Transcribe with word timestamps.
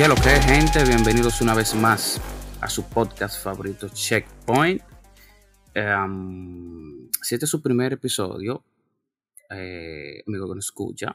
¿Qué 0.00 0.08
lo 0.08 0.14
que 0.14 0.30
gente? 0.30 0.82
Bienvenidos 0.82 1.42
una 1.42 1.54
vez 1.54 1.74
más 1.74 2.18
a 2.62 2.70
su 2.70 2.88
podcast 2.88 3.44
favorito, 3.44 3.86
Checkpoint. 3.90 4.80
Em, 5.74 7.10
si 7.20 7.34
este 7.34 7.44
es 7.44 7.50
su 7.50 7.60
primer 7.60 7.92
episodio, 7.92 8.64
eh, 9.50 10.22
amigo 10.26 10.48
que 10.48 10.54
nos 10.54 10.64
escucha, 10.64 11.14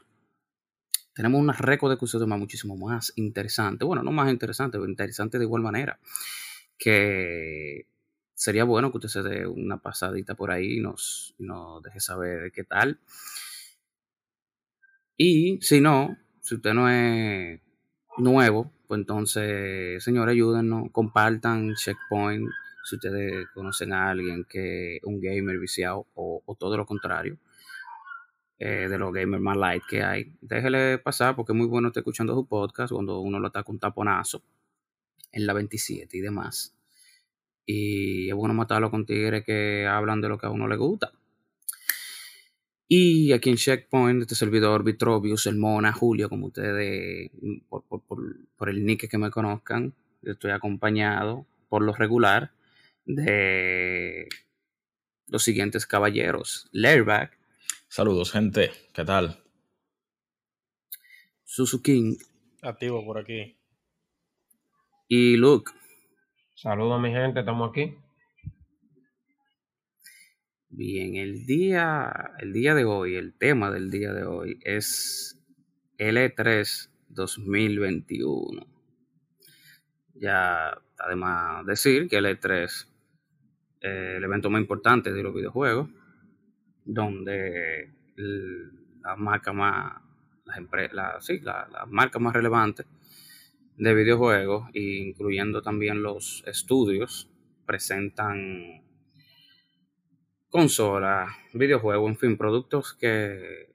tenemos 1.12 1.40
una 1.40 1.52
récord 1.54 1.90
de 1.90 1.96
episodios 1.96 2.28
más 2.28 2.38
muchísimo 2.38 2.76
más 2.76 3.12
interesante. 3.16 3.84
Bueno, 3.84 4.04
no 4.04 4.12
más 4.12 4.30
interesante, 4.30 4.78
pero 4.78 4.88
interesante 4.88 5.36
de 5.36 5.44
igual 5.46 5.62
manera. 5.62 5.98
Que 6.78 7.88
sería 8.34 8.62
bueno 8.62 8.92
que 8.92 8.98
usted 8.98 9.08
se 9.08 9.22
dé 9.24 9.48
una 9.48 9.78
pasadita 9.78 10.36
por 10.36 10.52
ahí 10.52 10.78
y 10.78 10.80
nos, 10.80 11.34
nos 11.38 11.82
deje 11.82 11.98
saber 11.98 12.52
qué 12.52 12.62
tal. 12.62 13.00
Y 15.16 15.58
si 15.60 15.80
no, 15.80 16.16
si 16.40 16.54
usted 16.54 16.72
no 16.72 16.88
es 16.88 17.60
nuevo, 18.16 18.75
pues 18.86 19.00
entonces, 19.00 20.02
señores, 20.02 20.32
ayúdennos, 20.32 20.90
compartan 20.92 21.74
Checkpoint 21.74 22.48
si 22.84 22.96
ustedes 22.96 23.48
conocen 23.52 23.92
a 23.92 24.10
alguien 24.10 24.44
que 24.44 25.00
un 25.04 25.20
gamer 25.20 25.58
viciado 25.58 26.06
o, 26.14 26.56
todo 26.58 26.76
lo 26.76 26.86
contrario. 26.86 27.36
Eh, 28.58 28.88
de 28.88 28.98
los 28.98 29.12
gamers 29.12 29.42
más 29.42 29.56
light 29.56 29.82
que 29.86 30.02
hay. 30.02 30.32
Déjele 30.40 30.96
pasar 30.98 31.36
porque 31.36 31.52
es 31.52 31.58
muy 31.58 31.66
bueno 31.66 31.88
estar 31.88 32.00
escuchando 32.00 32.34
su 32.34 32.46
podcast 32.46 32.90
cuando 32.92 33.20
uno 33.20 33.38
lo 33.38 33.48
está 33.48 33.62
con 33.62 33.78
taponazo 33.78 34.42
en 35.30 35.46
la 35.46 35.52
27 35.52 36.16
y 36.16 36.20
demás. 36.20 36.74
Y 37.66 38.28
es 38.30 38.34
bueno 38.34 38.54
matarlo 38.54 38.90
con 38.90 39.04
tigres 39.04 39.44
que 39.44 39.86
hablan 39.86 40.20
de 40.22 40.28
lo 40.28 40.38
que 40.38 40.46
a 40.46 40.50
uno 40.50 40.68
le 40.68 40.76
gusta. 40.76 41.12
Y 42.88 43.32
aquí 43.32 43.50
en 43.50 43.56
Checkpoint, 43.56 44.22
este 44.22 44.36
servidor 44.36 44.84
Vitrovius, 44.84 45.46
el 45.46 45.56
Mona, 45.56 45.92
Julio, 45.92 46.28
como 46.28 46.46
ustedes, 46.46 47.30
por, 47.68 47.82
por, 47.82 48.68
el 48.68 48.86
nick 48.86 49.08
que 49.08 49.18
me 49.18 49.30
conozcan, 49.30 49.92
estoy 50.22 50.52
acompañado 50.52 51.46
por 51.68 51.82
lo 51.82 51.92
regular 51.94 52.52
de 53.04 54.28
los 55.26 55.42
siguientes 55.42 55.86
caballeros. 55.86 56.68
Lairback. 56.70 57.36
Saludos, 57.88 58.30
gente. 58.30 58.70
¿Qué 58.92 59.04
tal? 59.04 59.42
Suzuki. 61.44 62.18
Activo 62.62 63.04
por 63.04 63.18
aquí. 63.18 63.56
Y 65.08 65.36
Luke. 65.36 65.72
Saludos, 66.54 67.00
mi 67.00 67.10
gente. 67.10 67.40
Estamos 67.40 67.70
aquí. 67.70 67.96
Bien, 70.68 71.14
el 71.14 71.46
día, 71.46 72.32
el 72.40 72.52
día 72.52 72.74
de 72.74 72.84
hoy, 72.84 73.14
el 73.14 73.34
tema 73.34 73.70
del 73.70 73.88
día 73.88 74.12
de 74.12 74.24
hoy 74.24 74.58
es 74.64 75.40
L3 75.96 76.90
2021. 77.08 78.66
Ya 80.14 80.76
además 80.98 81.64
decir 81.66 82.08
que 82.08 82.18
L3 82.18 82.64
es 82.64 82.92
el 83.80 84.24
evento 84.24 84.50
más 84.50 84.60
importante 84.60 85.12
de 85.12 85.22
los 85.22 85.32
videojuegos, 85.32 85.88
donde 86.84 87.92
las 88.16 89.16
marcas 89.18 89.54
más, 89.54 90.02
las, 90.92 91.24
sí, 91.24 91.40
las 91.40 91.88
marcas 91.88 92.20
más 92.20 92.34
relevantes 92.34 92.86
de 93.76 93.94
videojuegos, 93.94 94.68
incluyendo 94.74 95.62
también 95.62 96.02
los 96.02 96.42
estudios, 96.44 97.30
presentan 97.66 98.85
consolas, 100.50 101.28
videojuegos, 101.52 102.10
en 102.10 102.16
fin, 102.16 102.36
productos 102.36 102.94
que 102.94 103.74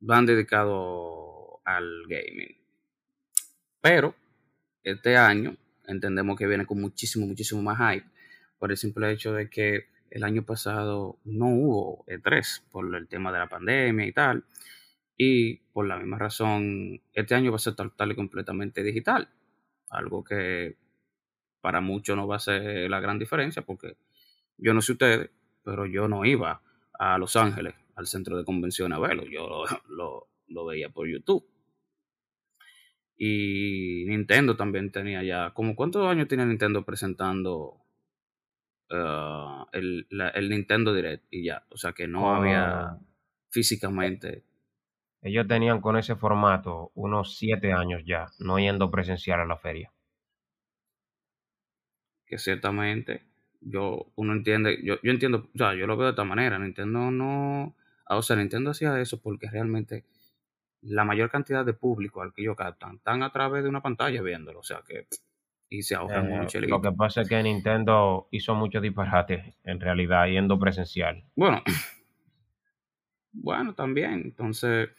van 0.00 0.26
dedicados 0.26 1.60
al 1.64 2.02
gaming. 2.08 2.56
Pero 3.80 4.14
este 4.82 5.16
año 5.16 5.56
entendemos 5.86 6.38
que 6.38 6.46
viene 6.46 6.66
con 6.66 6.80
muchísimo, 6.80 7.26
muchísimo 7.26 7.62
más 7.62 7.78
hype 7.78 8.06
por 8.58 8.70
el 8.70 8.76
simple 8.76 9.10
hecho 9.10 9.32
de 9.32 9.48
que 9.50 9.86
el 10.10 10.24
año 10.24 10.44
pasado 10.44 11.18
no 11.24 11.46
hubo 11.48 12.04
E3 12.06 12.62
por 12.70 12.94
el 12.94 13.08
tema 13.08 13.32
de 13.32 13.38
la 13.38 13.48
pandemia 13.48 14.06
y 14.06 14.12
tal. 14.12 14.44
Y 15.16 15.56
por 15.72 15.86
la 15.86 15.96
misma 15.98 16.18
razón, 16.18 17.00
este 17.12 17.34
año 17.34 17.50
va 17.50 17.56
a 17.56 17.60
ser 17.60 17.74
total 17.74 18.12
y 18.12 18.16
completamente 18.16 18.82
digital. 18.82 19.28
Algo 19.90 20.22
que 20.24 20.76
para 21.60 21.80
muchos 21.80 22.16
no 22.16 22.26
va 22.26 22.36
a 22.36 22.40
ser 22.40 22.90
la 22.90 23.00
gran 23.00 23.18
diferencia 23.18 23.62
porque 23.62 23.96
yo 24.58 24.74
no 24.74 24.80
sé 24.80 24.92
ustedes, 24.92 25.30
pero 25.62 25.86
yo 25.86 26.08
no 26.08 26.24
iba 26.24 26.62
a 26.98 27.18
Los 27.18 27.36
Ángeles, 27.36 27.74
al 27.94 28.06
centro 28.06 28.36
de 28.36 28.44
convención 28.44 28.92
a 28.92 28.98
verlo. 28.98 29.24
Yo 29.26 29.64
lo, 29.88 30.66
veía 30.66 30.88
por 30.90 31.08
YouTube. 31.08 31.46
Y 33.18 34.04
Nintendo 34.06 34.56
también 34.56 34.92
tenía 34.92 35.22
ya, 35.22 35.52
como 35.54 35.74
cuántos 35.74 36.06
años 36.06 36.28
tiene 36.28 36.44
Nintendo 36.44 36.84
presentando 36.84 37.82
uh, 38.90 39.64
el, 39.72 40.06
Nintendo 40.48 40.94
Direct 40.94 41.24
y 41.30 41.44
ya. 41.44 41.64
O 41.70 41.76
sea 41.76 41.92
que 41.92 42.06
no 42.06 42.34
había 42.34 42.98
físicamente. 43.50 44.44
Ellos 45.22 45.48
tenían 45.48 45.80
con 45.80 45.96
ese 45.96 46.14
formato 46.14 46.92
unos 46.94 47.36
siete 47.38 47.72
años 47.72 48.02
ya, 48.04 48.26
no 48.38 48.58
yendo 48.58 48.90
presencial 48.90 49.40
a 49.40 49.46
la 49.46 49.56
feria. 49.56 49.92
Que 52.26 52.38
ciertamente 52.38 53.25
yo, 53.60 54.06
uno 54.16 54.32
entiende, 54.32 54.78
yo, 54.82 54.96
yo 55.02 55.10
entiendo, 55.10 55.48
o 55.54 55.58
sea, 55.58 55.74
yo 55.74 55.86
lo 55.86 55.96
veo 55.96 56.06
de 56.06 56.10
esta 56.10 56.24
manera, 56.24 56.58
Nintendo 56.58 57.10
no, 57.10 57.74
o 58.08 58.22
sea, 58.22 58.36
Nintendo 58.36 58.70
hacía 58.70 59.00
eso 59.00 59.20
porque 59.20 59.48
realmente 59.50 60.04
la 60.82 61.04
mayor 61.04 61.30
cantidad 61.30 61.64
de 61.64 61.74
público 61.74 62.22
al 62.22 62.32
que 62.32 62.42
ellos 62.42 62.56
captan 62.56 62.96
están 62.96 63.22
a 63.22 63.32
través 63.32 63.62
de 63.62 63.68
una 63.68 63.82
pantalla 63.82 64.22
viéndolo, 64.22 64.60
o 64.60 64.64
sea 64.64 64.82
que 64.86 65.06
y 65.68 65.82
se 65.82 65.94
ahorran 65.94 66.30
eh, 66.30 66.38
mucho. 66.38 66.60
Lo 66.60 66.80
que 66.80 66.92
pasa 66.92 67.22
es 67.22 67.28
que 67.28 67.42
Nintendo 67.42 68.28
hizo 68.30 68.54
muchos 68.54 68.82
disparates 68.82 69.54
en 69.64 69.80
realidad 69.80 70.26
yendo 70.26 70.58
presencial. 70.58 71.24
Bueno, 71.34 71.62
bueno, 73.32 73.74
también. 73.74 74.22
Entonces, 74.24 74.90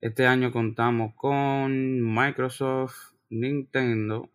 este 0.00 0.26
año 0.26 0.50
contamos 0.50 1.14
con 1.14 2.14
Microsoft, 2.14 3.12
Nintendo 3.30 4.30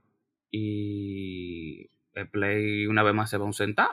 y 0.52 1.90
el 2.18 2.28
Play 2.28 2.88
una 2.88 3.04
vez 3.04 3.14
más 3.14 3.30
se 3.30 3.38
va 3.38 3.46
a 3.46 3.48
ausentar. 3.48 3.92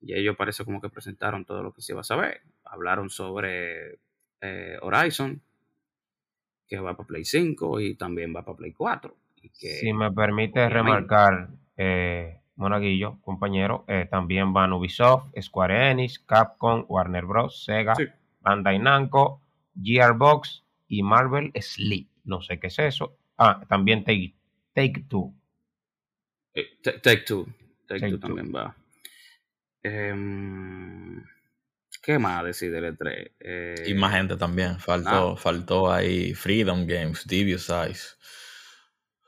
Y 0.00 0.14
ellos 0.14 0.36
parece 0.36 0.64
como 0.64 0.80
que 0.80 0.88
presentaron 0.88 1.44
todo 1.44 1.62
lo 1.62 1.72
que 1.72 1.82
se 1.82 1.92
iba 1.92 2.02
a 2.02 2.04
saber. 2.04 2.42
Hablaron 2.64 3.10
sobre 3.10 3.98
eh, 4.40 4.78
Horizon, 4.80 5.40
que 6.68 6.78
va 6.78 6.96
para 6.96 7.06
Play 7.06 7.24
5 7.24 7.80
y 7.80 7.94
también 7.96 8.34
va 8.34 8.44
para 8.44 8.58
Play 8.58 8.72
4. 8.72 9.14
si 9.52 9.92
me 9.92 10.12
permite 10.12 10.68
remarcar, 10.68 11.48
eh, 11.76 12.38
Monaguillo, 12.56 13.18
compañero, 13.22 13.84
eh, 13.86 14.06
también 14.10 14.52
van 14.52 14.72
Ubisoft, 14.72 15.32
Square 15.40 15.90
Enix, 15.90 16.18
Capcom, 16.18 16.84
Warner 16.88 17.24
Bros., 17.24 17.64
Sega, 17.64 17.94
Bandai 18.40 18.78
Namco, 18.78 19.40
Gearbox 19.80 20.64
y 20.88 21.02
Marvel 21.02 21.52
Sleep. 21.60 22.08
No 22.24 22.42
sé 22.42 22.58
qué 22.58 22.66
es 22.66 22.78
eso. 22.78 23.16
Ah, 23.36 23.64
también 23.68 24.04
Take, 24.04 24.34
Take 24.74 25.04
Two. 25.08 25.32
Eh, 26.58 27.00
take 27.02 27.22
Two. 27.22 27.46
Take, 27.86 28.08
Two 28.08 28.18
también 28.18 28.52
va. 28.54 28.76
Em, 29.82 31.24
¿Qué 32.02 32.18
más 32.18 32.44
decir 32.44 32.72
del 32.72 32.96
E3? 32.96 33.32
Eh, 33.40 33.84
y 33.86 33.94
más 33.94 34.14
gente 34.14 34.36
también. 34.36 34.78
Faltó, 34.78 35.36
faltó 35.36 35.92
ahí 35.92 36.34
Freedom 36.34 36.86
Games, 36.86 37.26
Devious 37.26 37.62
Size. 37.66 38.16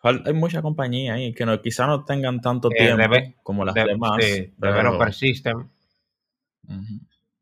hay 0.03 0.33
mucha 0.33 0.63
compañía 0.63 1.15
ahí 1.15 1.33
que 1.35 1.47
no, 1.47 1.61
quizá 1.61 1.87
no 1.87 2.05
tengan 2.05 2.41
tanto 2.41 2.69
eh, 2.71 2.75
tiempo 2.79 3.43
como 3.43 3.65
las 3.65 3.75
demás. 3.75 4.19
Sí, 4.21 4.53
pero... 4.59 5.13
System, 5.13 5.69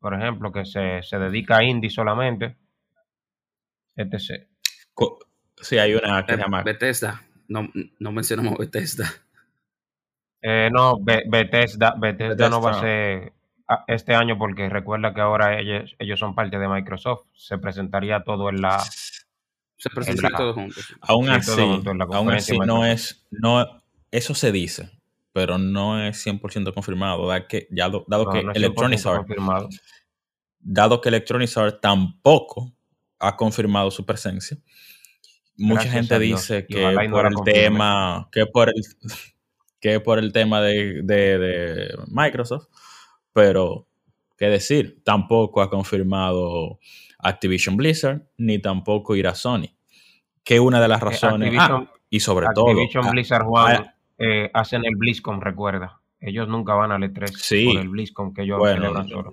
por 0.00 0.14
ejemplo, 0.14 0.52
que 0.52 0.64
se, 0.64 1.02
se, 1.02 1.18
dedica 1.18 1.58
a 1.58 1.64
indie 1.64 1.90
solamente. 1.90 2.56
etc. 3.96 4.46
Sí, 5.60 5.78
hay 5.78 5.94
una 5.94 6.24
que 6.24 6.34
se 6.34 6.38
llama... 6.38 6.62
Bethesda. 6.62 7.22
No, 7.48 7.68
no 7.98 8.12
mencionamos 8.12 8.58
Bethesda. 8.58 9.10
Eh, 10.42 10.70
no, 10.72 10.98
Bethesda, 11.00 11.94
Bethesda, 11.98 12.48
no 12.48 12.60
va 12.60 12.72
a 12.72 12.80
ser 12.80 13.32
este 13.86 14.14
año 14.14 14.38
porque 14.38 14.68
recuerda 14.68 15.12
que 15.12 15.20
ahora 15.20 15.60
ellos, 15.60 15.94
ellos 15.98 16.18
son 16.18 16.34
parte 16.34 16.58
de 16.58 16.68
Microsoft. 16.68 17.26
Se 17.34 17.58
presentaría 17.58 18.22
todo 18.22 18.48
en 18.48 18.62
la. 18.62 18.82
Se 19.76 19.90
presentaría 19.90 20.36
todo 20.36 20.54
juntos. 20.54 20.94
Aún 21.02 21.28
así, 21.28 21.82
aún 22.12 22.30
así 22.30 22.58
no 22.58 22.86
es. 22.86 23.26
No, 23.30 23.82
eso 24.10 24.34
se 24.34 24.52
dice, 24.52 24.90
pero 25.32 25.58
no 25.58 26.02
es 26.02 26.24
100% 26.26 26.72
confirmado. 26.72 27.26
Dado 27.26 27.46
que, 27.46 27.68
ya, 27.70 27.88
dado 28.06 28.30
que 28.30 28.40
Electronic 28.54 29.04
Arts. 29.06 29.80
Dado 30.60 31.00
que 31.00 31.08
Electronic 31.08 31.56
Arts 31.56 31.80
tampoco 31.80 32.72
ha 33.18 33.36
confirmado 33.36 33.90
su 33.90 34.04
presencia. 34.04 34.56
Mucha 35.56 35.90
gente 35.90 36.18
dice 36.18 36.66
que 36.66 37.08
por 37.10 37.26
el 37.26 37.34
tema. 37.44 38.28
Que 38.30 38.46
por 38.46 38.68
el 38.68 38.82
que 39.80 40.00
por 40.00 40.18
el 40.18 40.32
tema 40.32 40.60
de, 40.60 41.94
Microsoft, 42.08 42.66
pero 43.32 43.86
qué 44.36 44.46
decir, 44.46 45.02
tampoco 45.04 45.62
ha 45.62 45.70
confirmado 45.70 46.78
Activision 47.18 47.76
Blizzard, 47.76 48.22
ni 48.36 48.58
tampoco 48.58 49.16
irá 49.16 49.34
Sony. 49.34 49.70
Que 50.44 50.60
una 50.60 50.80
de 50.80 50.88
las 50.88 51.02
eh, 51.02 51.04
razones. 51.04 51.48
Activision, 51.48 51.90
Y 52.10 52.20
sobre 52.20 52.46
todo. 52.54 52.68
Activision 52.68 53.10
Blizzard 53.10 53.44
Juan, 53.44 53.94
eh, 54.18 54.50
hacen 54.54 54.84
el 54.84 54.96
BlizzCon, 54.96 55.40
recuerda. 55.40 56.00
Ellos 56.20 56.48
nunca 56.48 56.74
van 56.74 56.90
al 56.90 57.02
E3 57.02 57.28
sí, 57.36 57.66
por 57.66 57.80
el 57.80 57.88
BlizzCon 57.88 58.34
que 58.34 58.42
ellos 58.42 58.58
bueno, 58.58 59.06
solo. 59.06 59.32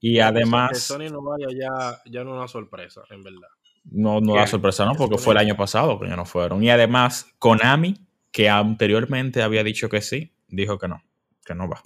Y 0.00 0.20
además. 0.20 0.70
Que 0.70 0.76
Sony 0.76 1.10
no 1.10 1.22
vaya 1.22 1.46
ya, 1.50 2.00
ya 2.10 2.24
no 2.24 2.32
es 2.32 2.36
una 2.38 2.48
sorpresa, 2.48 3.02
en 3.10 3.22
verdad. 3.22 3.48
No, 3.84 4.20
no 4.20 4.34
da 4.34 4.46
sorpresa, 4.46 4.86
no, 4.86 4.94
porque 4.94 5.18
fue 5.18 5.34
el 5.34 5.38
año 5.38 5.56
pasado 5.56 6.00
que 6.00 6.08
ya 6.08 6.16
no 6.16 6.24
fueron. 6.24 6.62
Y 6.62 6.70
además, 6.70 7.26
Konami, 7.38 7.94
que 8.34 8.48
anteriormente 8.48 9.42
había 9.42 9.62
dicho 9.62 9.88
que 9.88 10.00
sí, 10.00 10.34
dijo 10.48 10.76
que 10.76 10.88
no, 10.88 11.04
que 11.46 11.54
no 11.54 11.68
va. 11.68 11.80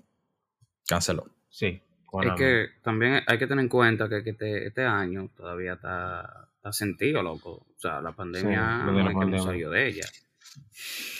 Canceló. 0.88 1.26
Sí. 1.50 1.82
Es 2.22 2.32
que 2.38 2.68
también 2.82 3.22
hay 3.26 3.38
que 3.38 3.46
tener 3.46 3.62
en 3.62 3.68
cuenta 3.68 4.08
que, 4.08 4.22
este, 4.24 4.66
este, 4.66 4.82
año 4.82 5.28
todavía 5.36 5.74
está, 5.74 6.48
está, 6.56 6.72
sentido, 6.72 7.22
loco. 7.22 7.50
O 7.50 7.78
sea, 7.78 8.00
la 8.00 8.12
pandemia 8.12 8.78
no 8.78 9.08
hay 9.08 9.30
que 9.30 9.38
salió 9.38 9.68
de 9.68 9.88
ella. 9.88 10.06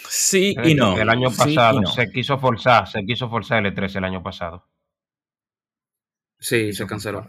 Sí 0.08 0.56
y 0.64 0.74
no. 0.74 0.98
El 0.98 1.10
año 1.10 1.28
pasado 1.30 1.84
se 1.84 2.10
quiso 2.10 2.38
forzar, 2.38 2.88
se 2.88 3.04
quiso 3.04 3.28
forzar 3.28 3.66
el 3.66 3.74
E3 3.74 3.96
el 3.96 4.04
año 4.04 4.22
pasado. 4.22 4.66
Sí, 6.38 6.72
se 6.72 6.86
canceló. 6.86 7.28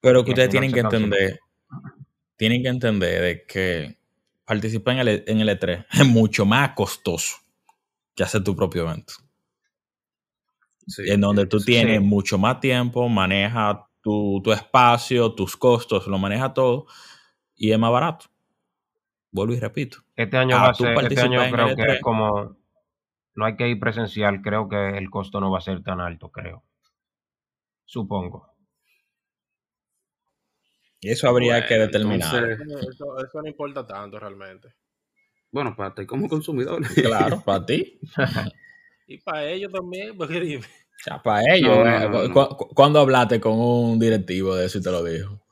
Pero 0.00 0.24
que 0.24 0.30
ustedes 0.30 0.50
tienen 0.50 0.72
que 0.72 0.80
entender, 0.80 1.40
tienen 2.36 2.62
que 2.62 2.68
entender 2.68 3.22
de 3.22 3.44
que 3.44 4.03
participar 4.44 4.94
en 4.94 5.08
el, 5.08 5.24
en 5.26 5.40
el 5.40 5.48
E3 5.48 5.86
es 5.92 6.06
mucho 6.06 6.44
más 6.46 6.70
costoso 6.70 7.36
que 8.14 8.22
hacer 8.22 8.44
tu 8.44 8.54
propio 8.54 8.82
evento. 8.82 9.14
en 10.98 11.20
donde 11.20 11.46
tú 11.46 11.58
tienes 11.58 12.00
mucho 12.00 12.38
más 12.38 12.60
tiempo, 12.60 13.08
maneja 13.08 13.88
tu, 14.00 14.40
tu, 14.44 14.52
espacio, 14.52 15.32
tus 15.32 15.56
costos, 15.56 16.06
lo 16.06 16.18
maneja 16.18 16.52
todo 16.52 16.86
y 17.56 17.72
es 17.72 17.78
más 17.78 17.90
barato. 17.90 18.26
Vuelvo 19.30 19.54
y 19.54 19.60
repito. 19.60 19.98
Este 20.14 20.36
año 20.36 20.56
va 20.56 20.68
a 20.68 20.74
ser, 20.74 20.96
este 21.10 21.20
año 21.20 21.40
creo 21.50 21.74
que 21.74 21.82
es 21.94 22.00
como 22.00 22.56
no 23.34 23.44
hay 23.44 23.56
que 23.56 23.68
ir 23.68 23.80
presencial, 23.80 24.42
creo 24.42 24.68
que 24.68 24.96
el 24.96 25.10
costo 25.10 25.40
no 25.40 25.50
va 25.50 25.58
a 25.58 25.62
ser 25.62 25.82
tan 25.82 26.00
alto, 26.00 26.30
creo. 26.30 26.62
Supongo. 27.84 28.53
Y 31.04 31.10
eso 31.10 31.28
habría 31.28 31.66
que 31.66 31.74
determinar. 31.74 32.50
eso, 32.50 33.42
no 33.42 33.46
importa 33.46 33.86
tanto 33.86 34.18
realmente. 34.18 34.68
Bueno, 35.52 35.76
para 35.76 35.94
ti 35.94 36.06
como 36.06 36.30
consumidor. 36.30 36.80
Claro, 36.94 37.42
para 37.44 37.66
ti. 37.66 38.00
y 39.06 39.18
para 39.18 39.44
ellos 39.50 39.70
también, 39.70 40.16
porque 40.16 40.40
dime. 40.40 40.64
para 41.22 41.54
ellos. 41.54 41.76
Eh, 41.86 42.30
¿Cuándo 42.74 43.00
hablaste 43.00 43.38
con 43.38 43.52
un 43.52 43.98
directivo 43.98 44.56
de 44.56 44.64
eso 44.64 44.78
y 44.78 44.82
te 44.82 44.90
lo 44.90 45.04
dijo? 45.04 45.42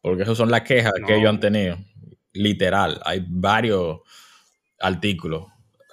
Porque 0.00 0.22
esas 0.22 0.38
son 0.38 0.52
las 0.52 0.62
quejas 0.62 0.92
que 1.04 1.16
ellos 1.16 1.28
han 1.28 1.40
tenido. 1.40 1.76
Literal. 2.32 3.00
Hay 3.04 3.26
varios 3.28 3.98
artículos 4.78 5.46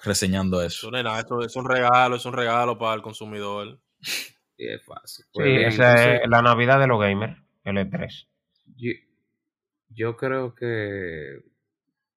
reseñando 0.04 0.62
eso. 0.62 0.96
Eso 0.96 1.42
es 1.42 1.56
un 1.56 1.66
regalo, 1.66 2.18
es 2.18 2.26
un 2.28 2.34
regalo 2.34 2.78
para 2.78 2.94
el 2.94 3.02
consumidor. 3.02 3.80
Sí, 4.58 4.68
es 4.68 4.86
fácil. 4.86 5.26
sí, 5.26 5.32
pues 5.34 5.74
esa 5.74 6.18
es 6.18 6.30
la 6.30 6.44
Navidad 6.44 6.80
de 6.80 6.86
los 6.86 7.00
gamers, 7.00 7.36
el 7.64 7.78
E3. 7.78 8.28
Yo, 9.90 10.18
creo 10.18 10.56
que 10.56 11.44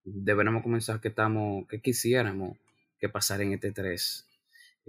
deberíamos 0.05 0.63
comenzar 0.63 1.01
que 1.01 1.09
estamos, 1.09 1.67
que 1.69 1.81
quisiéramos 1.81 2.57
que 2.99 3.09
pasara 3.09 3.43
en 3.43 3.53
este 3.53 3.73
3, 3.73 4.27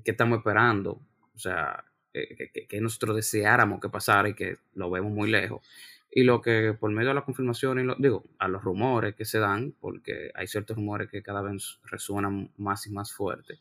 que 0.04 0.12
estamos 0.12 0.38
esperando, 0.38 1.02
o 1.34 1.40
sea, 1.40 1.84
que, 2.14 2.80
nosotros 2.80 3.18
deseáramos 3.18 3.82
que 3.82 3.90
pasara 3.90 4.30
y 4.30 4.34
que 4.34 4.58
lo 4.74 4.90
vemos 4.90 5.12
muy 5.12 5.30
lejos. 5.30 5.62
Y 6.10 6.24
lo 6.24 6.42
que 6.42 6.74
por 6.80 6.92
medio 6.92 7.10
de 7.10 7.16
la 7.16 7.26
confirmación, 7.26 7.80
y 7.80 7.94
digo, 8.02 8.24
a 8.40 8.48
los 8.48 8.64
rumores 8.64 9.16
que 9.16 9.26
se 9.26 9.40
dan, 9.40 9.74
porque 9.82 10.32
hay 10.34 10.48
ciertos 10.48 10.78
rumores 10.78 11.10
que 11.10 11.22
cada 11.22 11.42
vez 11.42 11.80
resuenan 11.84 12.52
más 12.58 12.88
y 12.88 12.92
más 12.92 13.12
fuerte, 13.12 13.60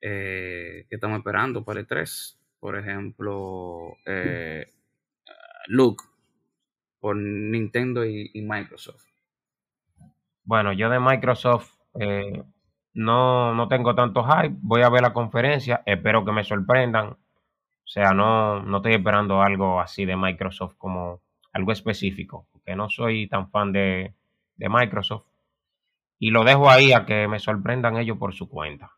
eh, 0.00 0.86
que 0.88 0.96
estamos 0.96 1.18
esperando 1.18 1.64
para 1.64 1.78
el 1.78 1.86
3. 1.86 2.36
Por 2.58 2.76
ejemplo, 2.76 3.96
eh, 4.06 4.72
Luke 5.68 6.04
por 7.00 7.16
Nintendo 7.16 8.04
y, 8.04 8.30
Microsoft? 8.42 9.04
Bueno, 10.44 10.72
yo 10.72 10.88
de 10.88 11.00
Microsoft 11.00 11.74
eh, 12.00 12.42
no, 12.94 13.54
no 13.54 13.68
tengo 13.68 13.94
tanto 13.94 14.24
hype. 14.24 14.56
Voy 14.60 14.82
a 14.82 14.88
ver 14.88 15.02
la 15.02 15.12
conferencia. 15.12 15.82
Espero 15.86 16.24
que 16.24 16.32
me 16.32 16.44
sorprendan. 16.44 17.08
O 17.08 17.90
sea, 17.90 18.12
no, 18.12 18.62
no 18.62 18.78
estoy 18.78 18.94
esperando 18.94 19.42
algo 19.42 19.80
así 19.80 20.04
de 20.04 20.16
Microsoft 20.16 20.74
como 20.76 21.20
algo 21.52 21.72
específico. 21.72 22.46
Porque 22.52 22.74
no 22.74 22.88
soy 22.88 23.28
tan 23.28 23.50
fan 23.50 23.72
de, 23.72 24.14
de 24.56 24.68
Microsoft. 24.68 25.26
Y 26.18 26.30
lo 26.30 26.44
dejo 26.44 26.68
ahí 26.68 26.92
a 26.92 27.06
que 27.06 27.28
me 27.28 27.38
sorprendan 27.38 27.96
ellos 27.96 28.18
por 28.18 28.34
su 28.34 28.48
cuenta. 28.48 28.90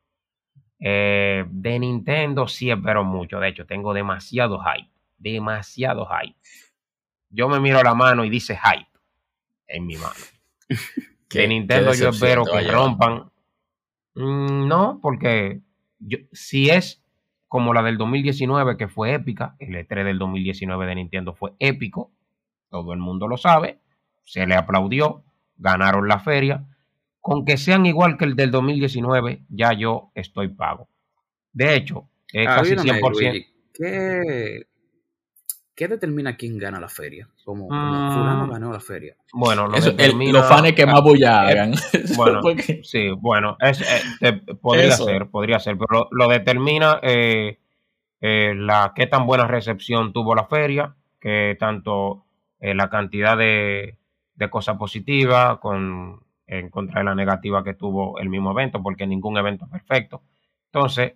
Eh, 0.79 1.45
de 1.49 1.79
Nintendo 1.79 2.49
sí 2.49 2.71
espero 2.71 3.05
mucho. 3.05 3.39
De 3.39 3.49
hecho, 3.49 3.67
tengo 3.67 3.93
demasiado 3.93 4.61
hype. 4.61 4.89
Demasiado 5.19 6.07
hype 6.07 6.37
yo 7.31 7.49
me 7.49 7.61
miro 7.61 7.83
la 7.83 7.95
mano 7.95 8.25
y 8.25 8.31
dice 8.31 8.57
hype 8.57 8.91
en 9.67 9.87
mi 9.87 9.97
mano. 9.97 10.15
de 11.31 11.49
Nintendo 11.49 11.95
yo 11.95 12.11
espero 12.11 12.45
que 12.45 12.61
rompan. 12.63 13.31
Mm, 14.15 14.67
no, 14.69 14.99
porque 15.01 15.61
si 16.33 16.69
es 16.69 17.03
como 17.49 17.73
la 17.73 17.83
del 17.83 17.99
2019 17.99 18.77
que 18.77 18.89
fue 18.89 19.15
épica, 19.15 19.57
el 19.59 19.75
E3 19.75 20.05
del 20.05 20.19
2019 20.19 20.87
de 20.87 20.95
Nintendo 20.95 21.35
fue 21.35 21.53
épico, 21.59 22.13
todo 22.69 22.93
el 22.93 23.01
mundo 23.01 23.27
lo 23.27 23.37
sabe, 23.37 23.81
se 24.25 24.47
le 24.47 24.55
aplaudió, 24.55 25.25
ganaron 25.57 26.09
la 26.09 26.21
feria, 26.21 26.65
con 27.21 27.45
que 27.45 27.57
sean 27.57 27.87
igual 27.87 28.17
que 28.17 28.25
el 28.25 28.37
del 28.37 28.51
2019, 28.51 29.45
ya 29.49 29.73
yo 29.73 30.11
estoy 30.15 30.49
pago. 30.49 30.89
De 31.53 31.75
hecho, 31.75 32.09
es 32.33 32.47
casi 32.47 32.75
100%. 32.77 33.47
¿Qué, 33.75 34.67
¿Qué 35.81 35.89
determina 35.89 36.37
quién 36.37 36.59
gana 36.59 36.79
la 36.79 36.91
feria? 36.91 37.27
Como, 37.43 37.67
fulano 37.67 38.47
mm. 38.47 38.51
ganó 38.51 38.71
la 38.71 38.81
feria. 38.81 39.17
Bueno, 39.33 39.67
lo 39.67 39.79
los 39.79 40.47
fans 40.47 40.73
que 40.75 40.85
más 40.85 41.03
bulla 41.03 41.41
hagan. 41.41 41.73
Bueno, 42.19 42.43
sí, 42.83 43.09
bueno, 43.17 43.57
es, 43.59 43.83
eh, 44.21 44.43
podría 44.61 44.93
ser, 44.93 45.31
podría 45.31 45.59
ser, 45.59 45.79
pero 45.79 46.07
lo, 46.11 46.29
determina 46.29 47.01
eh, 47.03 47.61
eh, 48.21 48.53
la 48.55 48.93
qué 48.95 49.07
tan 49.07 49.25
buena 49.25 49.47
recepción 49.47 50.13
tuvo 50.13 50.35
la 50.35 50.45
feria, 50.45 50.97
que 51.19 51.57
tanto 51.59 52.27
la 52.61 52.91
cantidad 52.91 53.39
de, 53.39 53.97
de 54.35 54.51
cosas 54.51 54.77
positivas 54.77 55.61
con 55.61 56.23
en 56.47 56.69
contra 56.69 57.01
de 57.01 57.07
la 57.07 57.15
negativa 57.15 57.65
que 57.65 57.73
tuvo 57.73 58.19
el 58.19 58.29
mismo 58.29 58.51
evento, 58.51 58.83
porque 58.83 59.07
ningún 59.07 59.39
evento 59.39 59.65
es 59.65 59.71
perfecto. 59.71 60.21
Entonces, 60.67 61.15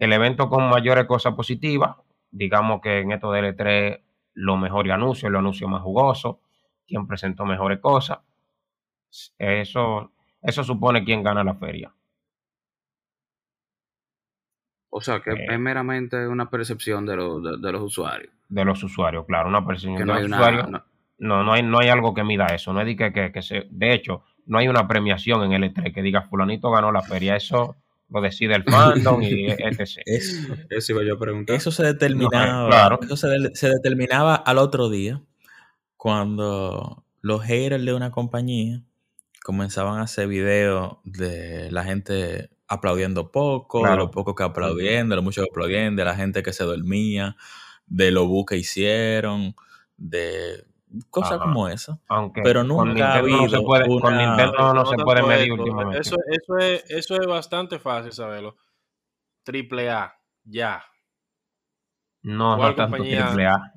el 0.00 0.12
evento 0.12 0.48
con 0.48 0.68
mayores 0.68 1.04
cosas 1.04 1.32
positivas 1.34 1.94
digamos 2.30 2.80
que 2.80 3.00
en 3.00 3.12
esto 3.12 3.32
del 3.32 3.56
E3 3.56 4.00
lo 4.34 4.56
mejor 4.56 4.86
y 4.86 4.90
anuncio, 4.90 5.28
lo 5.28 5.38
anuncio 5.38 5.68
más 5.68 5.82
jugoso, 5.82 6.40
quien 6.86 7.06
presentó 7.06 7.44
mejores 7.44 7.80
cosas. 7.80 8.18
Eso, 9.38 10.12
eso 10.40 10.64
supone 10.64 11.04
quién 11.04 11.22
gana 11.22 11.44
la 11.44 11.54
feria. 11.54 11.92
O 14.90 15.00
sea, 15.00 15.20
que 15.20 15.30
eh. 15.30 15.46
es 15.48 15.58
meramente 15.58 16.26
una 16.26 16.50
percepción 16.50 17.06
de, 17.06 17.12
de, 17.12 17.72
los 17.72 17.82
usuarios. 17.82 18.32
De 18.48 18.64
los 18.64 18.82
usuarios, 18.82 19.24
claro, 19.26 19.48
una 19.48 19.64
percepción 19.64 20.06
de 20.06 20.06
los 20.06 20.24
usuarios. 20.24 20.68
No. 21.18 21.44
no, 21.44 21.52
hay, 21.52 21.62
no 21.62 21.78
hay 21.78 21.88
algo 21.88 22.12
que 22.12 22.24
mida 22.24 22.46
eso. 22.46 22.72
No 22.72 22.80
es 22.80 22.86
de 22.86 22.96
que, 22.96 23.12
que, 23.12 23.30
que 23.30 23.42
se. 23.42 23.68
De 23.70 23.92
hecho, 23.92 24.24
no 24.46 24.58
hay 24.58 24.68
una 24.68 24.88
premiación 24.88 25.44
en 25.44 25.52
el 25.52 25.72
E3 25.72 25.94
que 25.94 26.02
diga 26.02 26.22
Fulanito 26.22 26.70
ganó 26.70 26.90
la 26.90 27.02
feria. 27.02 27.36
Eso 27.36 27.76
lo 28.10 28.20
decide 28.20 28.54
el 28.54 28.64
fandom 28.64 29.22
y 29.22 29.50
etc. 29.50 30.02
Eso, 30.04 30.54
eso 30.68 30.92
iba 30.92 31.04
yo 31.04 31.14
a 31.14 31.18
preguntar. 31.18 31.56
Eso 31.56 31.70
se 31.70 31.84
determinaba, 31.84 32.98
eso 33.02 33.16
se, 33.16 33.68
determinaba 33.68 34.34
al 34.34 34.58
otro 34.58 34.90
día 34.90 35.22
cuando 35.96 37.04
los 37.20 37.42
haters 37.42 37.84
de 37.84 37.94
una 37.94 38.10
compañía 38.10 38.82
comenzaban 39.42 39.98
a 39.98 40.02
hacer 40.02 40.28
videos 40.28 40.98
de 41.04 41.70
la 41.70 41.84
gente 41.84 42.50
aplaudiendo 42.68 43.32
poco, 43.32 43.86
de 43.86 43.96
lo 43.96 44.10
poco 44.10 44.34
que 44.34 44.44
aplaudían, 44.44 45.08
de 45.08 45.16
lo 45.16 45.22
mucho 45.22 45.42
que 45.42 45.48
aplaudían, 45.50 45.96
de 45.96 46.04
la 46.04 46.14
gente 46.14 46.42
que 46.42 46.52
se 46.52 46.64
dormía, 46.64 47.36
de 47.86 48.10
lo 48.10 48.26
bu 48.26 48.44
que 48.44 48.56
hicieron, 48.56 49.54
de 49.96 50.64
cosas 51.10 51.38
como 51.38 51.68
esa. 51.68 51.98
Aunque 52.08 52.42
pero 52.42 52.64
nunca 52.64 53.14
ha 53.14 53.18
habido 53.18 53.42
no 53.42 53.48
se 53.48 53.60
puede, 53.60 54.00
con 54.00 54.16
Nintendo 54.16 54.74
no, 54.74 54.86
se 54.86 54.96
puede 54.96 55.22
medir 55.22 55.52
últimamente. 55.52 56.00
Eso, 56.00 56.16
eso, 56.28 56.58
es, 56.58 56.84
eso 56.90 57.20
es 57.20 57.26
bastante 57.26 57.78
fácil 57.78 58.12
saberlo. 58.12 58.56
Triple 59.42 59.90
A, 59.90 60.14
ya. 60.44 60.84
No, 62.22 62.56
no 62.56 62.74
tanto 62.74 62.98
triple 62.98 63.46
A. 63.46 63.72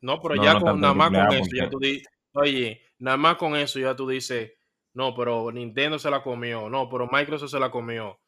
no, 0.00 0.20
pero 0.20 0.42
ya 0.42 0.58
con, 0.58 0.80
nada 0.80 0.94
más 0.94 1.10
con 1.10 1.32
eso, 1.32 1.50
ya 1.54 1.68
tú 1.68 1.78
dices, 1.78 2.08
oye, 2.32 2.82
nada 2.98 3.16
más 3.16 3.36
con 3.36 3.56
eso 3.56 3.78
ya 3.78 3.94
tú 3.94 4.08
dices, 4.08 4.52
no, 4.94 5.14
pero 5.14 5.52
Nintendo 5.52 5.98
se 5.98 6.10
la 6.10 6.22
comió, 6.22 6.68
no, 6.68 6.88
pero 6.88 7.08
Microsoft 7.10 7.50
se 7.50 7.60
la 7.60 7.70
comió. 7.70 8.18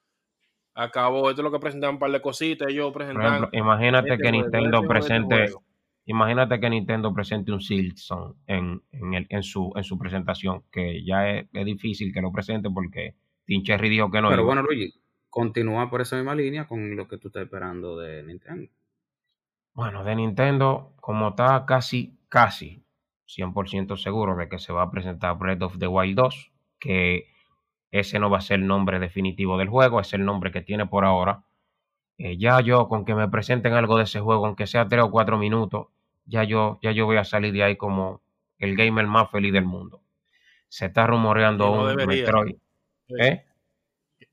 Acabó, 0.75 1.29
esto 1.29 1.43
es 1.43 1.45
lo 1.45 1.51
que 1.51 1.59
presentan 1.59 1.95
un 1.95 1.99
par 1.99 2.13
de 2.13 2.23
cositas, 2.23 2.69
ellos 2.69 2.93
presentan. 2.93 3.49
imagínate 3.53 4.13
este 4.13 4.23
que 4.23 4.33
Nintendo 4.33 4.77
este 4.77 4.89
presente 4.89 5.53
Imagínate 6.07 6.59
que 6.59 6.71
Nintendo 6.71 7.13
presente 7.13 7.53
un 7.53 7.61
Silson 7.61 8.37
en, 8.47 8.83
en, 8.91 9.43
su, 9.43 9.73
en 9.77 9.85
su 9.85 9.99
presentación, 9.99 10.65
que 10.73 11.05
ya 11.05 11.29
es, 11.29 11.47
difícil 11.65 12.13
que 12.13 12.23
lo 12.23 12.33
presente 12.33 12.69
porque 12.71 13.17
Team 13.47 13.63
Cherry 13.63 13.89
dijo 13.89 14.11
que 14.11 14.21
no. 14.21 14.31
Pero 14.31 14.45
bueno, 14.45 14.63
Luigi, 14.63 14.93
continúa 15.29 15.89
por 15.91 16.01
esa 16.01 16.17
misma 16.17 16.35
línea 16.35 16.67
con 16.67 16.97
lo 16.97 17.07
que 17.07 17.19
tú 17.19 17.29
estás 17.29 17.45
esperando 17.45 17.97
de 17.99 18.23
Nintendo. 18.23 18.71
Bueno, 19.73 20.03
de 20.03 20.17
Nintendo, 20.17 20.95
como 21.01 21.29
está 21.29 21.65
casi, 21.67 22.19
casi 22.29 22.85
100% 23.29 23.97
seguro 23.97 24.37
de 24.37 24.49
que 24.49 24.59
se 24.59 24.73
va 24.73 24.83
a 24.83 24.91
presentar 24.91 25.39
Breath 25.39 25.63
of 25.63 25.79
the 25.79 25.87
Wild 25.87 26.17
2, 26.17 26.53
que 26.81 27.27
ese 27.91 28.19
no 28.19 28.31
va 28.31 28.39
a 28.39 28.43
ser 28.43 28.61
el 28.61 28.67
nombre 28.67 28.99
definitivo 28.99 29.59
del 29.59 29.69
juego, 29.69 30.01
es 30.01 30.13
el 30.13 30.25
nombre 30.25 30.51
que 30.51 30.61
tiene 30.61 30.87
por 30.87 31.05
ahora. 31.05 31.45
Eh, 32.23 32.37
ya 32.37 32.61
yo, 32.61 32.87
con 32.87 33.07
que 33.07 33.15
me 33.15 33.31
presenten 33.31 33.73
algo 33.73 33.97
de 33.97 34.05
ese 34.05 34.21
juego, 34.21 34.45
aunque 34.45 34.67
sea 34.67 34.87
3 34.87 35.05
o 35.05 35.11
4 35.11 35.39
minutos, 35.39 35.87
ya 36.27 36.45
yo, 36.45 36.79
ya 36.83 36.93
yo 36.93 37.07
voy 37.07 37.17
a 37.17 37.25
salir 37.25 37.51
de 37.51 37.63
ahí 37.63 37.77
como 37.77 38.21
el 38.59 38.77
gamer 38.77 39.07
más 39.07 39.31
feliz 39.31 39.55
del 39.55 39.65
mundo. 39.65 40.03
Se 40.69 40.85
está 40.85 41.07
rumoreando 41.07 41.73
un 41.73 41.97
Metroid. 41.97 42.57
¿Eh? 43.19 43.47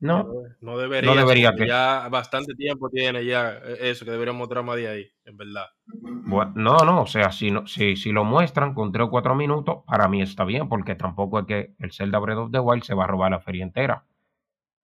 No, 0.01 0.27
no 0.60 0.77
debería. 0.77 1.10
No 1.10 1.17
debería 1.17 1.56
que... 1.56 1.65
Ya 1.65 2.10
bastante 2.10 2.56
tiempo 2.56 2.89
tiene 2.89 3.24
ya 3.24 3.53
e, 3.53 3.91
eso, 3.91 4.03
que 4.03 4.12
debería 4.12 4.34
mostrar 4.34 4.65
más 4.65 4.75
de 4.75 4.89
ahí, 4.89 5.12
en 5.24 5.38
verdad. 5.38 5.67
no, 6.56 6.79
no, 6.79 7.01
o 7.03 7.08
sea, 7.08 7.32
si, 7.32 7.51
no, 7.51 7.67
si, 7.67 7.96
si 7.96 8.12
lo 8.12 8.25
muestran 8.25 8.74
con 8.74 8.91
3 8.91 9.08
o 9.08 9.10
4 9.10 9.34
minutos, 9.34 9.77
para 9.88 10.10
mí 10.10 10.22
está 10.22 10.44
bien, 10.44 10.67
porque 10.67 10.96
tampoco 10.96 11.39
es 11.39 11.46
que 11.46 11.74
el 11.79 11.94
Zelda 11.94 12.20
Breath 12.20 12.38
of 12.38 12.51
the 12.51 12.60
Wild 12.60 12.84
se 12.84 12.96
va 12.96 13.06
a 13.06 13.08
robar 13.08 13.32
la 13.32 13.39
feria 13.39 13.63
entera. 13.63 14.03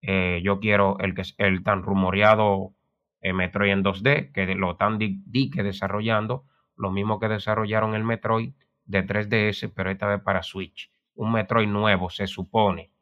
Eh, 0.01 0.39
yo 0.41 0.61
quiero 0.61 0.97
el, 0.99 1.13
que, 1.13 1.23
el 1.37 1.63
tan 1.63 1.83
rumoreado 1.83 2.73
eh, 3.23 3.33
Metroid 3.33 3.71
en 3.71 3.83
2D, 3.83 4.31
que 4.31 4.53
lo 4.53 4.73
están 4.73 4.99
di, 4.99 5.49
desarrollando, 5.49 6.45
lo 6.75 6.91
mismo 6.91 7.19
que 7.19 7.27
desarrollaron 7.27 7.95
el 7.95 8.03
Metroid 8.03 8.53
de 8.85 9.05
3DS, 9.05 9.71
pero 9.73 9.89
esta 9.89 10.05
vez 10.05 10.21
para 10.21 10.43
Switch. 10.43 10.91
Un 11.15 11.31
Metroid 11.31 11.67
nuevo, 11.67 12.09
se 12.11 12.27
supone 12.27 12.93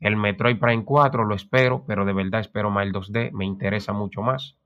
el 0.00 0.16
Metroid 0.16 0.58
Prime 0.58 0.84
4 0.84 1.24
lo 1.24 1.34
espero, 1.34 1.84
pero 1.86 2.04
de 2.04 2.12
verdad 2.12 2.40
espero 2.40 2.70
más 2.70 2.86
el 2.86 2.92
2D, 2.92 3.32
me 3.32 3.44
interesa 3.44 3.92
mucho 3.92 4.22
más. 4.22 4.58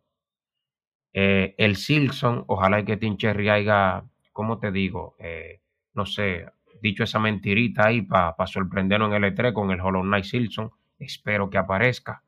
Eh, 1.13 1.55
el 1.59 1.77
Silson, 1.77 2.45
ojalá 2.47 2.85
que 2.85 2.97
Tim 2.97 3.17
Cherry 3.17 3.49
haya, 3.49 4.05
¿cómo 4.33 4.59
te 4.59 4.73
digo? 4.73 5.17
Eh, 5.19 5.61
no 5.95 6.07
sé, 6.07 6.47
dicho 6.83 7.05
esa 7.05 7.19
mentirita 7.19 7.87
ahí 7.87 8.03
para 8.03 8.35
sorprendernos 8.47 9.13
en 9.13 9.25
el 9.25 9.35
E3 9.35 9.53
con 9.53 9.71
el 9.71 9.81
Hollow 9.81 10.03
Knight 10.03 10.25
Silson. 10.25 10.71
Espero 10.99 11.49
que 11.49 11.59
aparezca. 11.59 12.23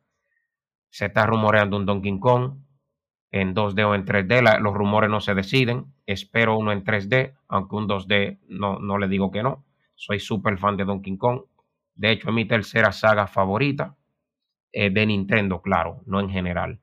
Se 0.92 1.06
está 1.06 1.24
rumoreando 1.24 1.78
un 1.78 1.86
Donkey 1.86 2.18
Kong 2.20 2.58
en 3.30 3.54
2D 3.54 3.82
o 3.84 3.94
en 3.94 4.04
3D. 4.04 4.60
los 4.60 4.74
rumores 4.74 5.08
no 5.08 5.20
se 5.20 5.34
deciden. 5.34 5.86
Espero 6.04 6.58
uno 6.58 6.70
en 6.70 6.84
3D, 6.84 7.34
aunque 7.48 7.76
un 7.76 7.88
2D 7.88 8.40
no, 8.48 8.78
no 8.78 8.98
le 8.98 9.08
digo 9.08 9.30
que 9.30 9.42
no. 9.42 9.64
Soy 9.94 10.20
súper 10.20 10.58
fan 10.58 10.76
de 10.76 10.84
Donkey 10.84 11.16
Kong. 11.16 11.44
De 11.94 12.10
hecho, 12.12 12.28
es 12.28 12.34
mi 12.34 12.44
tercera 12.44 12.92
saga 12.92 13.26
favorita 13.26 13.96
eh, 14.70 14.90
de 14.90 15.06
Nintendo, 15.06 15.62
claro, 15.62 16.02
no 16.04 16.20
en 16.20 16.28
general. 16.28 16.80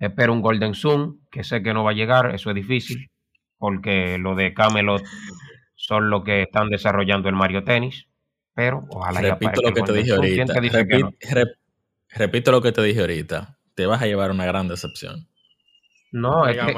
Espero 0.00 0.32
un 0.32 0.42
Golden 0.42 0.74
Sun, 0.74 1.26
que 1.30 1.44
sé 1.44 1.62
que 1.62 1.72
no 1.72 1.84
va 1.84 1.92
a 1.92 1.94
llegar, 1.94 2.34
eso 2.34 2.50
es 2.50 2.56
difícil, 2.56 3.08
porque 3.56 4.18
lo 4.18 4.34
de 4.34 4.52
Camelot 4.52 5.02
son 5.76 6.10
lo 6.10 6.24
que 6.24 6.42
están 6.42 6.70
desarrollando 6.70 7.28
el 7.28 7.36
Mario 7.36 7.62
Tennis. 7.62 8.08
Pero 8.52 8.84
ojalá 8.90 9.20
Repito 9.20 9.62
lo 9.62 9.72
que 9.72 9.82
te 9.82 9.92
dije 9.92 10.12
ahorita. 10.12 10.54
repito 10.54 11.67
lo 12.16 12.62
que 12.62 12.72
te 12.72 12.82
dije 12.82 13.00
ahorita. 13.00 13.58
Te 13.74 13.86
vas 13.86 14.02
a 14.02 14.06
llevar 14.06 14.30
una 14.30 14.46
gran 14.46 14.68
decepción. 14.68 15.28
No, 16.10 16.46
es 16.46 16.56
que, 16.56 16.74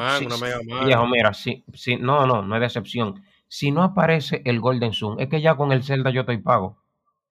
Viejo, 0.84 1.06
mira, 1.06 1.32
sí, 1.32 1.64
sí, 1.72 1.96
no, 1.96 2.26
no, 2.26 2.42
no 2.42 2.56
es 2.56 2.60
decepción 2.60 3.22
si 3.50 3.72
no 3.72 3.82
aparece 3.82 4.42
el 4.44 4.60
Golden 4.60 4.92
Sun, 4.92 5.20
es 5.20 5.28
que 5.28 5.42
ya 5.42 5.56
con 5.56 5.72
el 5.72 5.82
Zelda 5.82 6.10
yo 6.10 6.20
estoy 6.20 6.38
pago. 6.38 6.78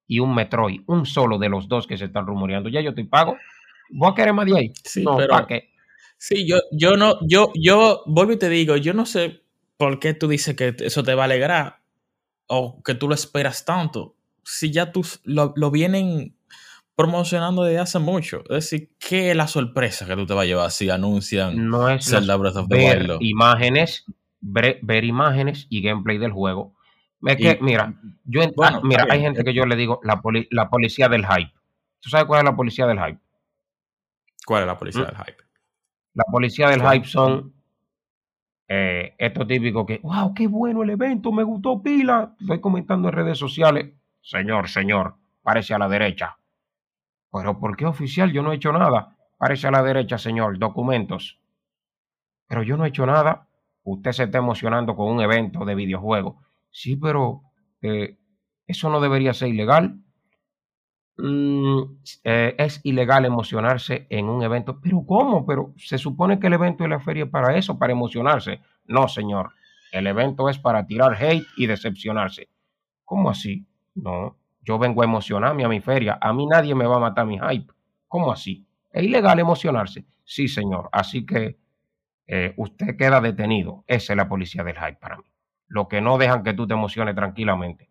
Y 0.05 0.19
un 0.19 0.35
Metroid, 0.35 0.81
un 0.87 1.05
solo 1.05 1.37
de 1.37 1.47
los 1.47 1.69
dos 1.69 1.87
que 1.87 1.97
se 1.97 2.05
están 2.05 2.27
rumoreando, 2.27 2.67
ya 2.67 2.81
yo 2.81 2.89
estoy 2.89 3.05
pago. 3.05 3.37
¿Vos 3.89 4.13
querés 4.15 4.33
más 4.33 4.45
de 4.45 4.57
ahí? 4.57 4.73
Sí, 4.83 5.01
no, 5.01 5.15
pero, 5.15 5.47
qué? 5.47 5.69
Sí, 6.17 6.45
yo, 6.45 6.57
yo 6.73 6.97
no, 6.97 7.17
yo, 7.25 7.53
yo, 7.55 8.03
vuelvo 8.05 8.33
y 8.33 8.37
te 8.37 8.49
digo, 8.49 8.75
yo 8.75 8.93
no 8.93 9.05
sé 9.05 9.43
por 9.77 9.99
qué 9.99 10.13
tú 10.13 10.27
dices 10.27 10.57
que 10.57 10.75
eso 10.79 11.03
te 11.03 11.15
va 11.15 11.23
a 11.23 11.25
alegrar 11.25 11.79
o 12.47 12.83
que 12.83 12.95
tú 12.95 13.07
lo 13.07 13.15
esperas 13.15 13.63
tanto. 13.63 14.17
Si 14.43 14.71
ya 14.71 14.91
tú 14.91 15.05
lo, 15.23 15.71
vienen 15.71 16.35
promocionando 16.99 17.63
desde 17.63 17.79
hace 17.79 17.99
mucho. 17.99 18.41
Es 18.49 18.69
decir, 18.69 18.91
¿qué 18.99 19.31
es 19.31 19.35
la 19.37 19.47
sorpresa 19.47 20.05
que 20.05 20.17
tú 20.17 20.25
te 20.25 20.33
vas 20.33 20.43
a 20.43 20.47
llevar 20.47 20.69
si 20.69 20.89
anuncian 20.89 21.69
no 21.69 21.87
es 21.87 22.03
Zelda 22.03 22.35
Breath 22.35 22.57
of 22.57 22.67
the 22.67 22.75
Wild? 22.75 23.21
Imágenes 23.21 24.05
ver, 24.41 25.05
imágenes 25.05 25.65
y 25.69 25.81
gameplay 25.81 26.17
del 26.17 26.33
juego. 26.33 26.75
Es 27.25 27.37
que, 27.37 27.57
mira, 27.61 27.93
yo 28.25 28.41
ah, 28.61 28.81
mira, 28.83 29.07
hay 29.09 29.21
gente 29.21 29.45
que 29.45 29.53
yo 29.53 29.65
le 29.65 29.77
digo 29.77 30.01
la, 30.03 30.21
la 30.51 30.69
policía 30.69 31.07
del 31.07 31.25
hype. 31.25 31.53
¿Tú 32.01 32.09
sabes 32.09 32.25
cuál 32.25 32.39
es 32.39 32.45
la 32.45 32.55
policía 32.57 32.85
del 32.85 32.99
hype? 32.99 33.19
¿Cuál 34.45 34.63
es 34.63 34.67
la 34.67 34.77
policía 34.77 35.03
¿Mm? 35.03 35.05
del 35.05 35.15
hype? 35.15 35.43
La 36.15 36.23
policía 36.25 36.69
del 36.69 36.81
hype 36.81 37.05
son 37.05 37.53
eh, 38.67 39.15
estos 39.17 39.47
típicos 39.47 39.85
que, 39.85 39.99
wow, 40.03 40.33
qué 40.33 40.47
bueno 40.47 40.83
el 40.83 40.89
evento, 40.89 41.31
me 41.31 41.43
gustó 41.43 41.81
pila. 41.81 42.35
Estoy 42.41 42.59
comentando 42.59 43.07
en 43.07 43.13
redes 43.13 43.37
sociales. 43.37 43.93
Señor, 44.21 44.67
señor, 44.67 45.15
parece 45.41 45.73
a 45.73 45.77
la 45.77 45.87
derecha. 45.87 46.38
Pero 47.31 47.59
¿por 47.59 47.77
qué 47.77 47.85
oficial? 47.85 48.31
Yo 48.31 48.41
no 48.41 48.51
he 48.51 48.55
hecho 48.55 48.71
nada. 48.71 49.15
Parece 49.37 49.67
a 49.67 49.71
la 49.71 49.83
derecha, 49.83 50.17
señor, 50.17 50.57
documentos. 50.57 51.39
Pero 52.47 52.63
yo 52.63 52.77
no 52.77 52.85
he 52.85 52.89
hecho 52.89 53.05
nada 53.05 53.49
usted 53.91 54.11
se 54.11 54.23
está 54.23 54.37
emocionando 54.37 54.95
con 54.95 55.07
un 55.07 55.21
evento 55.21 55.65
de 55.65 55.75
videojuegos. 55.75 56.35
Sí, 56.71 56.95
pero 56.95 57.41
eh, 57.81 58.17
eso 58.67 58.89
no 58.89 58.99
debería 58.99 59.33
ser 59.33 59.49
ilegal. 59.49 59.99
Mm, 61.17 61.81
eh, 62.23 62.55
es 62.57 62.79
ilegal 62.83 63.25
emocionarse 63.25 64.07
en 64.09 64.29
un 64.29 64.43
evento. 64.43 64.79
Pero 64.81 65.03
¿cómo? 65.05 65.45
Pero 65.45 65.73
se 65.77 65.97
supone 65.97 66.39
que 66.39 66.47
el 66.47 66.53
evento 66.53 66.83
de 66.83 66.89
la 66.89 66.99
feria 66.99 67.25
es 67.25 67.29
para 67.29 67.57
eso, 67.57 67.77
para 67.77 67.93
emocionarse. 67.93 68.61
No, 68.85 69.07
señor. 69.07 69.51
El 69.91 70.07
evento 70.07 70.49
es 70.49 70.59
para 70.59 70.85
tirar 70.85 71.15
hate 71.15 71.45
y 71.57 71.65
decepcionarse. 71.65 72.47
¿Cómo 73.03 73.29
así? 73.29 73.65
No, 73.95 74.37
yo 74.61 74.77
vengo 74.77 75.01
a 75.01 75.05
emocionarme 75.05 75.65
a 75.65 75.69
mi 75.69 75.81
feria. 75.81 76.17
A 76.21 76.33
mí 76.33 76.45
nadie 76.45 76.75
me 76.75 76.85
va 76.85 76.97
a 76.97 76.99
matar 76.99 77.25
mi 77.25 77.39
hype. 77.39 77.73
¿Cómo 78.07 78.31
así? 78.31 78.67
¿Es 78.91 79.03
ilegal 79.03 79.39
emocionarse? 79.39 80.05
Sí, 80.23 80.47
señor. 80.47 80.89
Así 80.91 81.25
que 81.25 81.59
eh, 82.27 82.53
usted 82.57 82.95
queda 82.97 83.21
detenido. 83.21 83.83
Esa 83.87 84.13
es 84.13 84.17
la 84.17 84.27
policía 84.27 84.63
del 84.63 84.75
hype 84.75 84.97
para 84.99 85.17
mí. 85.17 85.23
Lo 85.67 85.87
que 85.87 86.01
no 86.01 86.17
dejan 86.17 86.43
que 86.43 86.53
tú 86.53 86.67
te 86.67 86.73
emociones 86.73 87.15
tranquilamente. 87.15 87.89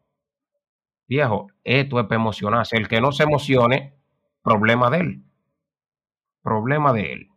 Viejo, 1.07 1.49
esto 1.65 1.99
es 2.01 2.07
para 2.07 2.21
emocionarse. 2.21 2.77
El 2.77 2.87
que 2.87 3.01
no 3.01 3.13
se 3.13 3.23
emocione, 3.23 3.95
problema 4.43 4.91
de 4.91 4.99
él. 4.99 5.23
Problema 6.43 6.93
de 6.93 7.13
él. 7.13 7.29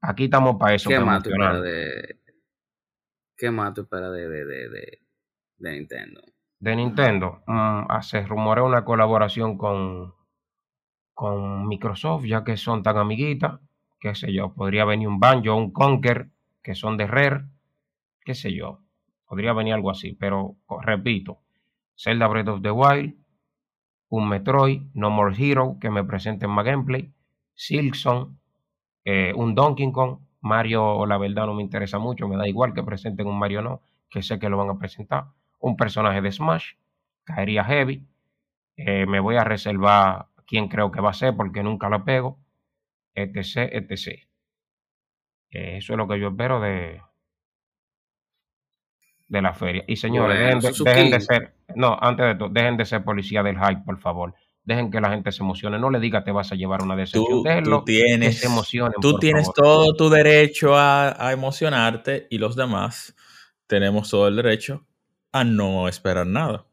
Aquí 0.00 0.24
estamos 0.24 0.56
para 0.56 0.74
eso. 0.74 0.90
¿Qué 0.90 1.00
más 1.00 1.22
tú 1.22 1.30
de... 1.30 2.20
¿Qué 3.36 3.50
más 3.50 3.74
tú 3.74 3.82
esperas 3.82 4.12
de, 4.12 4.28
de, 4.28 4.44
de, 4.44 4.68
de, 4.68 5.72
Nintendo? 5.72 6.20
De 6.64 6.76
Nintendo. 6.76 7.42
Hace 7.88 8.22
rumorea 8.26 8.64
una 8.64 8.84
colaboración 8.84 9.58
con, 9.58 10.14
con 11.12 11.68
Microsoft, 11.68 12.24
ya 12.24 12.42
que 12.42 12.56
son 12.56 12.82
tan 12.82 12.96
amiguitas 12.96 13.60
qué 14.04 14.14
sé 14.14 14.34
yo, 14.34 14.52
podría 14.52 14.84
venir 14.84 15.08
un 15.08 15.18
Banjo, 15.18 15.56
un 15.56 15.72
Conker, 15.72 16.28
que 16.62 16.74
son 16.74 16.98
de 16.98 17.06
Rare, 17.06 17.46
qué 18.22 18.34
sé 18.34 18.54
yo, 18.54 18.80
podría 19.26 19.54
venir 19.54 19.72
algo 19.72 19.90
así, 19.90 20.12
pero 20.12 20.56
repito, 20.82 21.38
Zelda 21.96 22.26
Breath 22.28 22.48
of 22.48 22.60
the 22.60 22.70
Wild, 22.70 23.14
un 24.10 24.28
Metroid, 24.28 24.82
No 24.92 25.08
More 25.08 25.34
Hero, 25.38 25.78
que 25.80 25.88
me 25.88 26.04
presenten 26.04 26.50
más 26.50 26.66
gameplay, 26.66 27.14
Silkson, 27.54 28.38
eh, 29.06 29.32
un 29.34 29.54
Donkey 29.54 29.90
Kong, 29.90 30.18
Mario, 30.42 31.06
la 31.06 31.16
verdad 31.16 31.46
no 31.46 31.54
me 31.54 31.62
interesa 31.62 31.98
mucho, 31.98 32.28
me 32.28 32.36
da 32.36 32.46
igual 32.46 32.74
que 32.74 32.82
presenten 32.82 33.26
un 33.26 33.38
Mario 33.38 33.62
no, 33.62 33.80
que 34.10 34.20
sé 34.20 34.38
que 34.38 34.50
lo 34.50 34.58
van 34.58 34.68
a 34.68 34.78
presentar, 34.78 35.28
un 35.64 35.76
personaje 35.76 36.20
de 36.20 36.30
Smash, 36.30 36.74
caería 37.24 37.64
heavy, 37.64 38.06
eh, 38.76 39.06
me 39.06 39.18
voy 39.18 39.36
a 39.36 39.44
reservar 39.44 40.26
quién 40.46 40.68
creo 40.68 40.90
que 40.90 41.00
va 41.00 41.10
a 41.10 41.14
ser 41.14 41.34
porque 41.34 41.62
nunca 41.62 41.88
lo 41.88 42.04
pego, 42.04 42.38
etc, 43.14 43.72
etc. 43.72 44.20
Eso 45.50 45.92
es 45.92 45.96
lo 45.96 46.06
que 46.06 46.20
yo 46.20 46.28
espero 46.28 46.60
de, 46.60 47.00
de 49.28 49.42
la 49.42 49.54
feria. 49.54 49.84
Y 49.86 49.96
señores, 49.96 50.38
dejen, 50.38 51.10
de, 51.10 51.20
ser, 51.20 51.54
no, 51.76 51.96
antes 51.98 52.26
de 52.26 52.34
todo, 52.34 52.48
dejen 52.50 52.76
de 52.76 52.84
ser 52.84 53.02
policía 53.02 53.42
del 53.42 53.56
hype, 53.56 53.82
por 53.86 53.98
favor. 53.98 54.34
Dejen 54.64 54.90
que 54.90 55.00
la 55.00 55.10
gente 55.10 55.32
se 55.32 55.42
emocione. 55.42 55.78
No 55.78 55.88
le 55.88 55.98
diga 55.98 56.24
te 56.24 56.32
vas 56.32 56.52
a 56.52 56.56
llevar 56.56 56.82
una 56.82 56.96
decepción. 56.96 57.42
Tú, 57.62 57.84
tienes, 57.84 58.42
tú 59.00 59.18
tienes 59.18 59.50
todo 59.54 59.94
tu 59.94 60.10
derecho 60.10 60.76
a, 60.76 61.26
a, 61.26 61.32
emocionarte 61.32 62.26
y 62.28 62.36
los 62.36 62.54
demás 62.54 63.14
tenemos 63.66 64.10
todo 64.10 64.28
el 64.28 64.36
derecho 64.36 64.86
a 65.34 65.42
no 65.42 65.88
esperar 65.88 66.28
nada. 66.28 66.64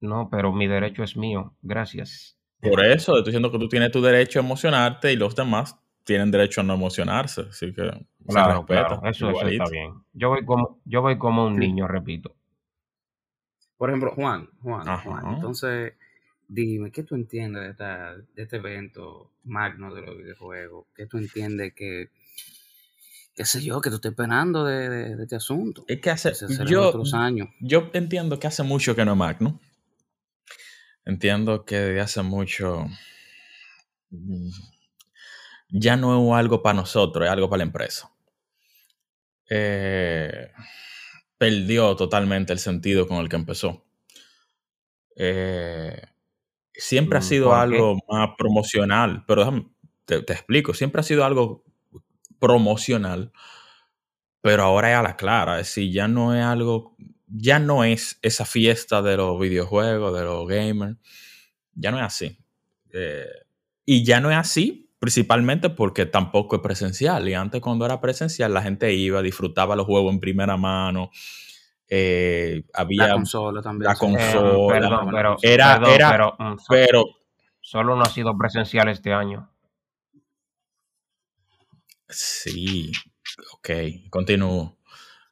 No, 0.00 0.28
pero 0.30 0.52
mi 0.52 0.66
derecho 0.66 1.04
es 1.04 1.18
mío. 1.18 1.54
Gracias. 1.60 2.38
Por 2.60 2.82
eso, 2.84 3.12
estoy 3.12 3.30
diciendo 3.30 3.52
que 3.52 3.58
tú 3.58 3.68
tienes 3.68 3.92
tu 3.92 4.00
derecho 4.00 4.40
a 4.40 4.42
emocionarte 4.42 5.12
y 5.12 5.16
los 5.16 5.36
demás 5.36 5.78
tienen 6.02 6.30
derecho 6.30 6.62
a 6.62 6.64
no 6.64 6.72
emocionarse. 6.72 7.42
Así 7.42 7.74
que 7.74 7.90
claro, 8.26 8.64
Eso, 9.04 9.30
está 9.42 9.64
bien. 9.70 9.92
Yo 10.14 10.30
voy 10.30 10.46
como, 10.46 10.80
yo 10.86 11.02
voy 11.02 11.18
como 11.18 11.44
un 11.46 11.58
niño, 11.58 11.86
repito. 11.86 12.34
Por 13.76 13.90
ejemplo, 13.90 14.12
Juan, 14.12 14.48
Juan, 14.62 14.86
Juan. 15.02 15.34
Entonces, 15.34 15.92
dime, 16.48 16.90
¿qué 16.90 17.02
tú 17.02 17.16
entiendes 17.16 17.62
de, 17.64 17.70
esta, 17.70 18.16
de 18.16 18.42
este 18.42 18.56
evento 18.56 19.30
magno 19.44 19.94
de 19.94 20.00
los 20.00 20.16
videojuegos? 20.16 20.86
¿Qué 20.94 21.06
tú 21.06 21.18
entiendes 21.18 21.74
que, 21.74 22.08
qué 23.34 23.44
sé 23.44 23.62
yo, 23.62 23.80
que 23.80 23.90
tú 23.90 23.96
estés 23.96 24.12
esperando 24.12 24.64
de, 24.64 25.22
este 25.22 25.36
asunto? 25.36 25.84
Es 25.88 26.00
que 26.00 26.10
hace, 26.10 26.32
yo, 26.66 26.88
otros 26.88 27.14
años. 27.14 27.48
yo 27.60 27.90
entiendo 27.92 28.38
que 28.38 28.46
hace 28.46 28.62
mucho 28.62 28.94
que 28.94 29.04
no 29.04 29.12
es 29.12 29.18
magno. 29.18 29.60
Entiendo 31.04 31.64
que 31.64 31.98
hace 32.00 32.22
mucho 32.22 32.86
mm, 34.10 34.50
ya 35.70 35.96
no 35.96 36.32
es 36.32 36.38
algo 36.38 36.62
para 36.62 36.74
nosotros, 36.74 37.24
es 37.24 37.30
algo 37.30 37.48
para 37.48 37.58
la 37.58 37.64
empresa. 37.64 38.10
Eh, 39.48 40.50
perdió 41.36 41.96
totalmente 41.96 42.52
el 42.52 42.58
sentido 42.58 43.08
con 43.08 43.18
el 43.18 43.28
que 43.28 43.36
empezó. 43.36 43.84
Eh, 45.16 46.00
siempre 46.72 47.18
ha 47.18 47.20
mm, 47.20 47.24
sido 47.24 47.54
algo 47.54 47.98
más 48.08 48.30
promocional, 48.38 49.24
pero 49.26 49.40
déjame, 49.40 49.66
te, 50.04 50.18
explico, 50.18 50.74
siempre 50.74 51.00
ha 51.00 51.04
sido 51.04 51.24
algo 51.24 51.64
promocional, 52.42 53.30
pero 54.40 54.64
ahora 54.64 54.90
es 54.90 54.96
a 54.96 55.02
la 55.02 55.16
clara, 55.16 55.60
es 55.60 55.68
decir, 55.68 55.92
ya 55.92 56.08
no 56.08 56.34
es 56.34 56.42
algo, 56.42 56.96
ya 57.28 57.60
no 57.60 57.84
es 57.84 58.18
esa 58.20 58.44
fiesta 58.44 59.00
de 59.00 59.16
los 59.16 59.38
videojuegos, 59.38 60.12
de 60.18 60.24
los 60.24 60.48
gamers, 60.48 60.96
ya 61.72 61.92
no 61.92 61.98
es 61.98 62.04
así. 62.04 62.36
Eh, 62.92 63.28
y 63.86 64.04
ya 64.04 64.20
no 64.20 64.32
es 64.32 64.36
así 64.36 64.90
principalmente 64.98 65.68
porque 65.70 66.06
tampoco 66.06 66.56
es 66.56 66.62
presencial. 66.62 67.28
Y 67.28 67.34
antes 67.34 67.60
cuando 67.60 67.84
era 67.84 68.00
presencial 68.00 68.52
la 68.52 68.62
gente 68.62 68.92
iba, 68.92 69.22
disfrutaba 69.22 69.74
los 69.76 69.86
juegos 69.86 70.12
en 70.12 70.20
primera 70.20 70.56
mano, 70.56 71.10
eh, 71.88 72.64
había 72.72 73.08
la 73.08 73.14
consola 73.14 73.62
también. 73.62 73.88
La 73.88 73.94
consola. 73.96 74.72
perdón, 74.72 75.10
pero, 75.12 75.36
era, 75.42 75.80
era, 75.92 76.28
pero, 76.68 77.04
solo 77.60 77.96
no 77.96 78.02
ha 78.02 78.10
sido 78.10 78.36
presencial 78.36 78.88
este 78.88 79.12
año. 79.12 79.51
Sí, 82.12 82.92
ok, 83.54 83.70
continúo. 84.10 84.78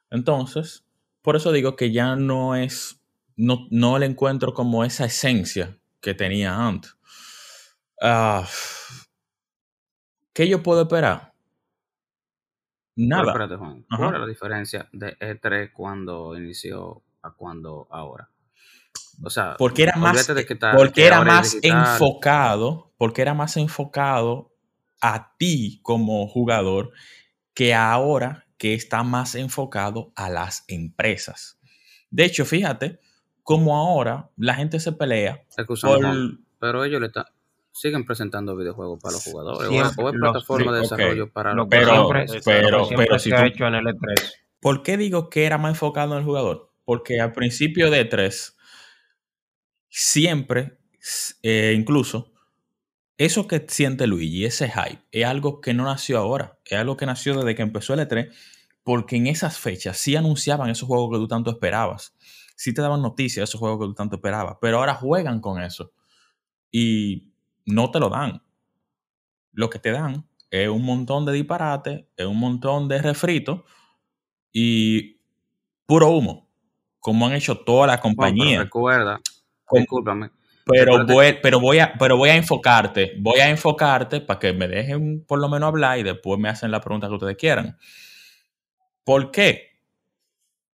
Entonces, 0.09 0.83
por 1.21 1.35
eso 1.35 1.51
digo 1.51 1.75
que 1.75 1.91
ya 1.91 2.15
no 2.15 2.55
es, 2.55 2.99
no, 3.35 3.67
no 3.69 3.99
le 3.99 4.07
encuentro 4.07 4.53
como 4.53 4.83
esa 4.83 5.05
esencia 5.05 5.77
que 6.01 6.13
tenía 6.13 6.55
antes. 6.55 6.95
Ah, 8.01 8.47
¿Qué 10.33 10.47
yo 10.47 10.63
puedo 10.63 10.81
esperar? 10.81 11.33
Nada. 12.95 13.33
¿Cuál 13.33 14.13
es 14.15 14.19
la 14.19 14.27
diferencia 14.27 14.89
de 14.91 15.17
E3 15.19 15.71
cuando 15.71 16.35
inició 16.37 17.03
a 17.21 17.31
cuando 17.31 17.87
ahora? 17.89 18.29
O 19.23 19.29
sea, 19.29 19.55
porque 19.57 19.83
era 19.83 19.95
más, 19.97 20.27
porque 20.75 21.05
era 21.05 21.23
más 21.23 21.57
enfocado, 21.61 22.91
porque 22.97 23.21
era 23.21 23.33
más 23.33 23.55
enfocado 23.57 24.50
a 25.01 25.35
ti 25.37 25.79
como 25.83 26.27
jugador 26.27 26.91
que 27.53 27.73
ahora 27.73 28.45
que 28.57 28.73
está 28.73 29.03
más 29.03 29.35
enfocado 29.35 30.13
a 30.15 30.29
las 30.29 30.63
empresas. 30.67 31.59
De 32.09 32.25
hecho, 32.25 32.45
fíjate 32.45 32.99
cómo 33.43 33.75
ahora 33.75 34.29
la 34.37 34.53
gente 34.53 34.79
se 34.79 34.91
pelea. 34.91 35.43
pero 36.59 36.85
ellos 36.85 37.01
le 37.01 37.07
están 37.07 37.25
siguen 37.71 38.05
presentando 38.05 38.55
videojuegos 38.55 38.99
para 39.01 39.13
los 39.13 39.23
jugadores 39.23 39.69
o 39.97 40.09
es 40.09 40.15
plataforma 40.15 40.73
de 40.73 40.81
desarrollo 40.81 41.31
para 41.31 41.53
los 41.53 41.67
pero, 41.69 42.09
pero, 42.09 42.87
pero, 42.95 43.19
si 43.19 43.29
se 43.29 43.35
ha 43.35 43.47
hecho 43.47 43.65
en 43.65 43.75
el 43.75 43.85
E3. 43.85 44.33
¿Por 44.59 44.83
qué 44.83 44.97
digo 44.97 45.29
que 45.29 45.45
era 45.45 45.57
más 45.57 45.71
enfocado 45.71 46.13
en 46.13 46.19
el 46.19 46.25
jugador? 46.25 46.71
Porque 46.85 47.19
al 47.19 47.31
principio 47.31 47.89
de 47.89 48.09
E3 48.09 48.55
siempre, 49.87 50.77
eh, 51.41 51.73
incluso, 51.75 52.31
eso 53.25 53.47
que 53.47 53.63
siente 53.67 54.07
Luigi, 54.07 54.45
ese 54.45 54.67
hype, 54.67 55.03
es 55.11 55.25
algo 55.25 55.61
que 55.61 55.75
no 55.75 55.83
nació 55.83 56.17
ahora, 56.17 56.57
es 56.65 56.79
algo 56.79 56.97
que 56.97 57.05
nació 57.05 57.35
desde 57.35 57.53
que 57.53 57.61
empezó 57.61 57.93
el 57.93 57.99
E3, 57.99 58.33
porque 58.83 59.15
en 59.15 59.27
esas 59.27 59.59
fechas 59.59 59.97
sí 59.97 60.15
anunciaban 60.15 60.71
esos 60.71 60.87
juegos 60.87 61.11
que 61.11 61.17
tú 61.17 61.27
tanto 61.27 61.51
esperabas, 61.51 62.15
sí 62.55 62.73
te 62.73 62.81
daban 62.81 63.03
noticias 63.03 63.35
de 63.35 63.43
esos 63.43 63.59
juegos 63.59 63.79
que 63.79 63.85
tú 63.85 63.93
tanto 63.93 64.15
esperabas, 64.15 64.57
pero 64.59 64.79
ahora 64.79 64.95
juegan 64.95 65.39
con 65.39 65.61
eso. 65.61 65.93
Y 66.71 67.31
no 67.67 67.91
te 67.91 67.99
lo 67.99 68.09
dan. 68.09 68.41
Lo 69.51 69.69
que 69.69 69.77
te 69.77 69.91
dan 69.91 70.27
es 70.49 70.67
un 70.67 70.83
montón 70.83 71.23
de 71.23 71.33
disparate, 71.33 72.09
es 72.17 72.25
un 72.25 72.39
montón 72.39 72.87
de 72.87 73.03
refritos 73.03 73.61
y 74.51 75.19
puro 75.85 76.09
humo, 76.09 76.49
como 76.99 77.27
han 77.27 77.33
hecho 77.33 77.59
toda 77.59 77.85
la 77.85 78.01
compañía. 78.01 78.63
recuerda, 78.63 79.19
discúlpame. 79.71 80.31
Pero 80.65 81.05
voy, 81.05 81.37
pero, 81.41 81.59
voy 81.59 81.79
a, 81.79 81.93
pero 81.93 82.17
voy 82.17 82.29
a 82.29 82.35
enfocarte, 82.35 83.13
voy 83.19 83.39
a 83.39 83.49
enfocarte 83.49 84.21
para 84.21 84.39
que 84.39 84.53
me 84.53 84.67
dejen 84.67 85.25
por 85.25 85.39
lo 85.39 85.49
menos 85.49 85.67
hablar 85.67 85.99
y 85.99 86.03
después 86.03 86.39
me 86.39 86.49
hacen 86.49 86.71
la 86.71 86.81
pregunta 86.81 87.07
que 87.07 87.13
ustedes 87.13 87.37
quieran. 87.37 87.77
¿Por 89.03 89.31
qué? 89.31 89.71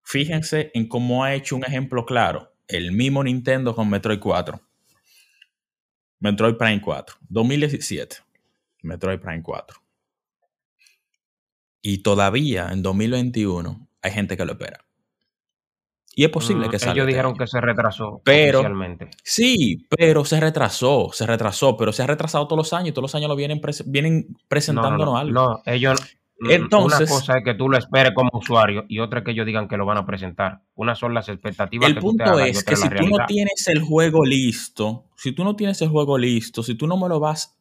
Fíjense 0.04 0.71
en 0.73 0.88
cómo 0.88 1.23
ha 1.23 1.34
hecho 1.34 1.56
un 1.56 1.63
ejemplo 1.63 2.06
claro 2.06 2.54
el 2.67 2.91
mismo 2.91 3.23
Nintendo 3.23 3.76
con 3.76 3.89
Metroid 3.89 4.19
4. 4.19 4.62
Metroid 6.19 6.56
Prime 6.56 6.82
4, 6.82 7.15
2017. 7.30 8.17
Metroid 8.82 9.19
Prime 9.19 9.41
4. 9.41 9.82
Y 11.82 12.00
todavía 12.00 12.69
en 12.71 12.82
2021 12.82 13.88
hay 14.02 14.12
gente 14.12 14.36
que 14.36 14.45
lo 14.45 14.54
espera. 14.54 14.87
Y 16.17 16.23
es 16.23 16.32
posible 16.32 16.67
mm, 16.67 16.71
que 16.71 16.80
salga. 16.80 16.93
Ellos 16.93 17.03
este 17.03 17.13
dijeron 17.13 17.38
que 17.38 17.45
se 17.45 17.62
retrasó 17.62 18.21
pero, 18.23 18.63
Sí, 19.23 19.86
pero 19.88 20.25
se 20.25 20.39
retrasó, 20.39 21.10
se 21.13 21.27
retrasó, 21.27 21.77
pero 21.77 21.93
se 21.93 22.01
ha 22.01 22.08
retrasado 22.08 22.47
todos 22.47 22.58
los 22.58 22.73
años, 22.73 22.95
todos 22.95 23.03
los 23.03 23.13
años 23.13 23.30
lo 23.30 23.36
vienen, 23.36 23.62
vienen 23.86 24.36
presentándonos 24.47 25.15
algo. 25.15 25.32
No, 25.32 25.62
ellos, 25.63 26.17
entonces, 26.39 27.12
una 27.12 27.19
cosa 27.19 27.38
es 27.38 27.43
que 27.43 27.53
tú 27.53 27.69
lo 27.69 27.77
esperes 27.77 28.13
como 28.15 28.32
usuario 28.34 28.86
y 28.88 28.97
otra 28.97 29.19
es 29.19 29.25
que 29.25 29.32
ellos 29.32 29.45
digan 29.45 29.67
que 29.67 29.77
lo 29.77 29.86
van 29.86 29.99
a 29.99 30.08
presentar. 30.08 30.62
Una 30.73 30.95
son 30.95 31.13
las 31.13 31.30
expectativas. 31.30 31.88
El 31.88 31.93
que 31.93 32.01
punto 32.01 32.32
tú 32.32 32.39
es 32.39 32.63
que 32.63 32.75
si 32.75 32.89
tú 32.89 33.08
no 33.10 33.23
tienes 33.27 33.67
el 33.67 33.82
juego 33.84 34.25
listo, 34.25 35.06
si 35.15 35.34
tú 35.34 35.43
no 35.43 35.56
tienes 35.56 35.80
el 35.84 35.89
juego 35.89 36.17
listo, 36.17 36.63
si 36.63 36.73
tú 36.73 36.88
no 36.88 36.97
me 36.97 37.10
lo 37.10 37.19
vas 37.19 37.56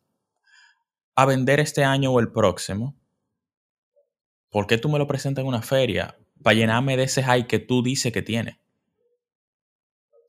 a 1.15 1.27
vender 1.27 1.61
este 1.61 1.85
año 1.85 2.11
o 2.11 2.21
el 2.21 2.33
próximo, 2.33 2.95
¿por 4.49 4.67
qué 4.67 4.79
tú 4.79 4.89
me 4.89 4.99
lo 4.99 5.07
presentas 5.07 5.43
en 5.43 5.49
una 5.49 5.61
feria 5.61 6.17
para 6.43 6.55
llenarme 6.55 6.97
de 6.97 7.05
ese 7.05 7.23
hype 7.23 7.47
que 7.47 7.59
tú 7.59 7.83
dices 7.83 8.13
que 8.13 8.23
tiene? 8.23 8.61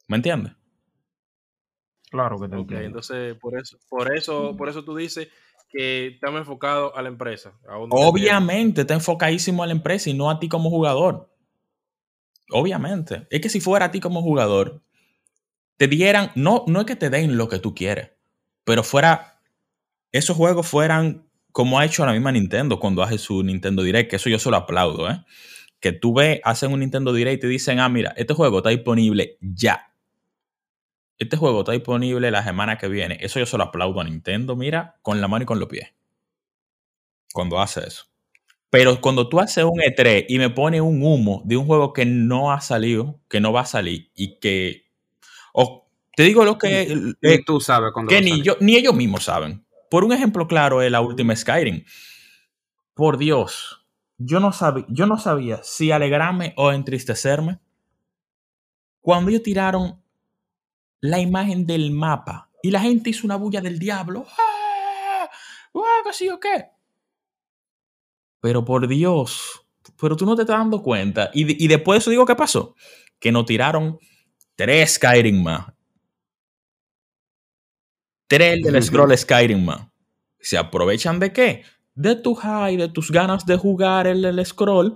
¿Me 0.08 0.18
entiendes? 0.18 0.54
Claro 2.10 2.40
que 2.40 2.48
te 2.48 2.56
entiendo. 2.56 2.86
Entonces, 2.86 3.36
por 3.36 3.60
eso, 3.60 3.78
por 3.90 4.16
eso, 4.16 4.56
por 4.56 4.70
eso 4.70 4.84
tú 4.84 4.96
dices 4.96 5.28
que 5.70 6.08
está 6.08 6.30
enfocado 6.30 6.96
a 6.96 7.02
la 7.02 7.10
empresa. 7.10 7.54
Obviamente, 7.90 8.82
está 8.82 8.94
enfocadísimo 8.94 9.64
a 9.64 9.68
la 9.68 9.74
empresa 9.74 10.10
y 10.10 10.14
no 10.14 10.30
a 10.30 10.40
ti 10.40 10.48
como 10.48 10.70
jugador. 10.70 11.30
Obviamente. 12.52 13.28
Es 13.30 13.42
que 13.42 13.50
si 13.50 13.60
fuera 13.60 13.88
a 13.88 13.92
ti 13.92 14.00
como 14.00 14.22
jugador, 14.22 14.82
te 15.76 15.88
dieran, 15.88 16.32
no, 16.36 16.64
no 16.68 16.82
es 16.82 16.86
que 16.86 16.96
te 16.96 17.10
den 17.10 17.38
lo 17.38 17.50
que 17.50 17.60
tú 17.60 17.76
quieres, 17.76 18.12
pero 18.64 18.84
fuera, 18.84 19.42
esos 20.12 20.36
juegos 20.36 20.68
fueran 20.68 21.28
como 21.52 21.80
ha 21.80 21.86
hecho 21.86 22.06
la 22.06 22.14
misma 22.14 22.32
Nintendo 22.32 22.80
cuando 22.80 23.04
hace 23.04 23.18
su 23.18 23.44
Nintendo 23.44 23.84
Direct, 23.84 24.10
que 24.10 24.18
eso 24.18 24.30
yo 24.30 24.40
solo 24.40 24.58
aplaudo, 24.58 25.10
¿eh? 25.10 25.24
Que 25.80 25.92
tú 25.92 26.14
ves, 26.14 26.40
hacen 26.44 26.72
un 26.72 26.80
Nintendo 26.80 27.14
Direct 27.14 27.38
y 27.38 27.42
te 27.42 27.48
dicen, 27.48 27.80
ah, 27.80 27.90
mira, 27.90 28.14
este 28.18 28.34
juego 28.34 28.58
está 28.58 28.70
disponible 28.70 29.38
ya 29.42 29.88
este 31.18 31.36
juego 31.38 31.60
está 31.60 31.72
disponible 31.72 32.30
la 32.32 32.44
semana 32.44 32.78
que 32.78 32.88
viene. 32.88 33.18
Eso 33.22 33.40
yo 33.40 33.46
se 33.46 33.58
lo 33.58 33.64
aplaudo 33.64 34.02
a 34.02 34.04
Nintendo, 34.04 34.56
mira, 34.56 34.98
con 35.02 35.20
la 35.20 35.28
mano 35.28 35.44
y 35.44 35.46
con 35.46 35.60
los 35.60 35.68
pies. 35.68 35.90
Cuando 37.34 37.60
hace 37.60 37.86
eso. 37.86 38.06
Pero 38.70 39.00
cuando 39.02 39.28
tú 39.30 39.40
haces 39.40 39.64
un 39.64 39.80
E3 39.80 40.26
y 40.28 40.38
me 40.40 40.50
pone 40.50 40.82
un 40.82 41.02
humo 41.02 41.42
de 41.46 41.58
un 41.58 41.66
juego 41.66 41.94
que 41.94 42.06
no 42.06 42.52
ha 42.52 42.62
salido, 42.62 43.20
que 43.30 43.40
no 43.40 43.52
va 43.54 43.62
a 43.62 43.66
salir 43.66 44.12
y 44.16 44.40
que. 44.40 44.86
O 45.54 45.90
te 46.16 46.24
digo 46.24 46.44
lo 46.44 46.58
que. 46.58 47.14
Eh, 47.22 47.44
tú 47.46 47.60
sabes 47.62 47.92
cuando 47.94 48.10
Que 48.10 48.22
ni, 48.22 48.42
yo, 48.42 48.58
ni 48.60 48.76
ellos 48.76 48.94
mismos 48.94 49.24
saben. 49.24 49.66
Por 49.90 50.04
un 50.04 50.12
ejemplo 50.12 50.48
claro 50.48 50.82
es 50.82 50.92
la 50.92 51.02
última 51.02 51.36
Skyrim. 51.36 51.86
Por 52.94 53.18
Dios, 53.18 53.77
yo 54.18 54.40
no, 54.40 54.52
sabía, 54.52 54.86
yo 54.90 55.06
no 55.06 55.18
sabía 55.18 55.62
si 55.64 55.92
alegrarme 55.92 56.54
o 56.58 56.72
entristecerme. 56.72 57.60
Cuando 59.02 59.30
ellos 59.30 59.44
tiraron 59.44 60.02
la 61.00 61.20
imagen 61.20 61.66
del 61.66 61.92
mapa 61.92 62.50
y 62.62 62.72
la 62.72 62.82
gente 62.82 63.12
hizo 63.12 63.26
una 63.26 63.36
bulla 63.36 63.62
del 63.62 63.80
diablo. 63.80 64.26
¡Ah! 64.38 65.30
¿Qué 66.04 66.14
sí 66.14 66.30
o 66.30 66.40
qué? 66.40 66.70
Pero 68.40 68.64
por 68.64 68.88
Dios, 68.88 69.66
pero 70.00 70.16
tú 70.16 70.26
no 70.26 70.36
te 70.36 70.44
estás 70.44 70.58
dando 70.58 70.82
cuenta. 70.82 71.30
Y, 71.34 71.64
y 71.64 71.68
después 71.68 71.98
de 71.98 72.00
eso 72.00 72.12
digo, 72.12 72.26
¿qué 72.26 72.36
pasó? 72.36 72.76
Que 73.20 73.32
nos 73.32 73.46
tiraron 73.46 74.00
tres 74.56 74.96
Skyrim 74.96 75.44
más. 75.44 75.68
Tres 78.28 78.62
del 78.62 78.84
scroll 78.84 79.18
Skyrim 79.18 79.64
más. 79.64 79.88
¿Se 80.40 80.58
aprovechan 80.58 81.20
de 81.20 81.34
qué? 81.34 81.64
De 82.06 82.16
tu 82.16 82.34
high, 82.36 82.78
de 82.78 82.88
tus 82.90 83.12
ganas 83.12 83.46
de 83.46 83.58
jugar 83.58 84.08
el, 84.08 84.24
el 84.24 84.46
scroll. 84.46 84.96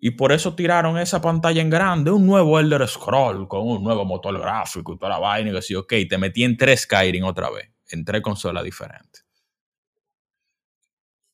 Y 0.00 0.12
por 0.12 0.32
eso 0.32 0.54
tiraron 0.54 0.98
esa 0.98 1.20
pantalla 1.20 1.60
en 1.62 1.70
grande, 1.70 2.10
un 2.10 2.26
nuevo 2.26 2.58
Elder 2.60 2.86
Scroll 2.88 3.48
con 3.48 3.66
un 3.66 3.82
nuevo 3.84 4.04
motor 4.04 4.38
gráfico 4.38 4.94
y 4.94 4.98
toda 4.98 5.10
la 5.12 5.18
vaina. 5.18 5.50
Y 5.50 5.54
que 5.54 5.62
sí, 5.62 5.74
ok, 5.74 5.92
te 6.08 6.18
metí 6.18 6.44
en 6.44 6.56
tres 6.56 6.82
Skyrim 6.82 7.24
otra 7.24 7.50
vez, 7.50 7.70
en 7.90 8.04
tres 8.04 8.22
consolas 8.22 8.64
diferentes. 8.64 9.24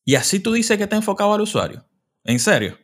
Y 0.04 0.14
así 0.14 0.40
tú 0.40 0.52
dices 0.52 0.76
que 0.76 0.84
está 0.84 0.96
enfocado 0.96 1.34
al 1.34 1.40
usuario. 1.40 1.84
¿En 2.24 2.38
serio? 2.38 2.78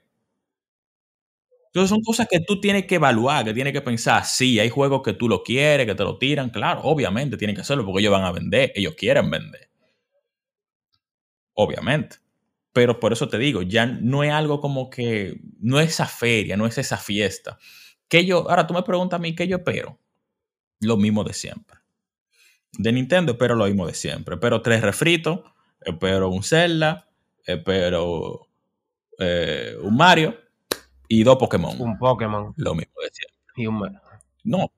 Entonces 1.67 1.91
son 1.91 2.03
cosas 2.03 2.27
que 2.29 2.41
tú 2.41 2.61
tienes 2.61 2.87
que 2.87 2.97
evaluar, 2.97 3.45
que 3.45 3.55
tienes 3.55 3.73
que 3.73 3.81
pensar. 3.83 4.25
Sí, 4.25 4.59
hay 4.59 4.69
juegos 4.71 5.03
que 5.03 5.13
tú 5.13 5.29
lo 5.29 5.43
quieres, 5.43 5.87
que 5.87 5.95
te 5.95 6.03
lo 6.05 6.19
tiran. 6.19 6.51
Claro, 6.51 6.81
obviamente 6.85 7.37
tienen 7.37 7.55
que 7.55 7.63
hacerlo 7.63 7.85
porque 7.85 8.01
ellos 8.01 8.13
van 8.13 8.25
a 8.25 8.33
vender, 8.33 8.73
ellos 8.75 8.95
quieren 8.97 9.31
vender. 9.31 9.68
Obviamente. 11.61 12.19
Pero 12.73 13.01
por 13.01 13.13
eso 13.13 13.29
te 13.29 13.37
digo, 13.37 13.63
ya 13.63 13.85
no 13.85 14.23
es 14.23 14.31
algo 14.31 14.61
como 14.61 14.91
que, 14.91 15.41
no 15.59 15.81
es 15.81 15.89
esa 15.89 16.07
feria, 16.07 16.57
no 16.57 16.67
es 16.67 16.79
esa 16.79 16.97
fiesta. 16.97 17.59
Que 18.07 18.25
yo, 18.25 18.49
ahora 18.49 18.69
tú 18.69 18.75
me 18.75 18.83
preguntas 18.85 19.19
a 19.19 19.21
mí, 19.21 19.35
¿qué 19.35 19.49
yo 19.49 19.57
espero? 19.57 19.99
Lo 20.81 20.97
mismo 20.97 21.25
de 21.25 21.33
siempre. 21.33 21.79
De 22.79 22.93
Nintendo 22.93 23.33
espero 23.33 23.57
lo 23.57 23.67
mismo 23.67 23.89
de 23.89 23.95
siempre. 23.95 24.37
Espero 24.37 24.63
tres 24.63 24.83
refritos, 24.83 25.41
espero 25.81 26.29
un 26.29 26.45
Zelda, 26.45 27.09
espero 27.45 28.47
eh, 29.19 29.77
un 29.83 29.97
Mario 29.97 30.37
y 31.09 31.25
dos 31.25 31.39
Pokémon. 31.39 31.75
Un 31.81 31.99
Pokémon. 31.99 32.55
Lo 32.57 32.77
mismo 32.77 32.95
de 33.03 33.11
siempre. 33.11 33.39
Y 33.57 33.67
un... 33.67 33.99
No, 34.45 34.71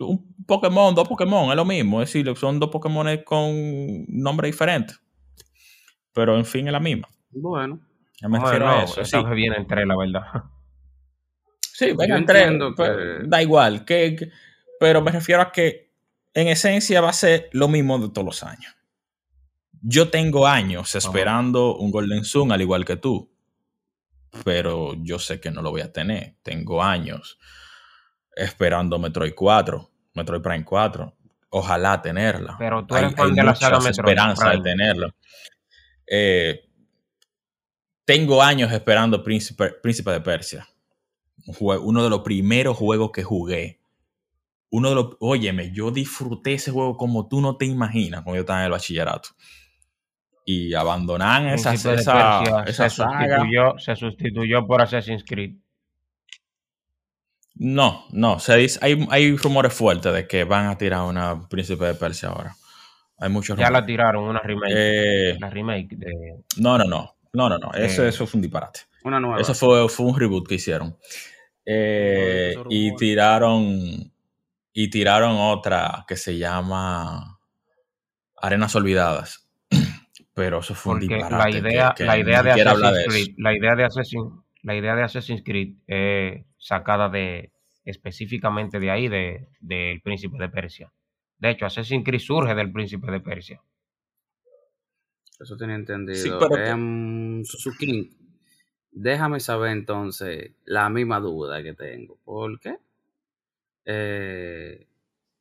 un 0.00 0.34
Pokémon, 0.46 0.94
dos 0.94 1.08
Pokémon, 1.08 1.48
es 1.48 1.56
lo 1.56 1.64
mismo. 1.64 2.02
Es 2.02 2.12
decir, 2.12 2.36
son 2.36 2.60
dos 2.60 2.68
Pokémon 2.68 3.06
con 3.24 4.04
nombre 4.08 4.48
diferente. 4.48 4.92
Pero 6.12 6.36
en 6.36 6.44
fin, 6.44 6.66
es 6.66 6.72
la 6.72 6.80
misma. 6.80 7.08
Bueno. 7.30 7.80
Ya 8.20 8.28
me 8.28 8.38
refiero 8.38 8.68
a 8.68 8.82
eso. 8.82 9.04
Sí. 9.04 9.16
viene 9.34 9.56
entre, 9.56 9.86
la 9.86 9.96
verdad. 9.96 10.22
Sí, 11.72 11.94
venga 11.96 12.18
entre. 12.18 13.26
Da 13.26 13.40
igual. 13.40 13.86
Que, 13.86 14.30
pero 14.78 15.00
me 15.00 15.10
refiero 15.12 15.40
a 15.40 15.50
que 15.50 15.94
en 16.34 16.48
esencia 16.48 17.00
va 17.00 17.08
a 17.08 17.14
ser 17.14 17.48
lo 17.52 17.68
mismo 17.68 17.98
de 17.98 18.10
todos 18.10 18.26
los 18.26 18.42
años. 18.42 18.76
Yo 19.80 20.10
tengo 20.10 20.46
años 20.46 20.94
esperando 20.94 21.76
un 21.76 21.90
Golden 21.90 22.24
Sun 22.24 22.52
al 22.52 22.60
igual 22.60 22.84
que 22.84 22.96
tú. 22.96 23.32
Pero 24.44 24.94
yo 25.02 25.18
sé 25.18 25.40
que 25.40 25.50
no 25.50 25.62
lo 25.62 25.70
voy 25.70 25.80
a 25.80 25.90
tener. 25.90 26.36
Tengo 26.42 26.82
años 26.82 27.38
esperando 28.36 28.98
Metroid 28.98 29.34
4, 29.34 29.90
Metroid 30.14 30.42
Prime 30.42 30.64
4. 30.64 31.16
Ojalá 31.48 32.02
tenerla. 32.02 32.56
Pero 32.58 32.84
tú 32.84 32.94
eres 32.94 33.14
fan 33.14 33.34
de 33.34 33.42
la 33.42 33.54
saga 33.54 33.78
Metroid 33.78 34.08
esperanza 34.08 34.50
de 34.50 34.60
tenerla. 34.60 35.14
Eh, 36.12 36.68
tengo 38.04 38.42
años 38.42 38.72
esperando 38.72 39.22
Príncipe, 39.22 39.70
Príncipe 39.80 40.10
de 40.10 40.20
Persia. 40.20 40.68
Uno 41.60 42.02
de 42.02 42.10
los 42.10 42.20
primeros 42.20 42.76
juegos 42.76 43.12
que 43.12 43.22
jugué. 43.22 43.80
Uno 44.70 44.88
de 44.88 44.94
los. 44.96 45.16
Óyeme, 45.20 45.72
yo 45.72 45.92
disfruté 45.92 46.54
ese 46.54 46.72
juego 46.72 46.96
como 46.96 47.28
tú 47.28 47.40
no 47.40 47.56
te 47.56 47.66
imaginas 47.66 48.22
cuando 48.22 48.36
yo 48.36 48.40
estaba 48.40 48.60
en 48.60 48.64
el 48.66 48.72
bachillerato. 48.72 49.30
Y 50.44 50.74
abandonan 50.74 51.46
esa, 51.48 51.74
esa, 51.74 51.94
esa 52.66 52.90
se, 52.90 52.90
sustituyó, 52.90 53.78
se 53.78 53.94
sustituyó 53.94 54.66
por 54.66 54.82
Assassin's 54.82 55.24
Creed. 55.24 55.54
No, 57.54 58.06
no. 58.10 58.40
Se 58.40 58.56
dice, 58.56 58.78
hay, 58.82 59.06
hay 59.10 59.36
rumores 59.36 59.72
fuertes 59.72 60.12
de 60.12 60.26
que 60.26 60.42
van 60.44 60.66
a 60.66 60.76
tirar 60.76 61.02
una 61.02 61.48
Príncipe 61.48 61.84
de 61.84 61.94
Persia 61.94 62.30
ahora. 62.30 62.56
Hay 63.20 63.28
muchos 63.28 63.56
Ya 63.58 63.70
la 63.70 63.84
tiraron, 63.84 64.24
una 64.24 64.40
remake. 64.40 64.72
Eh, 64.74 65.36
la 65.38 65.50
remake 65.50 65.96
de. 65.96 66.42
No, 66.56 66.78
no, 66.78 66.84
no. 66.84 67.16
No, 67.32 67.48
no, 67.48 67.58
no. 67.58 67.72
Eso, 67.74 68.04
eh, 68.04 68.08
eso 68.08 68.26
fue 68.26 68.38
un 68.38 68.42
disparate. 68.42 68.80
Una 69.04 69.20
nueva. 69.20 69.40
Eso 69.40 69.54
fue, 69.54 69.88
fue 69.88 70.06
un 70.06 70.18
reboot 70.18 70.48
que 70.48 70.54
hicieron. 70.56 70.96
Eh, 71.64 72.54
y 72.70 72.94
tiraron. 72.96 74.12
Y 74.72 74.88
tiraron 74.88 75.36
otra 75.36 76.04
que 76.08 76.16
se 76.16 76.38
llama 76.38 77.38
Arenas 78.40 78.74
Olvidadas. 78.74 79.48
Pero 80.34 80.60
eso 80.60 80.74
fue 80.74 80.94
un 80.94 81.00
disparate. 81.00 81.60
La 81.60 81.68
idea, 81.68 81.94
la 81.98 82.18
idea 82.18 82.42
de 82.42 82.50
Assassin's 82.52 83.04
Creed, 83.06 83.34
la 83.36 83.54
idea 83.54 83.74
de 83.74 83.84
Assassin's, 83.84 84.32
la 84.62 84.74
idea 84.76 84.94
de 84.94 85.02
Assassin's 85.02 85.42
Creed 85.44 85.74
es 85.86 86.46
sacada 86.56 87.08
de 87.10 87.52
específicamente 87.84 88.78
de 88.78 88.90
ahí, 88.90 89.08
del 89.08 89.48
de, 89.60 90.00
Príncipe 90.02 90.36
de 90.38 90.48
Persia. 90.48 90.92
De 91.40 91.50
hecho, 91.50 91.66
Assassin's 91.66 92.04
Creed 92.04 92.20
surge 92.20 92.54
del 92.54 92.70
Príncipe 92.70 93.10
de 93.10 93.20
Persia. 93.20 93.62
Eso 95.40 95.56
tenía 95.56 95.74
entendido. 95.74 96.16
Sí, 96.16 96.30
pero 96.38 96.66
em, 96.66 97.42
déjame 98.92 99.40
saber 99.40 99.72
entonces 99.72 100.52
la 100.66 100.90
misma 100.90 101.18
duda 101.18 101.62
que 101.62 101.72
tengo. 101.72 102.18
¿Por 102.24 102.60
qué? 102.60 102.76
Eh, 103.86 104.86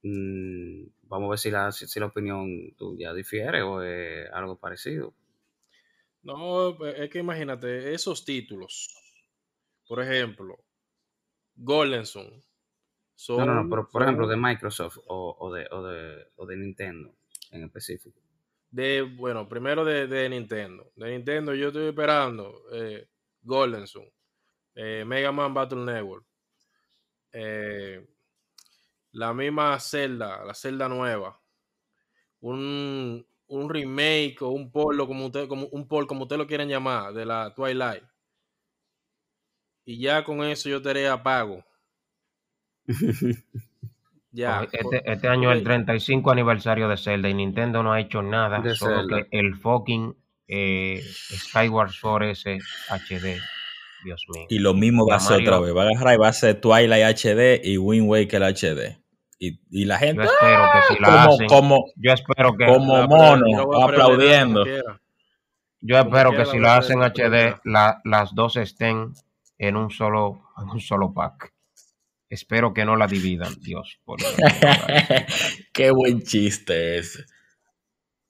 mm, 0.04 0.84
vamos 1.04 1.28
a 1.28 1.30
ver 1.32 1.40
si 1.40 1.52
la, 1.52 1.72
si, 1.74 2.00
la 2.00 2.06
opinión 2.06 2.74
tuya 2.78 3.14
difiere 3.14 3.62
o 3.62 3.82
es 3.82 4.32
algo 4.32 4.58
parecido. 4.58 5.14
No, 6.24 6.76
pues, 6.78 6.98
es 6.98 7.10
que 7.10 7.20
imagínate, 7.20 7.94
esos 7.94 8.24
títulos, 8.24 8.90
por 9.86 10.02
ejemplo, 10.02 10.58
Golden 11.56 12.06
Son. 13.20 13.38
no, 13.40 13.46
no, 13.46 13.64
no, 13.64 13.70
pero 13.70 13.90
por 13.90 14.02
ejemplo 14.02 14.26
de 14.26 14.38
Microsoft 14.38 15.00
o, 15.08 15.52
de, 15.54 15.68
o, 15.72 15.84
de, 15.84 16.32
o 16.38 16.46
de 16.46 16.56
Nintendo 16.56 17.14
en 17.52 17.66
específico. 17.66 18.18
De, 18.72 19.02
bueno, 19.02 19.46
primero 19.46 19.84
de, 19.84 20.30
Nintendo. 20.30 20.94
De 20.96 21.12
Nintendo 21.12 21.54
yo 21.54 21.68
estoy 21.68 21.88
esperando 21.88 22.62
eh, 22.72 23.10
Golden 23.42 23.88
Sun, 23.88 24.06
eh, 24.74 25.04
Mega 25.06 25.34
Man 25.34 25.54
Battle 25.54 25.84
Network, 25.84 26.26
eh, 27.34 28.08
la 29.12 29.34
misma 29.34 29.78
Zelda, 29.82 30.46
la 30.46 30.54
Zelda 30.54 30.88
nueva, 30.88 31.38
un, 32.40 33.28
un 33.48 33.70
remake 33.70 34.38
o 34.44 34.48
un 34.48 34.72
polo 34.72 35.06
como 35.06 35.26
usted, 35.26 35.50
como 35.50 35.68
un 35.68 35.90
pol 35.90 36.08
como 36.08 36.24
usted 36.24 36.38
lo 36.38 36.48
quieren 36.48 36.70
llamar, 36.70 37.12
de 37.14 37.26
la 37.26 37.54
Twilight. 37.54 38.06
Y 39.84 40.00
ya 40.00 40.24
con 40.24 40.42
eso 40.42 40.70
yo 40.70 40.82
te 40.82 41.06
a 41.06 41.22
pago. 41.22 41.66
Ya. 44.32 44.68
Este, 44.72 45.12
este, 45.12 45.28
año 45.28 45.52
es 45.52 45.58
el 45.58 45.64
35 45.64 46.30
aniversario 46.30 46.88
de 46.88 46.98
Zelda 46.98 47.30
y 47.30 47.34
Nintendo 47.34 47.82
no 47.82 47.94
ha 47.94 48.00
hecho 48.00 48.22
nada, 48.22 48.62
solo 48.76 49.08
que 49.08 49.28
el 49.32 49.56
fucking 49.56 50.16
eh, 50.48 51.02
Skyward 51.04 51.92
Sword 51.92 52.24
S 52.30 52.60
HD. 52.90 53.42
Dios 54.04 54.26
mío. 54.34 54.46
Y 54.50 54.60
lo 54.60 54.74
mismo 54.74 55.06
va 55.06 55.16
a 55.16 55.20
ser 55.20 55.42
otra 55.42 55.60
vez. 55.60 55.76
Va 55.76 55.84
a 55.84 55.88
agarrar 55.88 56.14
y 56.14 56.18
va 56.18 56.28
a 56.30 56.34
ser 56.34 56.62
Twilight 56.62 57.18
HD 57.18 57.60
y 57.64 57.78
Wind 57.78 58.08
Waker 58.08 58.44
HD. 58.44 58.98
Y, 59.40 59.60
y 59.72 59.86
la 59.86 59.98
gente. 59.98 60.24
Yo 60.24 60.30
espero 60.30 60.64
que 60.74 60.94
si 60.94 61.02
la 61.02 61.08
como, 61.08 61.34
hacen, 61.34 61.48
como, 61.48 61.86
yo 61.96 62.14
espero 62.14 62.56
que. 62.56 62.66
Como 62.66 63.08
mono, 63.08 63.84
aplaudiendo. 63.84 64.64
Yo 65.82 65.98
espero 65.98 66.32
que 66.32 66.46
si 66.46 66.60
la 66.60 66.78
hacen 66.78 67.02
HD, 67.02 67.60
la, 67.64 68.02
las 68.04 68.36
dos 68.36 68.58
estén 68.58 69.14
en 69.58 69.76
un 69.76 69.90
solo, 69.90 70.44
en 70.62 70.70
un 70.70 70.80
solo 70.80 71.14
pack. 71.14 71.54
Espero 72.30 72.74
que 72.74 72.86
no 72.86 72.96
la 72.96 73.08
dividan, 73.08 73.56
Dios. 73.60 74.00
Por 74.06 74.20
Qué 75.74 75.90
buen 75.92 76.22
chiste 76.22 76.98
ese. 77.00 77.26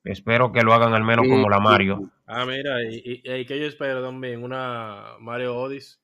Espero 0.06 0.54
que 0.54 0.62
lo 0.62 0.74
hagan 0.74 0.94
al 0.94 1.04
menos 1.04 1.28
como 1.28 1.50
la 1.50 1.60
Mario. 1.60 2.10
Ah, 2.26 2.46
mira, 2.46 2.82
y, 2.84 3.22
y, 3.24 3.46
que 3.46 3.60
yo 3.60 3.66
espero 3.66 4.02
también 4.02 4.44
una 4.44 5.16
Mario 5.20 5.58
Odyssey, 5.58 6.00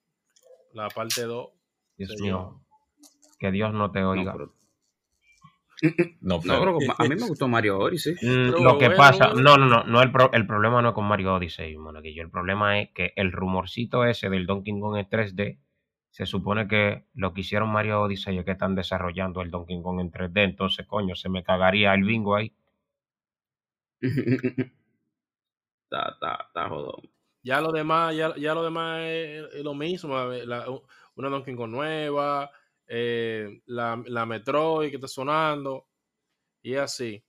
la 0.73 0.89
parte 0.89 1.21
2. 1.23 1.49
Dios 1.97 2.15
mío, 2.19 2.62
que 3.39 3.51
Dios 3.51 3.73
no 3.73 3.91
te 3.91 4.03
oiga. 4.03 4.36
No, 6.21 6.41
pero, 6.41 6.77
a 6.97 7.03
mí 7.03 7.15
me 7.15 7.27
gustó 7.27 7.47
Mario 7.47 7.79
Odyssey. 7.79 8.15
Mm, 8.21 8.63
lo 8.63 8.77
que 8.77 8.91
pasa, 8.91 9.34
no, 9.34 9.58
no, 9.58 9.67
no, 9.67 9.84
no 9.84 10.01
el, 10.01 10.12
el, 10.34 10.47
problema 10.47 10.81
no 10.81 10.89
es 10.89 10.95
con 10.95 11.05
Mario 11.05 11.36
Odyssey, 11.36 11.77
monaguillo. 11.77 12.21
El 12.21 12.29
problema 12.29 12.81
es 12.81 12.89
que 12.93 13.13
el 13.15 13.31
rumorcito 13.31 14.05
ese 14.05 14.29
del 14.29 14.45
Donkey 14.45 14.77
Kong 14.79 14.97
en 14.97 15.10
3D 15.10 15.60
se 16.15 16.25
supone 16.25 16.65
que 16.65 17.08
lo 17.15 17.34
que 17.34 17.41
hicieron 17.41 17.73
Mario 17.73 18.01
Odyssey 18.01 18.38
es 18.38 18.45
que 18.45 18.51
están 18.51 18.73
desarrollando 18.73 19.41
el 19.41 19.51
Donkey 19.51 19.82
Kong 19.82 19.99
en 19.99 20.13
3D, 20.13 20.45
entonces, 20.45 20.88
coño, 20.88 21.13
se 21.13 21.28
me 21.28 21.43
cagaría 21.43 21.93
el 21.93 22.06
bingo 22.06 22.38
ahí. 22.38 22.54
está, 25.84 26.10
está, 26.13 26.45
está 26.47 26.69
jodón. 26.69 27.01
Ya 27.43 27.60
lo 27.60 27.73
demás, 27.73 28.15
ya, 28.15 28.34
ya 28.38 28.54
lo 28.54 28.63
demás 28.63 29.01
es, 29.04 29.62
lo 29.62 29.73
mismo. 29.73 30.15
una 31.15 31.30
Donkey 31.30 31.54
Kong 31.54 31.71
nueva, 31.71 32.49
eh, 32.88 33.62
la, 33.65 34.01
la, 34.08 34.25
Metroid 34.25 34.91
que 34.91 34.95
está 34.95 35.10
sonando, 35.10 35.89
y 36.62 36.75
así. 36.75 37.21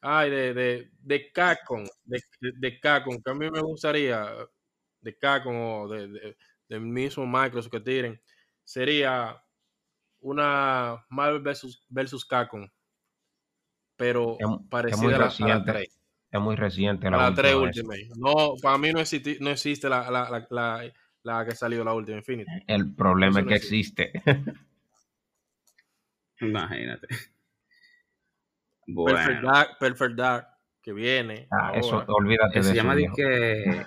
Ay, 0.00 0.30
de, 0.30 0.54
de, 0.54 0.90
de 0.98 1.30
Capcom, 1.30 1.84
de, 2.02 2.20
de, 2.40 2.80
Capcom, 2.80 3.22
que 3.22 3.30
a 3.30 3.34
mí 3.34 3.48
me 3.48 3.60
gustaría, 3.60 4.26
de 5.00 5.18
Capcom 5.18 5.54
o 5.56 5.88
de 5.88 6.36
del 6.74 6.82
mismo 6.82 7.26
Microsoft 7.26 7.70
que 7.70 7.80
tiren, 7.80 8.20
sería 8.64 9.42
una 10.20 11.04
Marvel 11.10 11.40
versus, 11.40 11.84
versus 11.88 12.24
Capcom, 12.24 12.68
pero 13.96 14.36
parecida 14.68 15.16
a, 15.16 15.46
la 15.46 15.64
3. 15.64 16.00
Es 16.30 16.40
muy 16.40 16.56
reciente 16.56 17.10
la, 17.10 17.32
3 17.32 17.54
Ultimate. 17.54 18.08
No, 18.16 18.54
para 18.60 18.78
mí 18.78 18.92
no 18.92 19.00
existe, 19.00 19.38
no 19.40 19.50
existe 19.50 19.88
la, 19.88 20.10
la, 20.10 20.92
la 21.22 21.44
que 21.44 21.52
ha 21.52 21.54
salido 21.54 21.84
la 21.84 21.94
última 21.94 22.18
Infinity. 22.18 22.50
El 22.66 22.94
problema 22.94 23.40
es 23.40 23.46
que 23.46 23.54
existe. 23.54 24.12
Imagínate. 26.40 27.06
Perfect, 28.86 29.42
Dark, 29.42 29.78
Perfect 29.78 30.14
Dark, 30.16 30.46
que 30.82 30.92
viene. 30.92 31.48
Ah, 31.50 31.72
eso, 31.74 32.04
olvídate 32.08 32.58
de 32.58 32.64
se 32.64 32.74
llama 32.74 32.94
de 32.94 33.08
que. 33.14 33.86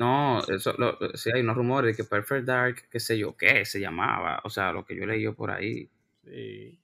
No, 0.00 0.40
eso, 0.48 0.72
lo, 0.78 0.96
sí 1.12 1.30
hay 1.34 1.42
unos 1.42 1.54
rumores 1.54 1.94
de 1.94 2.02
que 2.02 2.08
Perfect 2.08 2.46
Dark, 2.46 2.88
qué 2.90 2.98
sé 2.98 3.18
yo, 3.18 3.36
qué 3.36 3.66
se 3.66 3.78
llamaba. 3.78 4.40
O 4.44 4.48
sea, 4.48 4.72
lo 4.72 4.82
que 4.82 4.96
yo 4.96 5.04
leí 5.04 5.30
por 5.32 5.50
ahí. 5.50 5.90
Sí. 6.24 6.80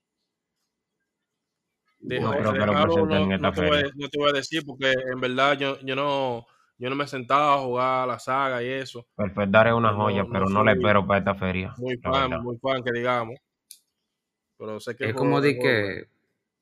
no, 2.03 2.39
no, 2.39 2.53
te 2.53 4.19
voy, 4.19 4.29
a 4.29 4.33
decir 4.35 4.65
porque 4.67 4.93
en 5.11 5.19
verdad 5.19 5.57
yo, 5.59 5.81
yo 5.81 5.97
no 5.97 6.47
yo 6.77 6.91
no 6.91 6.97
me 6.97 7.07
sentaba 7.07 7.55
a 7.55 7.59
jugar 7.61 8.03
a 8.03 8.07
la 8.07 8.19
saga 8.19 8.63
y 8.63 8.69
eso. 8.69 9.07
Perfect 9.17 9.51
Dark 9.51 9.69
es 9.71 9.75
una 9.75 9.95
joya, 9.95 10.27
pero 10.31 10.45
no, 10.51 10.63
le 10.63 10.73
espero 10.73 11.07
para 11.07 11.21
esta 11.21 11.35
feria. 11.35 11.73
Muy 11.79 11.97
fan, 11.97 12.43
muy 12.43 12.59
fan 12.59 12.85
que 12.85 12.93
digamos. 12.93 13.37
Pero 14.59 14.79
sé 14.79 14.95
que 14.95 15.09
es 15.09 15.15
como 15.15 15.41
de 15.41 15.59
que 15.59 16.05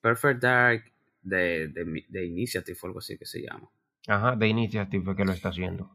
Perfect 0.00 0.40
Dark 0.40 0.84
de, 1.20 1.66
de, 1.66 2.04
de, 2.08 2.26
Initiative 2.26 2.78
o 2.80 2.86
algo 2.86 3.00
así 3.00 3.18
que 3.18 3.26
se 3.26 3.42
llama. 3.42 3.68
Ajá, 4.06 4.36
de 4.36 4.46
Initiative 4.46 5.16
que 5.16 5.24
lo 5.24 5.32
está 5.32 5.48
haciendo. 5.48 5.90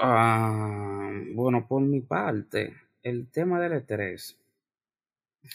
Ah, 0.00 1.10
bueno, 1.34 1.66
por 1.66 1.82
mi 1.82 2.00
parte, 2.00 2.74
el 3.02 3.28
tema 3.30 3.60
del 3.60 3.72
E3. 3.74 4.38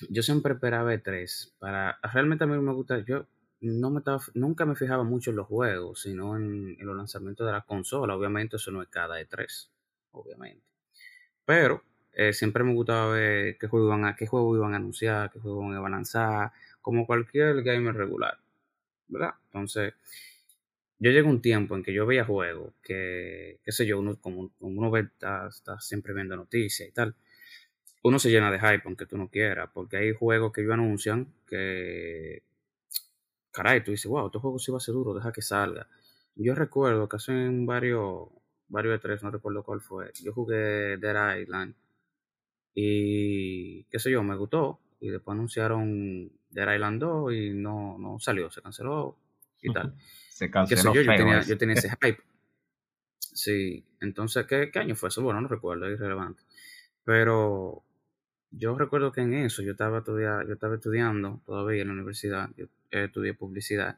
Yo 0.10 0.24
siempre 0.24 0.54
esperaba 0.54 0.94
E3 0.94 1.54
para. 1.60 2.00
Realmente 2.14 2.44
a 2.44 2.48
mí 2.48 2.58
me 2.60 2.74
gusta. 2.74 3.00
Yo 3.06 3.26
no 3.62 3.90
me 3.92 4.00
estaba, 4.00 4.22
nunca 4.36 4.66
me 4.66 4.76
fijaba 4.76 5.04
mucho 5.04 5.32
en 5.32 5.38
los 5.38 5.48
juegos, 5.48 6.02
sino 6.02 6.38
en, 6.38 6.78
en 6.80 6.86
los 6.88 6.96
lanzamientos 6.96 7.46
de 7.48 7.54
la 7.54 7.62
consola. 7.62 8.16
Obviamente, 8.16 8.58
eso 8.58 8.72
no 8.72 8.82
es 8.82 8.90
cada 8.90 9.20
E3, 9.20 9.72
obviamente. 10.12 10.64
Pero 11.46 11.84
eh, 12.14 12.34
siempre 12.34 12.64
me 12.64 12.74
gustaba 12.74 13.14
ver 13.14 13.58
qué 13.58 13.68
juego, 13.68 13.88
iban 13.88 14.06
a, 14.06 14.16
qué 14.16 14.28
juego 14.28 14.56
iban 14.56 14.74
a 14.74 14.78
anunciar, 14.78 15.32
qué 15.32 15.40
juego 15.40 15.64
iban 15.74 15.86
a 15.94 15.98
lanzar, 15.98 16.52
como 16.82 17.06
cualquier 17.08 17.64
gamer 17.64 17.96
regular, 17.96 18.38
¿verdad? 19.08 19.36
Entonces, 19.48 19.94
yo 21.00 21.12
llegué 21.12 21.28
a 21.28 21.32
un 21.32 21.42
tiempo 21.42 21.76
en 21.76 21.84
que 21.84 21.94
yo 21.94 22.06
veía 22.06 22.26
juegos 22.26 22.74
que, 22.82 23.60
qué 23.64 23.72
sé 23.72 23.86
yo, 23.86 24.00
uno, 24.00 24.20
como, 24.20 24.52
uno 24.60 24.92
ve, 24.92 25.08
está, 25.20 25.80
siempre 25.80 26.14
viendo 26.14 26.36
noticias 26.36 26.90
y 26.90 26.92
tal, 26.92 27.16
uno 28.04 28.20
se 28.20 28.30
llena 28.30 28.52
de 28.52 28.60
hype 28.60 28.84
aunque 28.86 29.06
tú 29.06 29.18
no 29.18 29.30
quieras, 29.30 29.70
porque 29.74 29.98
hay 29.98 30.14
juegos 30.14 30.52
que 30.52 30.62
ellos 30.62 30.74
anuncian 30.74 31.34
que 31.48 32.44
caray, 33.52 33.84
tú 33.84 33.92
dices, 33.92 34.10
wow, 34.10 34.28
este 34.28 34.40
juego 34.40 34.60
sí 34.60 34.72
va 34.72 34.78
a 34.78 34.82
ser 34.82 34.94
duro, 34.94 35.14
deja 35.14 35.32
que 35.32 35.42
salga. 35.42 35.88
Yo 36.36 36.54
recuerdo 36.54 37.10
que 37.10 37.16
hace 37.16 37.34
varios, 37.66 38.30
varios 38.68 38.94
de 38.94 39.00
tres, 39.00 39.24
no 39.24 39.32
recuerdo 39.32 39.64
cuál 39.64 39.82
fue, 39.82 40.12
yo 40.24 40.34
jugué 40.34 40.98
Dead 40.98 41.40
Island 41.40 41.76
y 42.80 43.84
qué 43.86 43.98
sé 43.98 44.12
yo, 44.12 44.22
me 44.22 44.36
gustó. 44.36 44.80
Y 45.00 45.10
después 45.10 45.34
anunciaron 45.34 46.32
Dead 46.52 46.76
Island 46.76 47.02
2 47.02 47.34
y 47.34 47.50
no, 47.50 47.98
no 47.98 48.20
salió, 48.20 48.52
se 48.52 48.62
canceló 48.62 49.18
y 49.64 49.74
tal. 49.74 49.96
Se 50.38 50.52
canceló. 50.52 50.94
Yo, 50.94 51.02
yo, 51.02 51.16
tenía, 51.16 51.42
yo 51.42 51.58
tenía 51.58 51.74
ese 51.74 51.90
hype. 52.02 52.22
Sí, 53.20 53.84
entonces, 54.00 54.46
¿qué, 54.46 54.70
¿qué, 54.72 54.80
año 54.80 54.96
fue 54.96 55.10
eso? 55.10 55.24
Bueno, 55.24 55.42
no 55.42 55.48
recuerdo, 55.48 55.88
es 55.88 55.94
irrelevante. 55.94 56.44
Pero 57.04 57.84
yo 58.52 58.78
recuerdo 58.78 59.12
que 59.12 59.22
en 59.22 59.34
eso 59.34 59.64
yo 59.64 59.72
estaba, 59.72 60.00
estudiando, 60.00 60.48
yo 60.48 60.54
estaba 60.54 60.76
estudiando 60.76 61.42
todavía 61.44 61.82
en 61.82 61.88
la 61.88 61.96
universidad, 61.96 62.52
yo 62.56 62.68
estudié 62.92 63.34
publicidad 63.34 63.98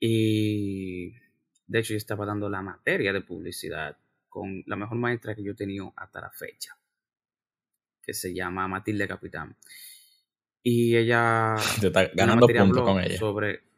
y 0.00 1.12
de 1.66 1.78
hecho 1.78 1.92
yo 1.92 1.98
estaba 1.98 2.24
dando 2.24 2.48
la 2.48 2.62
materia 2.62 3.12
de 3.12 3.20
publicidad 3.20 3.98
con 4.30 4.62
la 4.66 4.76
mejor 4.76 4.96
maestra 4.96 5.34
que 5.34 5.42
yo 5.42 5.52
he 5.52 5.56
tenido 5.56 5.92
hasta 5.96 6.22
la 6.22 6.30
fecha, 6.30 6.78
que 8.02 8.14
se 8.14 8.32
llama 8.32 8.68
Matilde 8.68 9.06
Capitán. 9.06 9.54
Y 10.62 10.96
ella... 10.96 11.56
Te 11.80 11.88
está 11.88 12.10
ganando 12.14 12.46
puntos 12.46 12.82
con 12.82 13.00
ella. 13.00 13.18
Sobre... 13.18 13.75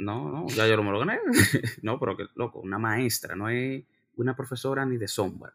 No, 0.00 0.30
no, 0.30 0.48
ya 0.48 0.66
yo 0.66 0.76
lo 0.76 0.82
me 0.82 0.92
lo 0.92 0.98
gané. 0.98 1.18
no, 1.82 2.00
pero 2.00 2.16
que 2.16 2.24
loco, 2.34 2.60
una 2.60 2.78
maestra, 2.78 3.36
no 3.36 3.50
es 3.50 3.84
una 4.16 4.34
profesora 4.34 4.86
ni 4.86 4.96
de 4.96 5.06
sombra. 5.06 5.54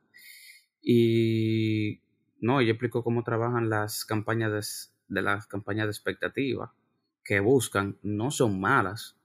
Y 0.83 1.99
no, 2.41 2.61
ella 2.61 2.73
explicó 2.73 3.03
cómo 3.03 3.23
trabajan 3.23 3.69
las 3.69 4.05
campañas 4.05 4.87
de, 5.07 5.21
las 5.21 5.47
campañas 5.47 5.87
de 5.87 5.91
expectativa 5.91 6.71
que 7.23 7.39
buscan, 7.39 7.97
no 8.03 8.29
son 8.29 8.59
malas, 8.59 9.17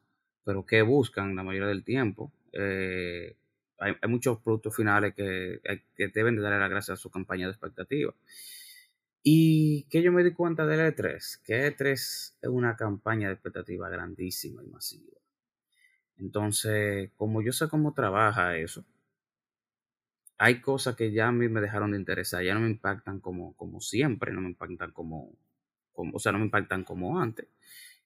pero 0.42 0.64
que 0.64 0.80
buscan 0.80 1.36
la 1.36 1.42
mayoría 1.42 1.68
del 1.68 1.84
tiempo. 1.84 2.32
Eh, 2.52 3.36
hay, 3.78 3.94
muchos 4.08 4.38
productos 4.38 4.74
finales 4.74 5.14
que, 5.14 5.60
que, 5.96 6.08
deben 6.08 6.36
de 6.36 6.42
darle 6.42 6.60
la 6.60 6.68
gracia 6.68 6.94
a 6.94 6.96
su 6.96 7.10
campaña 7.10 7.44
de 7.44 7.52
expectativa. 7.52 8.14
Y 9.22 9.84
que 9.84 10.02
yo 10.02 10.12
me 10.12 10.22
di 10.22 10.32
cuenta 10.32 10.66
del 10.66 10.80
E3, 10.80 11.40
que 11.42 11.66
E3 11.68 12.36
es 12.42 12.48
una 12.48 12.76
campaña 12.76 13.28
de 13.28 13.34
expectativa 13.34 13.88
grandísima 13.88 14.62
y 14.62 14.66
masiva. 14.68 15.16
Entonces, 16.18 17.10
como 17.16 17.42
yo 17.42 17.52
sé 17.52 17.68
cómo 17.68 17.92
trabaja 17.94 18.56
eso, 18.56 18.84
hay 20.38 20.60
cosas 20.60 20.96
que 20.96 21.12
ya 21.12 21.28
a 21.28 21.32
mí 21.32 21.48
me 21.48 21.60
dejaron 21.60 21.92
de 21.92 21.98
interesar, 21.98 22.42
ya 22.42 22.54
no 22.54 22.60
me 22.60 22.70
impactan 22.70 23.20
como, 23.20 23.54
como 23.56 23.80
siempre, 23.80 24.32
no 24.32 24.40
me 24.40 24.48
impactan 24.48 24.90
como, 24.92 25.34
o 25.94 26.18
sea, 26.18 26.32
no 26.32 26.38
me 26.38 26.46
impactan 26.46 26.84
como 26.84 27.20
antes. 27.20 27.46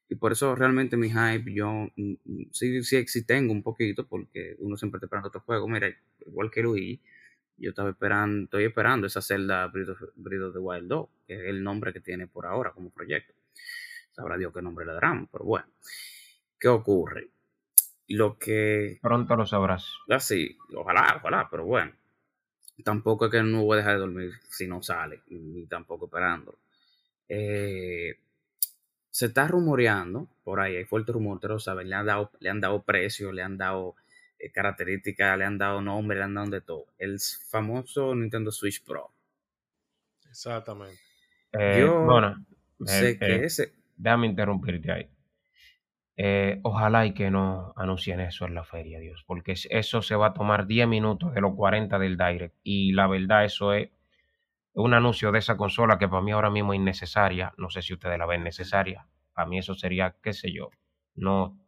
Y 0.09 0.17
por 0.17 0.33
eso 0.33 0.55
realmente 0.57 0.97
mi 0.97 1.11
hype, 1.11 1.53
yo 1.55 1.89
mm, 1.97 2.13
mm, 2.25 2.47
sí, 2.53 2.83
sí, 2.85 3.07
sí 3.07 3.25
tengo 3.27 3.53
un 3.53 3.63
poquito, 3.63 4.07
porque 4.09 4.57
uno 4.59 4.77
siempre 4.77 4.99
está 4.99 5.07
esperando 5.07 5.29
otro 5.29 5.41
juego. 5.43 5.69
Mira, 5.69 5.89
igual 6.27 6.51
que 6.51 6.63
Luis, 6.63 7.01
yo 7.57 7.71
estaba 7.71 7.91
esperando, 7.91 8.45
estoy 8.45 8.65
esperando 8.65 9.07
esa 9.07 9.23
celda 9.23 9.67
Breath 9.69 10.43
of 10.43 10.53
the 10.53 10.59
Wild 10.59 10.89
2, 10.89 11.09
que 11.27 11.35
es 11.35 11.41
el 11.49 11.63
nombre 11.63 11.93
que 11.93 12.01
tiene 12.01 12.27
por 12.27 12.47
ahora 12.47 12.73
como 12.73 12.91
proyecto. 12.91 13.35
Sabrá 14.13 14.37
Dios 14.37 14.53
qué 14.53 14.63
nombre 14.63 14.87
le 14.87 14.93
darán, 14.93 15.27
pero 15.29 15.45
bueno. 15.45 15.67
¿Qué 16.59 16.69
ocurre? 16.69 17.29
Lo 18.09 18.39
que... 18.39 18.99
Pronto 19.03 19.37
lo 19.37 19.47
sabrás. 19.47 19.87
Así, 20.09 20.57
ah, 20.61 20.79
ojalá, 20.79 21.17
ojalá, 21.21 21.49
pero 21.51 21.65
bueno 21.65 21.93
tampoco 22.83 23.27
es 23.27 23.31
que 23.31 23.43
no 23.43 23.63
voy 23.63 23.75
a 23.75 23.79
dejar 23.79 23.95
de 23.95 24.01
dormir 24.01 24.33
si 24.49 24.67
no 24.67 24.83
sale, 24.83 25.23
ni 25.29 25.67
tampoco 25.67 26.07
esperando. 26.07 26.59
Eh, 27.29 28.19
se 29.11 29.27
está 29.27 29.47
rumoreando, 29.47 30.29
por 30.43 30.61
ahí 30.61 30.77
hay 30.77 30.85
fuerte 30.85 31.13
rumor, 31.13 31.39
pero 31.41 31.59
saben, 31.61 31.89
le 31.89 31.95
han 31.95 32.07
dado, 32.07 32.33
le 32.41 32.51
han 32.51 32.61
dado 32.61 32.83
precio, 32.83 33.31
le 33.31 33.43
han 33.43 33.57
dado 33.57 33.95
eh, 34.45 34.53
características, 34.53 35.39
le 35.39 35.45
han 35.45 35.59
dado 35.59 35.81
nombre, 35.81 36.19
le 36.19 36.25
han 36.25 36.35
dado 36.35 36.51
de 36.51 36.61
todo. 36.61 36.87
El 36.99 37.19
famoso 37.51 38.15
Nintendo 38.15 38.51
Switch 38.51 38.85
Pro. 38.85 39.11
Exactamente. 40.29 40.99
Eh, 41.53 41.79
Yo 41.81 42.05
bueno, 42.05 42.45
sé 42.85 43.19
que 43.19 43.45
ese. 43.45 43.73
Déjame 43.97 44.27
interrumpirte 44.27 44.93
ahí. 44.93 45.09
Eh, 46.17 46.61
ojalá 46.63 47.07
y 47.07 47.15
que 47.15 47.31
no 47.31 47.73
anuncien 47.77 48.21
eso 48.21 48.45
en 48.47 48.55
la 48.55 48.65
feria, 48.65 49.01
Dios, 49.01 49.25
porque 49.27 49.55
eso 49.71 50.03
se 50.03 50.15
va 50.15 50.29
a 50.29 50.35
tomar 50.35 50.67
10 50.67 50.87
minutos 50.87 51.35
de 51.35 51.41
los 51.41 51.55
40 51.55 51.99
del 51.99 52.17
Direct. 52.17 52.57
Y 52.63 52.93
la 52.93 53.07
verdad, 53.07 53.45
eso 53.45 53.73
es 53.73 53.91
un 54.75 54.95
anuncio 54.95 55.33
de 55.33 55.39
esa 55.39 55.57
consola 55.57 55.99
que 55.99 56.09
para 56.09 56.23
mí 56.23 56.33
ahora 56.33 56.51
mismo 56.51 56.73
es 56.73 56.81
innecesaria. 56.81 57.53
No 57.57 57.71
sé 57.71 57.83
si 57.83 57.95
ustedes 57.95 58.19
la 58.19 58.27
ven 58.27 58.45
necesaria. 58.45 59.07
Para 59.33 59.49
mí 59.49 59.59
eso 59.59 59.75
sería, 59.75 60.15
qué 60.23 60.33
sé 60.33 60.53
yo, 60.53 60.71
no, 61.17 61.59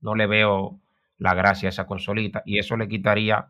no 0.00 0.14
le 0.14 0.26
veo 0.26 0.80
la 1.18 1.34
gracia 1.34 1.68
a 1.68 1.70
esa 1.70 1.86
consolita. 1.86 2.42
Y 2.44 2.58
eso 2.58 2.76
le 2.76 2.88
quitaría 2.88 3.48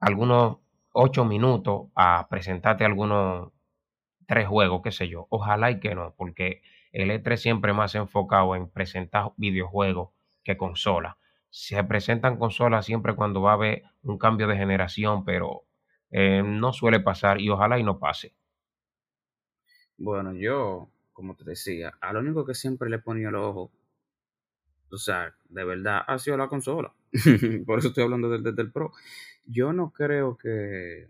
algunos 0.00 0.58
8 0.92 1.24
minutos 1.24 1.88
a 1.94 2.26
presentarte 2.28 2.84
algunos 2.84 3.52
tres 4.26 4.46
juegos, 4.46 4.82
qué 4.82 4.92
sé 4.92 5.08
yo. 5.08 5.26
Ojalá 5.30 5.70
y 5.70 5.80
que 5.80 5.94
no, 5.94 6.14
porque 6.16 6.62
el 6.92 7.10
E3 7.10 7.36
siempre 7.36 7.72
más 7.72 7.94
enfocado 7.94 8.54
en 8.56 8.68
presentar 8.68 9.32
videojuegos 9.36 10.10
que 10.42 10.56
consolas. 10.56 11.16
Se 11.50 11.82
presentan 11.84 12.38
consolas 12.38 12.86
siempre 12.86 13.14
cuando 13.14 13.42
va 13.42 13.50
a 13.52 13.54
haber 13.54 13.82
un 14.02 14.18
cambio 14.18 14.46
de 14.46 14.56
generación, 14.56 15.24
pero 15.24 15.64
eh, 16.10 16.42
no 16.44 16.72
suele 16.72 17.00
pasar 17.00 17.40
y 17.40 17.50
ojalá 17.50 17.78
y 17.78 17.82
no 17.82 17.98
pase. 17.98 18.34
Bueno, 19.98 20.32
yo, 20.32 20.88
como 21.12 21.34
te 21.36 21.44
decía, 21.44 21.92
a 22.00 22.12
lo 22.12 22.20
único 22.20 22.44
que 22.44 22.54
siempre 22.54 22.90
le 22.90 22.98
ponía 22.98 23.28
el 23.28 23.36
ojo, 23.36 23.70
o 24.92 24.98
sea, 24.98 25.34
de 25.48 25.64
verdad, 25.64 26.02
ha 26.06 26.18
sido 26.18 26.36
la 26.36 26.48
consola. 26.48 26.92
Por 27.66 27.78
eso 27.78 27.88
estoy 27.88 28.04
hablando 28.04 28.28
del, 28.28 28.54
del, 28.54 28.70
Pro. 28.70 28.92
Yo 29.46 29.72
no 29.72 29.92
creo 29.92 30.36
que, 30.36 31.08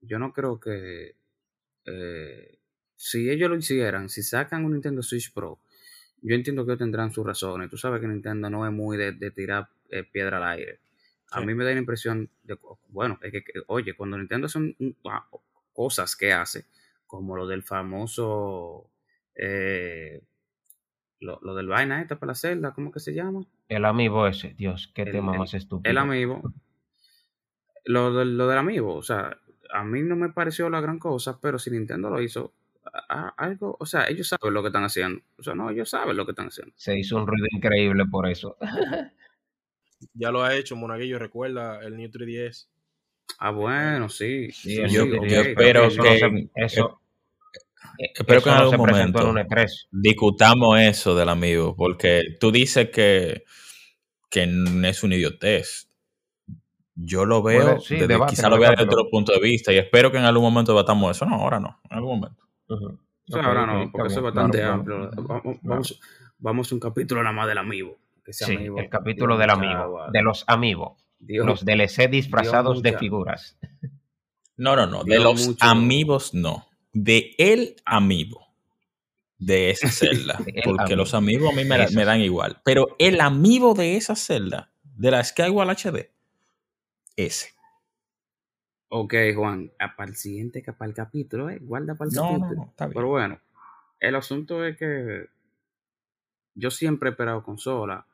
yo 0.00 0.18
no 0.18 0.32
creo 0.32 0.58
que 0.58 1.14
eh, 1.84 2.58
si 2.96 3.30
ellos 3.30 3.50
lo 3.50 3.56
hicieran, 3.56 4.08
si 4.08 4.22
sacan 4.22 4.64
un 4.64 4.72
Nintendo 4.72 5.02
Switch 5.02 5.32
Pro, 5.32 5.58
yo 6.22 6.34
entiendo 6.34 6.64
que 6.64 6.72
ellos 6.72 6.78
tendrán 6.78 7.12
sus 7.12 7.26
razones. 7.26 7.70
Tú 7.70 7.76
sabes 7.76 8.00
que 8.00 8.08
Nintendo 8.08 8.48
no 8.48 8.66
es 8.66 8.72
muy 8.72 8.96
de, 8.96 9.30
tirar 9.30 9.68
eh, 9.90 10.04
piedra 10.04 10.38
al 10.38 10.58
aire. 10.58 10.80
A 11.30 11.40
mí 11.40 11.54
me 11.54 11.64
da 11.64 11.72
la 11.72 11.78
impresión 11.78 12.28
de, 12.42 12.58
bueno, 12.88 13.18
es 13.22 13.32
que, 13.32 13.42
oye, 13.68 13.94
cuando 13.94 14.18
Nintendo 14.18 14.48
son 14.48 14.76
cosas 15.72 16.14
que 16.14 16.30
hace, 16.32 16.66
como 17.06 17.36
lo 17.36 17.46
del 17.46 17.62
famoso, 17.62 18.90
eh, 19.34 20.22
lo, 21.22 21.54
del 21.54 21.68
vaina 21.68 22.02
esta 22.02 22.18
para 22.18 22.30
la 22.30 22.34
celda, 22.34 22.72
¿cómo 22.72 22.92
que 22.92 23.00
se 23.00 23.14
llama? 23.14 23.44
El 23.68 23.84
amigo 23.84 24.26
ese, 24.26 24.54
Dios, 24.54 24.90
qué 24.94 25.04
tema 25.04 25.32
más 25.32 25.54
estúpido. 25.54 25.90
El 25.90 25.98
amigo, 25.98 26.42
Lo, 27.84 28.10
lo 28.24 28.46
del 28.48 28.58
amigo, 28.58 28.94
o 28.94 29.02
sea, 29.02 29.38
a 29.72 29.84
mí 29.84 30.02
no 30.02 30.16
me 30.16 30.30
pareció 30.30 30.68
la 30.68 30.80
gran 30.80 30.98
cosa, 30.98 31.38
pero 31.40 31.58
si 31.58 31.70
Nintendo 31.70 32.10
lo 32.10 32.20
hizo, 32.20 32.52
algo, 33.36 33.76
o 33.78 33.86
sea, 33.86 34.06
ellos 34.08 34.28
saben 34.28 34.54
lo 34.54 34.62
que 34.62 34.68
están 34.68 34.84
haciendo. 34.84 35.22
O 35.38 35.42
sea, 35.42 35.54
no, 35.54 35.70
ellos 35.70 35.88
saben 35.88 36.16
lo 36.16 36.24
que 36.24 36.32
están 36.32 36.48
haciendo. 36.48 36.74
Se 36.76 36.98
hizo 36.98 37.16
un 37.16 37.26
ruido 37.26 37.46
increíble 37.50 38.04
por 38.10 38.28
eso. 38.28 38.56
ya 40.14 40.30
lo 40.30 40.42
ha 40.42 40.54
hecho, 40.56 40.76
Monaguillo, 40.76 41.18
recuerda 41.18 41.80
el 41.80 41.96
New 41.96 42.10
3DS. 42.10 42.68
Ah, 43.38 43.50
bueno, 43.50 44.08
sí. 44.08 44.50
yo, 44.90 45.04
espero 45.04 45.88
que 45.88 46.50
eso, 46.54 47.00
espero 47.98 48.42
que 48.42 48.50
en 48.50 48.56
algún 48.56 48.76
momento 48.76 49.34
discutamos 49.90 50.80
eso 50.80 51.14
del 51.14 51.28
amigo, 51.28 51.74
porque 51.76 52.22
tú 52.40 52.50
dices 52.50 52.90
que, 52.90 53.44
que 54.30 54.42
es 54.84 55.02
un 55.02 55.12
idiotez. 55.12 55.88
Yo 56.94 57.24
lo 57.24 57.42
veo, 57.42 57.78
quizá 58.28 58.48
lo 58.48 58.58
vea 58.58 58.70
desde 58.70 58.84
otro 58.84 59.08
punto 59.10 59.32
de 59.32 59.40
vista 59.40 59.72
y 59.72 59.78
espero 59.78 60.12
que 60.12 60.18
en 60.18 60.24
algún 60.24 60.44
momento 60.44 60.72
debatamos 60.72 61.16
eso. 61.16 61.24
No, 61.24 61.36
ahora 61.36 61.58
no, 61.58 61.80
en 61.88 61.96
algún 61.96 62.20
momento. 62.20 62.42
ahora 63.32 63.66
no, 63.66 63.90
porque 63.90 64.08
eso 64.08 64.18
es 64.18 64.24
bastante 64.24 64.62
amplio. 64.62 65.10
Vamos, 65.62 66.00
vamos, 66.38 66.70
a 66.70 66.74
un 66.74 66.80
capítulo 66.80 67.22
nada 67.22 67.34
más 67.34 67.48
del 67.48 67.58
amigo. 67.58 67.96
sí, 68.28 68.58
el 68.76 68.88
capítulo 68.90 69.38
del 69.38 69.50
amigo, 69.50 70.06
de 70.12 70.22
los 70.22 70.44
amigos. 70.46 71.02
los 71.20 71.64
DLC 71.64 72.10
disfrazados 72.10 72.82
de 72.82 72.98
figuras. 72.98 73.58
No, 74.56 74.76
no, 74.76 74.86
no, 74.86 75.02
de 75.02 75.18
los 75.18 75.56
amigos 75.60 76.34
no. 76.34 76.66
De 76.92 77.34
el 77.38 77.76
amigo 77.84 78.46
de 79.38 79.70
esa 79.70 79.88
celda. 79.90 80.38
porque 80.64 80.96
los 80.96 81.14
amigos 81.14 81.52
a 81.52 81.56
mí 81.56 81.64
me, 81.64 81.78
me, 81.88 82.04
dan 82.04 82.20
igual. 82.20 82.60
Pero 82.64 82.96
el 82.98 83.20
amigo 83.20 83.74
de 83.74 83.96
esa 83.96 84.14
celda, 84.14 84.70
de 84.82 85.10
la 85.10 85.24
Skyward 85.24 85.70
HD, 85.70 86.10
ese. 87.16 87.50
Ok, 88.88 89.14
Juan, 89.34 89.72
para 89.96 90.10
el 90.10 90.16
siguiente, 90.16 90.62
para 90.62 90.88
el 90.88 90.94
capítulo, 90.94 91.48
¿eh? 91.48 91.58
guarda 91.62 91.94
para 91.94 92.10
el 92.10 92.16
capítulo. 92.16 92.74
Pero 92.76 93.08
bueno, 93.08 93.40
el 93.98 94.14
asunto 94.16 94.64
es 94.66 94.76
que 94.76 95.26
yo 96.54 96.70
siempre 96.70 97.08
he 97.08 97.12
esperado 97.12 97.42
consola. 97.42 98.06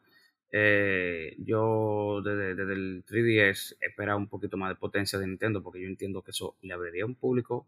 Eh, 0.50 1.34
yo 1.38 2.22
desde, 2.24 2.52
el 2.72 3.04
3DS 3.04 3.76
he 3.80 3.86
esperado 3.86 4.18
un 4.18 4.28
poquito 4.28 4.56
más 4.56 4.70
de 4.70 4.76
potencia 4.76 5.18
de 5.18 5.26
Nintendo 5.26 5.62
porque 5.62 5.82
yo 5.82 5.88
entiendo 5.88 6.22
que 6.22 6.30
eso 6.30 6.56
le 6.62 6.72
abriría 6.72 7.04
un 7.04 7.16
público 7.16 7.66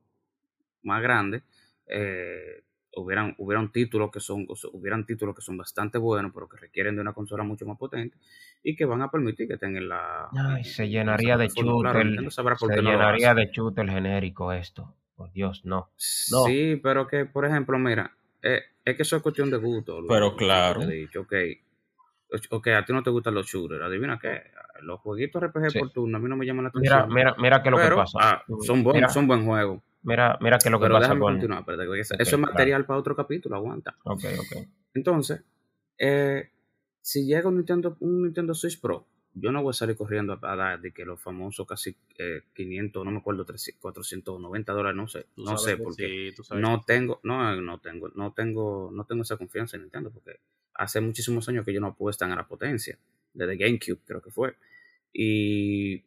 más 0.82 1.02
grande. 1.02 1.42
Eh, 1.86 2.62
hubieran, 2.96 3.34
hubieran 3.38 3.70
títulos 3.70 4.10
que 4.10 4.20
son 4.20 4.46
hubieran 4.72 5.06
títulos 5.06 5.34
que 5.34 5.42
son 5.42 5.56
bastante 5.56 5.98
buenos 5.98 6.32
pero 6.34 6.48
que 6.48 6.56
requieren 6.56 6.96
de 6.96 7.02
una 7.02 7.12
consola 7.12 7.44
mucho 7.44 7.66
más 7.66 7.78
potente 7.78 8.16
y 8.62 8.74
que 8.74 8.84
van 8.84 9.02
a 9.02 9.10
permitir 9.10 9.48
que 9.48 9.56
tengan 9.56 9.88
la 9.88 10.28
Ay, 10.32 10.64
se 10.64 10.88
llenaría 10.88 11.36
de 11.36 11.48
shooter 11.48 12.30
se 12.30 12.82
llenaría 12.82 13.34
de 13.34 13.46
shooter 13.52 13.88
genérico 13.88 14.52
esto 14.52 14.94
por 15.14 15.32
Dios 15.32 15.64
no. 15.64 15.90
sí 15.96 16.80
pero 16.82 17.06
que 17.06 17.26
por 17.26 17.44
ejemplo 17.44 17.78
mira 17.78 18.12
eh, 18.42 18.62
es 18.84 18.96
que 18.96 19.02
eso 19.02 19.16
es 19.16 19.22
cuestión 19.22 19.50
de 19.50 19.58
gusto 19.58 20.00
pero 20.08 20.34
claro 20.34 20.84
dicho, 20.86 21.20
okay. 21.20 21.60
ok 22.50 22.68
a 22.68 22.84
ti 22.84 22.92
no 22.92 23.02
te 23.02 23.10
gustan 23.10 23.34
los 23.34 23.46
shooters 23.46 23.82
adivina 23.82 24.18
qué 24.18 24.42
los 24.82 24.98
jueguitos 25.00 25.42
RPG 25.42 25.78
por 25.78 25.90
turno 25.92 26.16
a 26.16 26.20
mí 26.20 26.28
no 26.28 26.36
me 26.36 26.46
llaman 26.46 26.64
la 26.64 26.68
atención 26.70 27.08
mira 27.08 27.34
mira 27.34 27.34
mira 27.38 27.62
qué 27.62 27.70
lo 27.70 27.76
que 27.76 27.94
pasa 27.94 28.18
ah, 28.20 28.44
son 28.66 28.82
buenos 28.82 29.12
son 29.12 29.26
buen 29.26 29.44
juego 29.44 29.82
Mira, 30.02 30.38
mira 30.40 30.58
que 30.58 30.70
lo 30.70 30.80
que 30.80 30.88
pasa 30.88 31.10
con... 31.10 31.34
continuar, 31.34 31.64
eso 31.98 32.14
es 32.18 32.38
material 32.38 32.86
para 32.86 32.98
otro 32.98 33.14
capítulo, 33.14 33.56
aguanta. 33.56 33.96
Ok, 34.04 34.24
ok. 34.38 34.66
Entonces, 34.94 35.42
eh, 35.98 36.50
si 37.00 37.26
llega 37.26 37.48
un 37.48 37.56
Nintendo, 37.56 37.96
un 38.00 38.22
Nintendo 38.22 38.54
Switch 38.54 38.80
Pro, 38.80 39.06
yo 39.34 39.52
no 39.52 39.62
voy 39.62 39.70
a 39.70 39.74
salir 39.74 39.96
corriendo 39.96 40.38
a, 40.42 40.56
dar 40.56 40.80
de 40.80 40.92
que 40.92 41.04
los 41.04 41.20
famosos 41.20 41.66
casi 41.66 41.96
500, 42.54 43.00
eh, 43.00 43.04
no 43.04 43.10
me 43.10 43.18
acuerdo, 43.18 43.46
490 43.46 44.72
dólares, 44.72 44.96
no 44.96 45.06
sé, 45.06 45.26
no 45.36 45.56
sé, 45.56 45.76
porque 45.76 46.32
no 46.56 46.82
tengo, 46.84 47.20
no, 47.22 47.60
no 47.60 47.78
tengo, 47.78 48.08
no 48.14 48.32
tengo, 48.32 48.90
no 48.92 49.04
tengo 49.04 49.22
esa 49.22 49.36
confianza 49.36 49.76
en 49.76 49.82
Nintendo, 49.82 50.10
porque 50.10 50.40
hace 50.74 51.00
muchísimos 51.00 51.48
años 51.48 51.64
que 51.64 51.72
yo 51.72 51.80
no 51.80 51.88
apuestan 51.88 52.32
a 52.32 52.36
la 52.36 52.48
potencia, 52.48 52.98
desde 53.32 53.56
GameCube 53.56 54.00
creo 54.04 54.20
que 54.20 54.30
fue, 54.30 54.56
y 55.12 56.02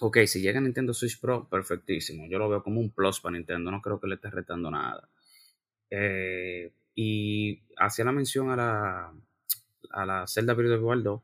Ok, 0.00 0.18
si 0.26 0.40
llega 0.40 0.60
Nintendo 0.60 0.94
Switch 0.94 1.20
Pro, 1.20 1.48
perfectísimo. 1.48 2.26
Yo 2.28 2.38
lo 2.38 2.48
veo 2.48 2.62
como 2.62 2.80
un 2.80 2.90
plus 2.90 3.20
para 3.20 3.36
Nintendo, 3.36 3.70
no 3.70 3.82
creo 3.82 4.00
que 4.00 4.06
le 4.06 4.14
esté 4.14 4.30
retando 4.30 4.70
nada. 4.70 5.08
Eh, 5.90 6.72
y 6.94 7.62
hacía 7.76 8.04
la 8.04 8.12
mención 8.12 8.50
a 8.50 8.56
la, 8.56 9.12
a 9.90 10.06
la 10.06 10.26
Zelda 10.26 10.54
Breath 10.54 10.72
of 10.72 10.80
the 10.80 10.84
Wild 10.84 11.04
2, 11.04 11.22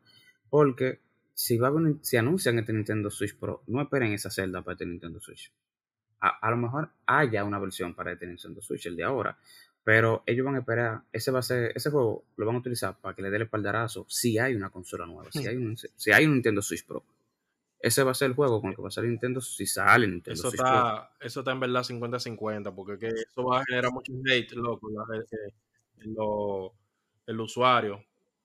porque 0.48 1.00
si, 1.32 1.56
va 1.56 1.72
si 2.02 2.16
anuncian 2.16 2.58
este 2.58 2.72
Nintendo 2.72 3.10
Switch 3.10 3.36
Pro, 3.36 3.62
no 3.68 3.80
esperen 3.80 4.12
esa 4.12 4.30
Zelda 4.30 4.62
para 4.62 4.74
este 4.74 4.86
Nintendo 4.86 5.20
Switch. 5.20 5.52
A, 6.20 6.50
lo 6.50 6.56
mejor 6.56 6.90
haya 7.04 7.44
una 7.44 7.58
versión 7.58 7.94
para 7.94 8.12
este 8.12 8.26
Nintendo 8.26 8.62
Switch, 8.62 8.86
el 8.86 8.96
de 8.96 9.04
ahora, 9.04 9.36
pero 9.84 10.22
ellos 10.24 10.46
van 10.46 10.54
a 10.54 10.60
esperar, 10.60 11.02
ese 11.12 11.30
va 11.30 11.40
a 11.40 11.42
ser, 11.42 11.72
ese 11.74 11.90
juego 11.90 12.24
lo 12.36 12.46
van 12.46 12.56
a 12.56 12.58
utilizar 12.60 12.98
para 12.98 13.14
que 13.14 13.20
le 13.20 13.28
dé 13.28 13.36
el 13.36 13.42
espaldarazo 13.42 14.06
si 14.08 14.38
hay 14.38 14.54
una 14.54 14.70
consola 14.70 15.04
nueva, 15.04 15.30
si 15.30 15.46
hay 15.46 15.56
un, 15.56 15.76
si 15.76 16.12
hay 16.12 16.24
un 16.24 16.32
Nintendo 16.32 16.62
Switch 16.62 16.86
Pro 16.86 17.04
ese 17.84 18.02
va 18.02 18.12
a 18.12 18.14
ser 18.14 18.30
el 18.30 18.34
juego 18.34 18.62
con 18.62 18.70
el 18.70 18.76
que 18.76 18.80
va 18.80 18.88
a 18.88 18.90
salir 18.90 19.10
Nintendo 19.10 19.42
si 19.42 19.66
sale 19.66 20.08
Nintendo. 20.08 20.40
Eso, 20.40 20.48
está, 20.48 21.10
eso 21.20 21.40
está 21.40 21.52
en 21.52 21.60
verdad 21.60 21.82
50-50, 21.82 22.74
porque 22.74 23.08
eso 23.08 23.44
va 23.44 23.60
a 23.60 23.64
generar 23.66 23.92
mucho 23.92 24.10
hate, 24.26 24.52
loco, 24.52 24.88
en, 26.00 26.14
el 27.26 27.40
usuario, 27.40 28.02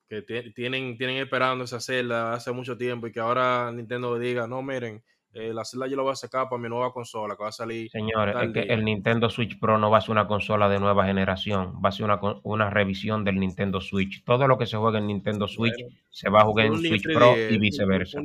que 0.08 0.20
tienen, 0.22 0.98
tienen 0.98 1.16
esperando 1.16 1.64
esa 1.64 1.80
celda 1.80 2.34
hace 2.34 2.52
mucho 2.52 2.76
tiempo 2.76 3.06
y 3.06 3.12
que 3.12 3.20
ahora 3.20 3.72
Nintendo 3.72 4.18
diga, 4.18 4.46
no, 4.46 4.62
miren, 4.62 5.02
eh, 5.32 5.54
la 5.54 5.64
celda 5.64 5.86
yo 5.86 5.96
la 5.96 6.02
voy 6.02 6.12
a 6.12 6.16
sacar 6.16 6.50
para 6.50 6.60
mi 6.60 6.68
nueva 6.68 6.92
consola, 6.92 7.34
que 7.34 7.42
va 7.42 7.48
a 7.48 7.52
salir. 7.52 7.88
Señores, 7.90 8.36
es 8.42 8.52
que 8.52 8.60
el 8.60 8.84
Nintendo 8.84 9.30
Switch 9.30 9.58
Pro 9.58 9.78
no 9.78 9.90
va 9.90 9.98
a 9.98 10.00
ser 10.02 10.10
una 10.10 10.26
consola 10.26 10.68
de 10.68 10.78
nueva 10.78 11.06
generación, 11.06 11.80
va 11.82 11.88
a 11.88 11.92
ser 11.92 12.04
una, 12.04 12.20
una 12.42 12.68
revisión 12.68 13.24
del 13.24 13.36
Nintendo 13.36 13.80
Switch. 13.80 14.22
Todo 14.22 14.46
lo 14.46 14.58
que 14.58 14.66
se 14.66 14.76
juega 14.76 14.98
en 14.98 15.06
Nintendo 15.06 15.48
Switch 15.48 15.82
se 16.10 16.28
va 16.28 16.42
a 16.42 16.44
jugar 16.44 16.66
en 16.66 16.76
Switch 16.76 17.04
Pro 17.04 17.34
y 17.38 17.58
viceversa. 17.58 18.20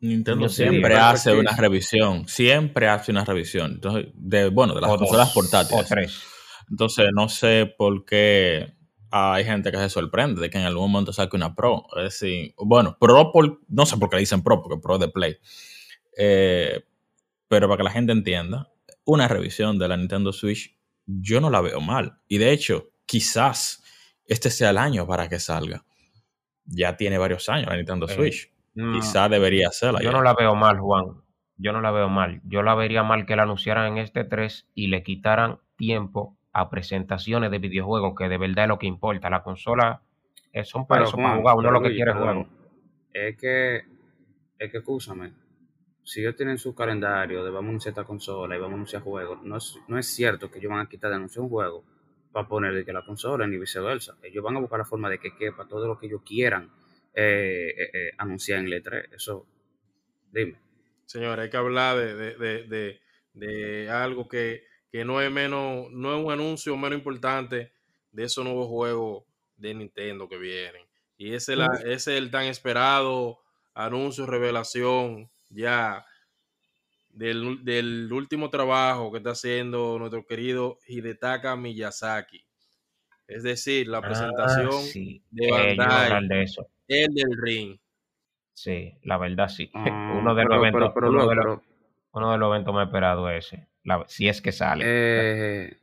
Nintendo 0.00 0.48
siempre 0.48 0.94
hace 0.94 1.34
una 1.34 1.56
revisión, 1.56 2.28
siempre 2.28 2.88
hace 2.88 3.10
una 3.10 3.24
revisión. 3.24 3.72
Entonces, 3.72 4.06
de, 4.14 4.48
bueno, 4.48 4.74
de 4.74 4.80
las 4.80 4.96
consolas 4.96 5.32
portátiles. 5.32 5.90
Entonces, 6.70 7.06
no 7.14 7.28
sé 7.28 7.72
por 7.76 8.04
qué 8.04 8.74
hay 9.10 9.44
gente 9.44 9.70
que 9.70 9.78
se 9.78 9.88
sorprende 9.88 10.40
de 10.40 10.50
que 10.50 10.58
en 10.58 10.64
algún 10.64 10.90
momento 10.90 11.12
saque 11.12 11.36
una 11.36 11.54
Pro. 11.54 11.86
Es 11.96 12.20
decir, 12.20 12.54
bueno, 12.58 12.96
Pro, 13.00 13.32
por, 13.32 13.60
no 13.68 13.86
sé 13.86 13.96
por 13.96 14.10
qué 14.10 14.16
le 14.16 14.20
dicen 14.20 14.42
Pro, 14.42 14.62
porque 14.62 14.80
Pro 14.80 14.94
es 14.94 15.00
de 15.00 15.08
Play. 15.08 15.38
Eh, 16.16 16.84
pero 17.48 17.68
para 17.68 17.78
que 17.78 17.84
la 17.84 17.90
gente 17.90 18.12
entienda, 18.12 18.70
una 19.04 19.26
revisión 19.26 19.78
de 19.78 19.88
la 19.88 19.96
Nintendo 19.96 20.32
Switch, 20.32 20.76
yo 21.06 21.40
no 21.40 21.50
la 21.50 21.60
veo 21.60 21.80
mal. 21.80 22.20
Y 22.28 22.38
de 22.38 22.52
hecho, 22.52 22.90
quizás 23.06 23.82
este 24.26 24.50
sea 24.50 24.70
el 24.70 24.78
año 24.78 25.06
para 25.06 25.28
que 25.28 25.40
salga. 25.40 25.84
Ya 26.66 26.96
tiene 26.96 27.16
varios 27.16 27.48
años 27.48 27.68
la 27.68 27.76
Nintendo 27.76 28.06
eh, 28.08 28.14
Switch. 28.78 29.02
Quizá 29.02 29.28
debería 29.28 29.70
ser. 29.70 29.94
Yo 30.02 30.12
no 30.12 30.22
la 30.22 30.34
veo 30.34 30.54
mal, 30.54 30.78
Juan. 30.78 31.22
Yo 31.56 31.72
no 31.72 31.80
la 31.80 31.90
veo 31.90 32.08
mal. 32.08 32.40
Yo 32.44 32.62
la 32.62 32.74
vería 32.74 33.02
mal 33.02 33.26
que 33.26 33.34
la 33.34 33.42
anunciaran 33.42 33.92
en 33.92 33.98
este 33.98 34.24
3 34.24 34.68
y 34.74 34.86
le 34.86 35.02
quitaran 35.02 35.58
tiempo 35.76 36.36
a 36.52 36.70
presentaciones 36.70 37.50
de 37.50 37.58
videojuegos, 37.58 38.14
que 38.16 38.28
de 38.28 38.38
verdad 38.38 38.64
es 38.64 38.68
lo 38.68 38.78
que 38.78 38.86
importa. 38.86 39.28
La 39.28 39.42
consola 39.42 40.02
es 40.52 40.68
son 40.68 40.86
para 40.86 41.04
eso, 41.04 41.16
para 41.16 41.36
jugar. 41.36 41.56
Uno 41.56 41.70
lo 41.72 41.82
que 41.82 41.94
quiere 41.94 42.12
jugar. 42.12 42.46
Es 43.12 43.36
que, 43.36 43.82
es 44.58 44.70
que, 44.70 44.78
escúchame, 44.78 45.32
si 46.04 46.20
ellos 46.20 46.36
tienen 46.36 46.58
su 46.58 46.74
calendario 46.74 47.44
de 47.44 47.50
vamos 47.50 47.66
a 47.66 47.68
anunciar 47.70 47.90
esta 47.90 48.04
consola 48.04 48.54
y 48.54 48.58
vamos 48.58 48.72
a 48.72 48.76
anunciar 48.76 49.02
juegos, 49.02 49.42
no 49.42 49.56
es, 49.56 49.78
no 49.88 49.98
es 49.98 50.06
cierto 50.06 50.50
que 50.50 50.58
ellos 50.58 50.70
van 50.70 50.80
a 50.80 50.88
quitar 50.88 51.10
de 51.10 51.16
anunciar 51.16 51.42
un 51.42 51.50
juego 51.50 51.84
para 52.30 52.46
ponerle 52.46 52.84
que 52.84 52.92
la 52.92 53.04
consola 53.04 53.46
ni 53.46 53.58
viceversa. 53.58 54.16
Ellos 54.22 54.44
van 54.44 54.56
a 54.56 54.60
buscar 54.60 54.78
la 54.78 54.84
forma 54.84 55.10
de 55.10 55.18
que 55.18 55.34
quepa 55.34 55.66
todo 55.66 55.88
lo 55.88 55.98
que 55.98 56.06
ellos 56.06 56.22
quieran 56.24 56.70
eh, 57.20 57.74
eh, 57.76 57.90
eh, 57.92 58.10
anunciar 58.16 58.60
en 58.60 58.70
letra. 58.70 59.02
Eso, 59.10 59.44
dime. 60.30 60.56
Señor, 61.04 61.40
hay 61.40 61.50
que 61.50 61.56
hablar 61.56 61.96
de, 61.96 63.88
algo 63.90 64.28
que, 64.28 64.62
no 64.92 65.20
es 65.20 65.28
menos, 65.28 65.90
no 65.90 66.16
es 66.16 66.24
un 66.24 66.30
anuncio 66.30 66.76
menos 66.76 66.96
importante 66.96 67.72
de 68.12 68.22
esos 68.22 68.44
nuevos 68.44 68.68
juegos 68.68 69.24
de 69.56 69.74
Nintendo 69.74 70.28
que 70.28 70.38
vienen. 70.38 70.86
Y 71.16 71.34
ese, 71.34 71.56
la, 71.56 71.66
es 71.84 72.06
el 72.06 72.30
tan 72.30 72.44
esperado 72.44 73.40
anuncio, 73.74 74.24
revelación 74.24 75.28
ya 75.48 76.06
del, 77.08 77.64
del, 77.64 78.12
último 78.12 78.48
trabajo 78.48 79.10
que 79.10 79.18
está 79.18 79.30
haciendo 79.30 79.98
nuestro 79.98 80.24
querido 80.24 80.78
Hidetaka 80.86 81.56
Miyazaki. 81.56 82.44
Es 83.26 83.42
decir, 83.42 83.88
la 83.88 83.98
ah, 83.98 84.02
presentación 84.02 85.20
de 85.32 85.50
Bandai. 85.50 86.28
de 86.28 86.42
eso. 86.44 86.70
El 86.88 87.14
del 87.14 87.36
ring. 87.40 87.78
Sí, 88.54 88.92
la 89.04 89.18
verdad 89.18 89.48
sí. 89.48 89.70
Ah, 89.74 90.16
uno, 90.18 90.34
de 90.34 90.44
los 90.44 90.56
eventos, 90.56 90.92
uno, 90.96 91.28
de 91.28 91.34
los, 91.36 91.60
uno, 92.12 92.32
de 92.32 92.38
los, 92.38 92.48
eventos 92.48 92.74
más 92.74 92.88
esperados 92.88 93.30
ese. 93.32 93.68
si 94.08 94.28
es 94.28 94.42
que 94.42 94.50
sale. 94.50 94.84
Eh, 94.86 95.76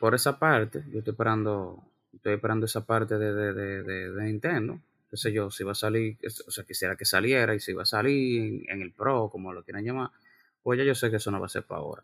por 0.00 0.14
esa 0.14 0.38
parte, 0.38 0.84
yo 0.90 1.00
estoy 1.00 1.12
esperando, 1.12 1.82
estoy 2.14 2.34
esperando 2.34 2.66
esa 2.66 2.86
parte 2.86 3.18
de, 3.18 3.34
de, 3.34 3.52
de, 3.52 4.12
de 4.12 4.24
Nintendo. 4.24 4.80
qué 5.10 5.16
sé 5.16 5.32
yo, 5.32 5.50
si 5.50 5.64
va 5.64 5.72
a 5.72 5.74
salir, 5.74 6.16
o 6.24 6.50
sea, 6.50 6.64
quisiera 6.64 6.96
que 6.96 7.04
saliera 7.04 7.54
y 7.54 7.60
si 7.60 7.72
va 7.72 7.82
a 7.82 7.86
salir 7.86 8.64
en, 8.70 8.80
el 8.80 8.92
Pro, 8.92 9.28
como 9.30 9.52
lo 9.52 9.62
quieran 9.62 9.84
llamar, 9.84 10.10
pues 10.62 10.78
ya 10.78 10.84
yo 10.84 10.94
sé 10.94 11.10
que 11.10 11.16
eso 11.16 11.30
no 11.30 11.40
va 11.40 11.46
a 11.46 11.50
ser 11.50 11.64
para 11.64 11.80
ahora. 11.80 12.02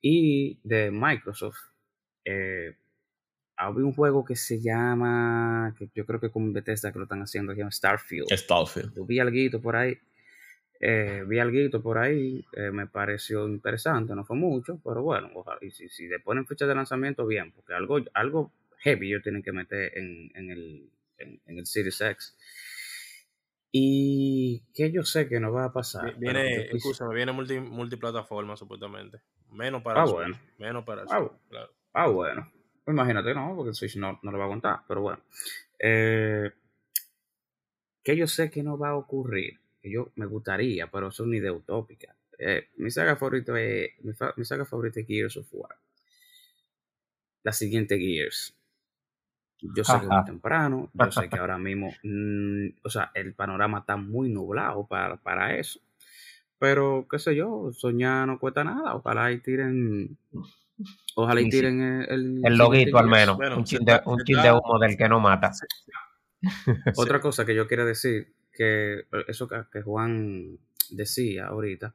Y 0.00 0.58
de 0.64 0.90
Microsoft, 0.90 1.58
eh, 2.24 2.74
había 3.56 3.84
un 3.84 3.94
juego 3.94 4.24
que 4.24 4.36
se 4.36 4.60
llama, 4.60 5.74
que 5.78 5.88
yo 5.94 6.04
creo 6.04 6.20
que 6.20 6.30
con 6.30 6.52
Bethesda 6.52 6.92
que 6.92 6.98
lo 6.98 7.04
están 7.04 7.22
haciendo, 7.22 7.52
que 7.52 7.56
se 7.56 7.60
llama 7.60 7.72
Starfield. 7.72 8.28
Starfield. 8.30 8.94
Yo 8.94 9.06
vi 9.06 9.18
algo 9.18 9.60
por 9.60 9.76
ahí, 9.76 9.98
eh, 10.80 11.24
vi 11.26 11.38
algo 11.38 11.82
por 11.82 11.98
ahí, 11.98 12.44
eh, 12.52 12.70
me 12.70 12.86
pareció 12.86 13.48
interesante, 13.48 14.14
no 14.14 14.24
fue 14.24 14.36
mucho, 14.36 14.78
pero 14.84 15.02
bueno, 15.02 15.30
ojalá, 15.34 15.58
y 15.62 15.70
si, 15.70 15.88
si 15.88 16.06
le 16.06 16.20
ponen 16.20 16.46
fecha 16.46 16.66
de 16.66 16.74
lanzamiento, 16.74 17.26
bien, 17.26 17.52
porque 17.52 17.72
algo, 17.72 17.98
algo 18.12 18.52
heavy 18.78 19.08
ellos 19.08 19.22
tienen 19.22 19.42
que 19.42 19.52
meter 19.52 19.96
en, 19.96 20.30
en 20.34 20.50
el, 20.50 20.90
en, 21.18 21.40
el 21.46 21.66
Series 21.66 22.00
X. 22.00 22.36
Y 23.72 24.62
que 24.72 24.90
yo 24.90 25.02
sé 25.02 25.28
que 25.28 25.40
no 25.40 25.52
va 25.52 25.64
a 25.64 25.72
pasar. 25.72 26.16
Viene, 26.18 26.68
escúchame, 26.70 27.14
viene 27.14 27.32
multi, 27.32 27.58
multiplataforma 27.58 28.56
supuestamente. 28.56 29.20
Menos 29.50 29.82
para 29.82 30.02
ah, 30.02 30.06
bueno. 30.06 30.38
Menos 30.58 30.84
para 30.84 31.02
ah, 31.02 31.30
claro. 31.48 31.72
ah, 31.92 32.06
bueno. 32.08 32.50
Imagínate, 32.86 33.34
no, 33.34 33.54
porque 33.56 33.70
el 33.70 33.74
Switch 33.74 33.96
no, 33.96 34.18
no 34.22 34.30
lo 34.30 34.38
va 34.38 34.44
a 34.44 34.46
aguantar, 34.46 34.80
pero 34.86 35.02
bueno. 35.02 35.22
Eh, 35.78 36.50
que 38.02 38.16
yo 38.16 38.26
sé 38.26 38.50
que 38.50 38.62
no 38.62 38.78
va 38.78 38.90
a 38.90 38.96
ocurrir, 38.96 39.58
que 39.82 39.90
yo 39.90 40.12
me 40.14 40.26
gustaría, 40.26 40.88
pero 40.88 41.08
eso 41.08 41.24
es 41.24 41.26
una 41.26 41.36
idea 41.38 41.52
utópica. 41.52 42.14
Eh, 42.38 42.68
mi 42.76 42.90
saga 42.90 43.16
favorita 43.16 43.60
es 43.60 43.92
mi, 44.02 44.44
saga 44.44 44.64
favorita 44.64 45.00
es 45.00 45.06
Gears 45.06 45.36
of 45.38 45.48
War. 45.52 45.76
La 47.42 47.52
siguiente 47.52 47.98
Gears. 47.98 48.54
Yo 49.58 49.82
sé 49.82 49.92
que 49.98 50.04
es 50.04 50.10
muy 50.10 50.24
temprano, 50.24 50.90
yo 50.94 51.10
sé 51.10 51.28
que 51.28 51.38
ahora 51.38 51.58
mismo, 51.58 51.92
mm, 52.02 52.68
o 52.84 52.90
sea, 52.90 53.10
el 53.14 53.34
panorama 53.34 53.80
está 53.80 53.96
muy 53.96 54.28
nublado 54.28 54.86
para, 54.86 55.16
para 55.16 55.56
eso. 55.56 55.80
Pero, 56.58 57.06
qué 57.10 57.18
sé 57.18 57.34
yo, 57.34 57.70
soñar 57.72 58.26
no 58.26 58.38
cuesta 58.38 58.64
nada. 58.64 58.94
Ojalá 58.94 59.32
y 59.32 59.40
tiren 59.40 60.16
Ojalá 61.14 61.40
y 61.40 61.48
tiren 61.48 61.80
el, 62.08 62.40
el, 62.44 62.56
loguito 62.56 62.98
al 62.98 63.08
menos. 63.08 63.38
un 63.38 63.64
chin 63.64 63.84
de, 63.84 64.00
un 64.04 64.18
de 64.18 64.52
humo 64.52 64.78
del 64.78 64.96
que 64.96 65.08
no 65.08 65.20
mata. 65.20 65.50
Otra 66.96 67.20
cosa 67.20 67.44
que 67.44 67.54
yo 67.54 67.66
quiero 67.66 67.86
decir, 67.86 68.34
que 68.52 69.00
eh, 69.00 69.24
eso 69.28 69.48
que, 69.48 69.82
Juan 69.82 70.58
decía 70.90 71.46
ahorita, 71.46 71.94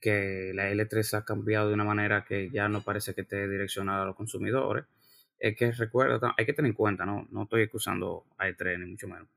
que 0.00 0.52
la 0.54 0.70
L3 0.70 1.18
ha 1.18 1.24
cambiado 1.24 1.68
de 1.68 1.74
una 1.74 1.84
manera 1.84 2.24
que 2.24 2.50
ya 2.50 2.68
no 2.68 2.82
parece 2.82 3.14
que 3.14 3.22
esté 3.22 3.48
direccionada 3.48 4.02
a 4.02 4.06
los 4.06 4.16
consumidores, 4.16 4.84
es 5.38 5.56
que 5.56 5.72
recuerda, 5.72 6.34
hay 6.36 6.46
que 6.46 6.52
tener 6.52 6.70
en 6.70 6.74
cuenta, 6.74 7.04
no, 7.04 7.26
no 7.30 7.42
estoy 7.42 7.62
acusando 7.62 8.24
a 8.38 8.48
E3 8.48 8.78
ni 8.78 8.86
mucho 8.86 9.08
menos, 9.08 9.28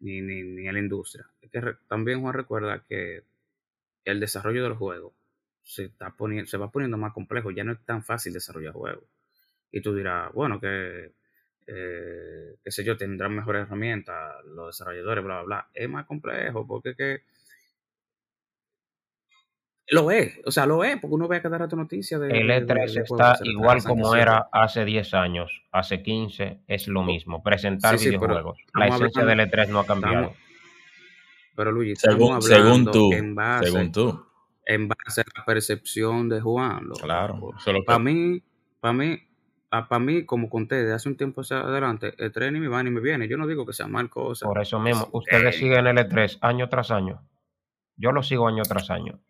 ni, 0.00 0.20
ni, 0.20 0.42
ni 0.42 0.68
a 0.68 0.72
la 0.72 0.78
industria. 0.78 1.26
Es 1.40 1.50
que 1.50 1.60
también 1.88 2.20
Juan 2.20 2.34
recuerda 2.34 2.84
que 2.88 3.24
el 4.04 4.20
desarrollo 4.20 4.62
del 4.62 4.74
juego 4.74 5.14
se, 5.62 5.84
está 5.84 6.10
poniendo, 6.10 6.48
se 6.48 6.56
va 6.56 6.70
poniendo 6.70 6.96
más 6.96 7.12
complejo, 7.12 7.50
ya 7.50 7.64
no 7.64 7.72
es 7.72 7.84
tan 7.84 8.02
fácil 8.02 8.32
desarrollar 8.32 8.72
juegos. 8.72 9.04
Y 9.70 9.80
tú 9.80 9.94
dirás, 9.94 10.32
bueno, 10.32 10.60
que, 10.60 11.12
eh, 11.66 12.56
qué 12.62 12.70
sé 12.70 12.84
yo, 12.84 12.96
tendrán 12.96 13.34
mejores 13.34 13.62
herramientas, 13.62 14.44
los 14.46 14.68
desarrolladores, 14.68 15.24
bla, 15.24 15.34
bla, 15.36 15.44
bla. 15.44 15.68
Es 15.74 15.88
más 15.88 16.06
complejo 16.06 16.66
porque 16.66 16.94
que... 16.94 17.22
Lo 19.92 20.12
es, 20.12 20.38
o 20.44 20.52
sea, 20.52 20.66
lo 20.66 20.84
es, 20.84 21.00
porque 21.00 21.14
uno 21.14 21.26
ve 21.26 21.38
a 21.38 21.42
cada 21.42 21.58
rato 21.58 21.74
noticias 21.74 22.20
de... 22.20 22.28
El 22.28 22.48
E3 22.48 23.02
está 23.02 23.36
igual 23.42 23.82
como 23.82 24.14
era 24.14 24.48
hace 24.52 24.84
10 24.84 25.14
años, 25.14 25.64
hace 25.72 26.00
15, 26.00 26.60
es 26.68 26.86
lo 26.86 27.02
mismo, 27.02 27.42
presentar 27.42 27.98
videojuegos. 27.98 28.60
la 28.74 28.86
esencia 28.86 29.24
del 29.24 29.40
E3 29.40 29.68
no 29.68 29.80
ha 29.80 29.86
cambiado. 29.86 30.34
pero 31.56 31.72
Luigi, 31.72 31.96
según, 31.96 32.40
según 32.40 32.84
tú, 32.84 33.10
según 33.62 33.90
tú 33.90 34.29
en 34.64 34.88
base 34.88 35.22
a 35.22 35.38
la 35.38 35.44
percepción 35.44 36.28
de 36.28 36.40
Juan. 36.40 36.88
claro. 37.00 37.50
Para 37.86 37.98
mí, 37.98 38.42
para 38.80 38.92
mí, 38.92 39.18
para 39.70 39.98
mí, 39.98 40.24
como 40.26 40.50
conté 40.50 40.84
de 40.84 40.92
hace 40.92 41.08
un 41.08 41.16
tiempo 41.16 41.42
hacia 41.42 41.60
adelante, 41.60 42.14
el 42.18 42.32
tren 42.32 42.54
ni 42.54 42.60
me 42.60 42.68
va 42.68 42.82
ni 42.82 42.90
me 42.90 43.00
viene. 43.00 43.28
Yo 43.28 43.36
no 43.36 43.46
digo 43.46 43.66
que 43.66 43.72
sea 43.72 43.86
mal 43.86 44.10
cosa. 44.10 44.46
Por 44.46 44.60
eso 44.60 44.78
mismo, 44.80 45.08
ustedes 45.12 45.56
siguen 45.56 45.86
el 45.86 45.96
E3 45.96 46.38
año 46.40 46.68
tras 46.68 46.90
año. 46.90 47.26
Yo 47.96 48.12
lo 48.12 48.22
sigo 48.22 48.48
año 48.48 48.62
tras 48.62 48.90
año. 48.90 49.20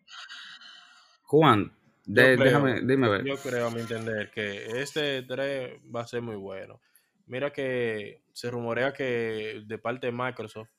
Juan, 1.23 1.73
déjame, 2.05 2.81
dime 2.81 3.09
ver. 3.09 3.25
Yo 3.25 3.35
creo, 3.37 3.67
a 3.67 3.71
mi 3.71 3.81
entender, 3.81 4.31
que 4.31 4.81
este 4.81 5.25
E3 5.25 5.81
va 5.93 6.01
a 6.01 6.07
ser 6.07 6.21
muy 6.21 6.35
bueno. 6.35 6.81
Mira 7.25 7.51
que 7.53 8.23
se 8.33 8.49
rumorea 8.49 8.93
que 8.93 9.63
de 9.65 9.77
parte 9.77 10.07
de 10.07 10.13
Microsoft 10.13 10.69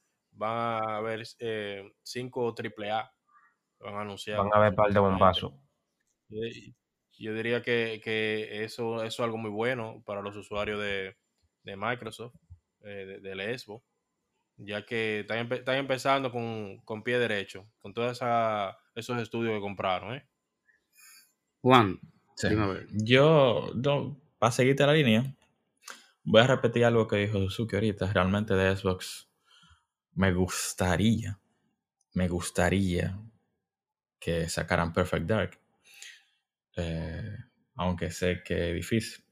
va 0.41 0.79
a 0.79 0.97
haber 0.97 1.23
eh, 1.39 1.93
cinco 2.03 2.55
AAA 2.55 3.13
van 3.83 3.95
a 3.95 4.01
anunciar. 4.01 4.39
Van 4.39 4.51
a 4.53 4.59
ver 4.61 4.75
par 4.75 4.93
de 4.93 5.01
bombazos. 5.01 5.53
Yo 7.19 7.35
diría 7.35 7.63
que, 7.63 8.65
eso, 8.65 9.05
es 9.05 9.21
algo 9.21 9.37
muy 9.37 9.51
bueno 9.51 10.03
para 10.07 10.23
los 10.23 10.37
usuarios 10.37 10.81
de, 10.81 11.15
Microsoft, 11.77 12.35
eh, 12.85 13.21
de, 13.21 13.21
del 13.21 13.59
ya 14.57 14.85
que 14.85 15.21
están, 15.21 15.77
empezando 15.77 16.31
con, 16.31 17.03
pie 17.03 17.19
derecho, 17.19 17.69
con 17.81 17.93
todos 17.95 18.21
esos 18.95 19.21
estudios 19.21 19.55
que 19.55 19.61
compraron. 19.61 20.15
¿eh? 20.15 20.27
Juan, 21.61 22.01
yo, 22.93 23.73
para 24.39 24.53
seguirte 24.53 24.87
la 24.87 24.95
línea, 24.95 25.35
voy 26.25 26.41
a 26.41 26.47
repetir 26.47 26.85
algo 26.85 27.07
que 27.07 27.17
dijo 27.17 27.39
Suzuki 27.39 27.77
ahorita. 27.77 28.13
Realmente 28.13 28.55
de 28.55 28.77
Xbox 28.77 29.29
me 30.15 30.33
gustaría, 30.33 31.39
me 32.15 32.29
gustaría 32.29 33.19
que 34.23 34.49
sacaran 34.49 34.93
Perfect 34.93 35.27
Dark. 35.27 35.61
Eh, 36.77 37.37
aunque 37.75 38.11
sé 38.11 38.43
que 38.45 38.69
es 38.69 38.75
difícil. 38.75 39.25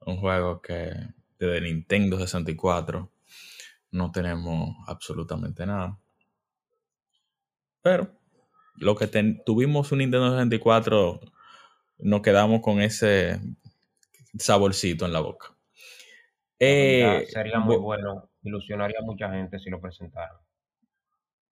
Un 0.00 0.18
juego 0.18 0.60
que 0.60 0.92
desde 1.38 1.60
Nintendo 1.60 2.18
64 2.18 3.10
no 3.92 4.10
tenemos 4.10 4.76
absolutamente 4.88 5.64
nada. 5.64 5.96
Pero 7.82 8.10
lo 8.76 8.96
que 8.96 9.06
tuvimos 9.46 9.92
un 9.92 9.98
Nintendo 9.98 10.30
64 10.30 11.20
nos 11.98 12.20
quedamos 12.20 12.60
con 12.62 12.80
ese 12.80 13.40
saborcito 14.36 15.06
en 15.06 15.12
la 15.12 15.20
boca. 15.20 15.54
Eh, 16.58 17.26
sería 17.28 17.60
muy 17.60 17.76
bueno, 17.76 18.30
ilusionaría 18.42 18.98
a 19.00 19.04
mucha 19.04 19.30
gente 19.30 19.60
si 19.60 19.70
lo 19.70 19.80
presentaran. 19.80 20.38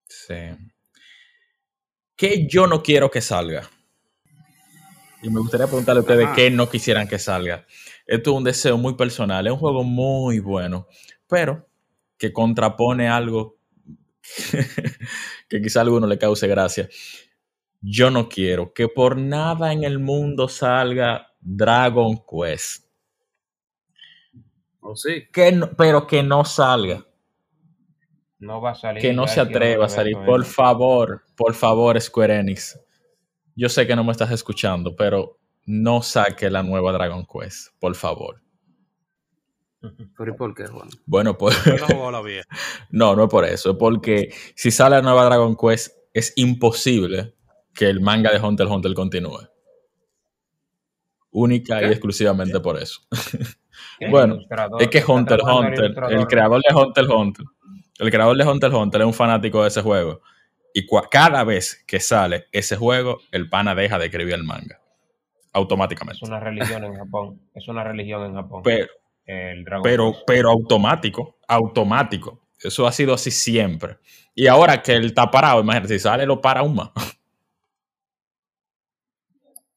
Sí 0.08 0.56
que 2.16 2.46
yo 2.46 2.66
no 2.66 2.82
quiero 2.82 3.10
que 3.10 3.20
salga. 3.20 3.68
Y 5.22 5.30
me 5.30 5.40
gustaría 5.40 5.66
preguntarle 5.66 6.00
a 6.00 6.02
ustedes 6.02 6.28
qué 6.34 6.50
no 6.50 6.68
quisieran 6.68 7.06
que 7.06 7.18
salga. 7.18 7.64
Esto 8.06 8.30
es 8.32 8.36
un 8.36 8.44
deseo 8.44 8.76
muy 8.76 8.94
personal. 8.94 9.46
Es 9.46 9.52
un 9.52 9.58
juego 9.58 9.84
muy 9.84 10.40
bueno, 10.40 10.88
pero 11.28 11.68
que 12.18 12.32
contrapone 12.32 13.08
algo 13.08 13.58
que 15.48 15.62
quizá 15.62 15.80
a 15.80 15.82
alguno 15.82 16.06
le 16.06 16.18
cause 16.18 16.46
gracia. 16.48 16.88
Yo 17.80 18.10
no 18.10 18.28
quiero 18.28 18.72
que 18.72 18.88
por 18.88 19.16
nada 19.16 19.72
en 19.72 19.84
el 19.84 19.98
mundo 19.98 20.48
salga 20.48 21.34
Dragon 21.40 22.22
Quest. 22.28 22.86
¿O 24.80 24.96
sí? 24.96 25.28
Que 25.32 25.60
pero 25.76 26.06
que 26.06 26.22
no 26.22 26.44
salga. 26.44 27.06
No 28.42 28.60
va 28.60 28.72
a 28.72 28.74
salir. 28.74 29.00
Que 29.00 29.12
no 29.12 29.28
se 29.28 29.40
atreva 29.40 29.86
a 29.86 29.88
salir. 29.88 30.16
Por 30.26 30.44
favor, 30.44 31.22
por 31.36 31.54
favor, 31.54 32.00
Square 32.00 32.40
Enix. 32.40 32.76
Yo 33.54 33.68
sé 33.68 33.86
que 33.86 33.94
no 33.94 34.02
me 34.02 34.10
estás 34.10 34.32
escuchando, 34.32 34.96
pero 34.96 35.38
no 35.64 36.02
saque 36.02 36.50
la 36.50 36.64
nueva 36.64 36.90
Dragon 36.90 37.24
Quest, 37.24 37.68
por 37.78 37.94
favor. 37.94 38.42
¿Pero 40.18 40.34
y 40.34 40.36
por 40.36 40.54
qué, 40.56 40.66
Juan? 40.66 40.88
Bueno, 41.06 41.38
pues. 41.38 41.56
no, 42.90 43.14
no 43.14 43.24
es 43.24 43.30
por 43.30 43.44
eso. 43.44 43.70
Es 43.70 43.76
porque 43.76 44.34
si 44.56 44.72
sale 44.72 44.96
la 44.96 45.02
nueva 45.02 45.24
Dragon 45.26 45.56
Quest, 45.56 45.96
es 46.12 46.32
imposible 46.34 47.36
que 47.72 47.88
el 47.88 48.00
manga 48.00 48.32
de 48.32 48.40
Hunter 48.40 48.66
x 48.66 48.74
Hunter 48.74 48.94
continúe. 48.94 49.48
Única 51.30 51.80
y 51.80 51.84
exclusivamente 51.86 52.58
por 52.58 52.76
eso. 52.76 53.02
bueno, 54.10 54.40
es 54.80 54.88
que 54.88 55.04
Hunter 55.06 55.38
x 55.38 55.48
Hunter, 55.48 55.94
el 56.10 56.26
creador 56.26 56.60
de 56.60 56.74
Hunter 56.74 57.04
x 57.04 57.14
Hunter, 57.14 57.46
el 58.02 58.10
creador 58.10 58.36
de 58.36 58.44
Hunter 58.44 58.70
x 58.70 58.78
Hunter 58.78 59.00
es 59.00 59.06
un 59.06 59.14
fanático 59.14 59.62
de 59.62 59.68
ese 59.68 59.80
juego. 59.80 60.20
Y 60.74 60.86
cada 61.10 61.44
vez 61.44 61.84
que 61.86 62.00
sale 62.00 62.46
ese 62.50 62.76
juego, 62.76 63.20
el 63.30 63.48
pana 63.48 63.74
deja 63.74 63.98
de 63.98 64.06
escribir 64.06 64.34
el 64.34 64.44
manga. 64.44 64.80
Automáticamente. 65.52 66.18
Es 66.22 66.28
una 66.28 66.40
religión 66.40 66.82
en 66.84 66.96
Japón. 66.96 67.40
Es 67.54 67.68
una 67.68 67.84
religión 67.84 68.24
en 68.24 68.34
Japón. 68.34 68.62
Pero, 68.64 68.88
pero, 69.82 70.14
pero 70.26 70.50
automático. 70.50 71.36
Automático. 71.46 72.40
Eso 72.58 72.86
ha 72.86 72.92
sido 72.92 73.14
así 73.14 73.30
siempre. 73.30 73.98
Y 74.34 74.46
ahora 74.46 74.82
que 74.82 74.94
él 74.94 75.06
está 75.06 75.30
parado, 75.30 75.60
imagínate, 75.60 75.94
si 75.94 75.98
sale, 76.00 76.26
lo 76.26 76.40
para 76.40 76.60
aún 76.60 76.74
más. 76.74 76.90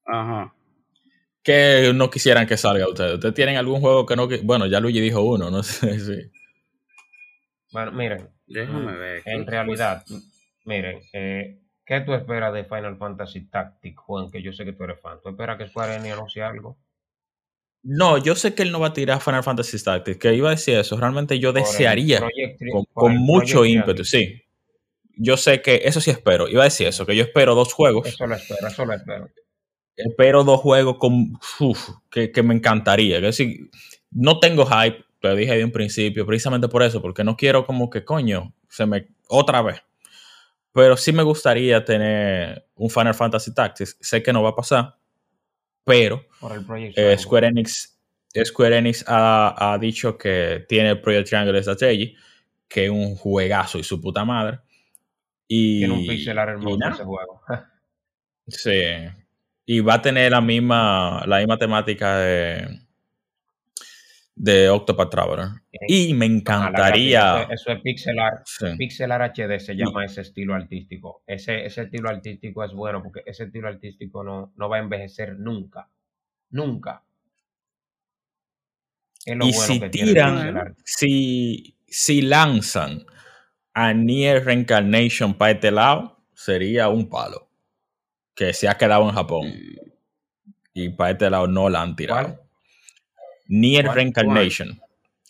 Ajá. 0.06 0.54
Que 1.44 1.92
no 1.94 2.10
quisieran 2.10 2.48
que 2.48 2.58
salga 2.58 2.88
ustedes. 2.88 3.16
¿Ustedes 3.16 3.36
tienen 3.36 3.58
algún 3.58 3.82
juego 3.82 4.06
que 4.06 4.16
no... 4.16 4.28
Bueno, 4.44 4.66
ya 4.66 4.80
Luigi 4.80 5.02
dijo 5.02 5.22
uno, 5.22 5.52
no 5.52 5.62
sé 5.64 6.00
si... 6.00 6.35
Bueno, 7.76 7.92
miren, 7.92 8.30
déjame 8.48 8.94
mm, 8.94 9.00
ver. 9.00 9.22
En 9.26 9.46
realidad, 9.46 10.06
miren, 10.64 11.02
eh, 11.12 11.60
¿qué 11.86 12.00
tú 12.00 12.14
esperas 12.14 12.54
de 12.54 12.64
Final 12.64 12.98
Fantasy 12.98 13.50
Tactic, 13.50 13.98
Juan? 13.98 14.32
Que 14.32 14.42
yo 14.42 14.54
sé 14.54 14.64
que 14.64 14.72
tú 14.72 14.86
eres 14.86 15.02
fan. 15.02 15.20
¿Tú 15.22 15.28
esperas 15.28 15.58
que 15.58 15.68
Square 15.68 15.96
Enix 15.96 16.14
anuncie 16.14 16.42
algo? 16.42 16.78
No, 17.84 18.18
yo 18.18 18.34
sé 18.36 18.56
que 18.56 18.64
él 18.64 18.72
no 18.72 18.80
va 18.80 18.88
a 18.88 18.94
tirar 18.94 19.20
Final 19.20 19.44
Fantasy 19.44 19.84
Tactics, 19.84 20.18
que 20.18 20.34
iba 20.34 20.48
a 20.48 20.52
decir 20.52 20.78
eso. 20.78 20.98
Realmente 20.98 21.38
yo 21.38 21.52
desearía 21.52 22.22
con, 22.94 23.18
mucho 23.18 23.66
ímpetu, 23.66 24.06
sí. 24.06 24.42
Yo 25.18 25.36
sé 25.36 25.62
que 25.62 25.82
eso 25.84 26.00
sí 26.00 26.12
espero. 26.12 26.48
Iba 26.48 26.62
a 26.62 26.72
decir 26.72 26.88
eso, 26.88 27.06
que 27.06 27.14
yo 27.14 27.24
espero 27.26 27.56
dos 27.56 27.74
juegos. 27.74 28.08
Eso 28.08 28.26
lo 28.26 28.36
espero, 28.36 28.68
eso 28.70 28.86
lo 28.86 28.94
espero. 28.94 29.30
Espero 29.98 30.46
dos 30.46 30.62
juegos 30.62 30.96
con, 30.98 31.38
que, 32.10 32.42
me 32.42 32.54
encantaría. 32.54 33.18
Es 33.18 33.22
decir, 33.22 33.70
no 34.12 34.40
tengo 34.40 34.66
hype, 34.66 35.04
te 35.26 35.36
dije 35.36 35.58
de 35.58 35.64
un 35.64 35.72
principio, 35.72 36.26
precisamente 36.26 36.68
por 36.68 36.84
eso, 36.84 37.02
porque 37.02 37.24
no 37.24 37.36
quiero 37.36 37.66
como 37.66 37.90
que 37.90 38.04
coño, 38.04 38.54
se 38.70 38.86
me 38.86 39.08
otra 39.28 39.62
vez. 39.62 39.82
Pero 40.72 40.98
sí 40.98 41.14
me 41.14 41.24
gustaría 41.24 41.86
tener 41.86 42.68
un 42.76 42.90
Final 42.90 43.14
Fantasy 43.14 43.54
Tactics. 43.54 43.98
Sé 44.02 44.22
que 44.22 44.34
no 44.34 44.44
va 44.44 44.50
a 44.50 44.56
pasar, 44.56 44.98
pero 45.86 46.26
eh, 46.96 47.18
Square 47.18 47.48
Enix, 47.48 47.98
Square 48.44 48.78
Enix 48.78 49.06
ha, 49.08 49.78
dicho 49.80 50.18
que 50.18 50.66
tiene 50.68 50.90
el 50.90 51.02
Project 51.02 51.30
Triangle 51.30 51.62
Strategy, 51.62 52.16
que 52.68 52.86
es 52.86 52.92
un 52.92 53.16
juegazo 53.16 53.78
y 53.78 53.84
su 53.84 54.02
puta 54.02 54.26
madre. 54.26 54.60
Y, 55.48 55.80
tiene 55.80 55.94
un 55.94 56.08
pixel 56.08 56.38
hermoso 56.38 56.80
ese 56.92 57.04
juego. 57.04 57.42
sí. 58.48 58.82
Y 59.66 59.80
va 59.80 59.96
a 59.96 60.02
tener 60.02 60.32
la 60.32 60.42
misma, 60.42 61.24
la 61.26 61.38
misma 61.38 61.58
temática 61.58 62.18
de, 62.18 62.85
de 64.36 64.70
Octopath 64.70 65.10
Traveler. 65.10 65.48
Y 65.88 66.14
me 66.14 66.26
encantaría. 66.26 67.48
Eso, 67.50 67.72
es 67.72 67.82
pixel 67.82 68.20
art. 68.20 68.46
Pixel 68.78 69.12
art 69.12 69.34
HD 69.36 69.60
se 69.60 69.76
llama 69.76 70.06
ese 70.06 70.22
estilo 70.22 70.54
artístico. 70.54 71.24
Ese, 71.26 71.66
ese 71.66 71.84
estilo 71.84 72.10
artístico 72.10 72.64
es 72.64 72.74
bueno 72.74 73.02
porque 73.02 73.22
ese 73.26 73.46
estilo 73.46 73.70
artístico 73.70 74.24
no, 74.24 74.54
no 74.56 74.70
va 74.70 74.78
a 74.78 74.82
envejecer 74.82 75.38
nunca. 75.38 75.90
Nunca. 76.50 77.04
y 79.26 79.54
si 79.54 79.80
tiran, 79.90 80.76
si, 80.84 81.78
si 81.88 82.22
lanzan 82.22 83.06
a 83.74 83.94
Nier 83.94 84.46
Reincarnation 84.46 85.34
para 85.34 85.52
este 85.52 85.72
lado, 85.72 86.24
sería 86.34 86.90
un 86.90 87.10
palo. 87.10 87.50
Que 88.36 88.52
se 88.52 88.68
ha 88.68 88.78
quedado 88.78 89.08
en 89.08 89.16
Japón. 89.16 89.54
Y 90.74 90.90
para 90.90 91.12
este 91.12 91.30
lado 91.30 91.48
no 91.48 91.70
la 91.70 91.82
han 91.82 91.96
tirado. 91.96 92.45
Nier 93.48 93.88
Reincarnation. 93.88 94.80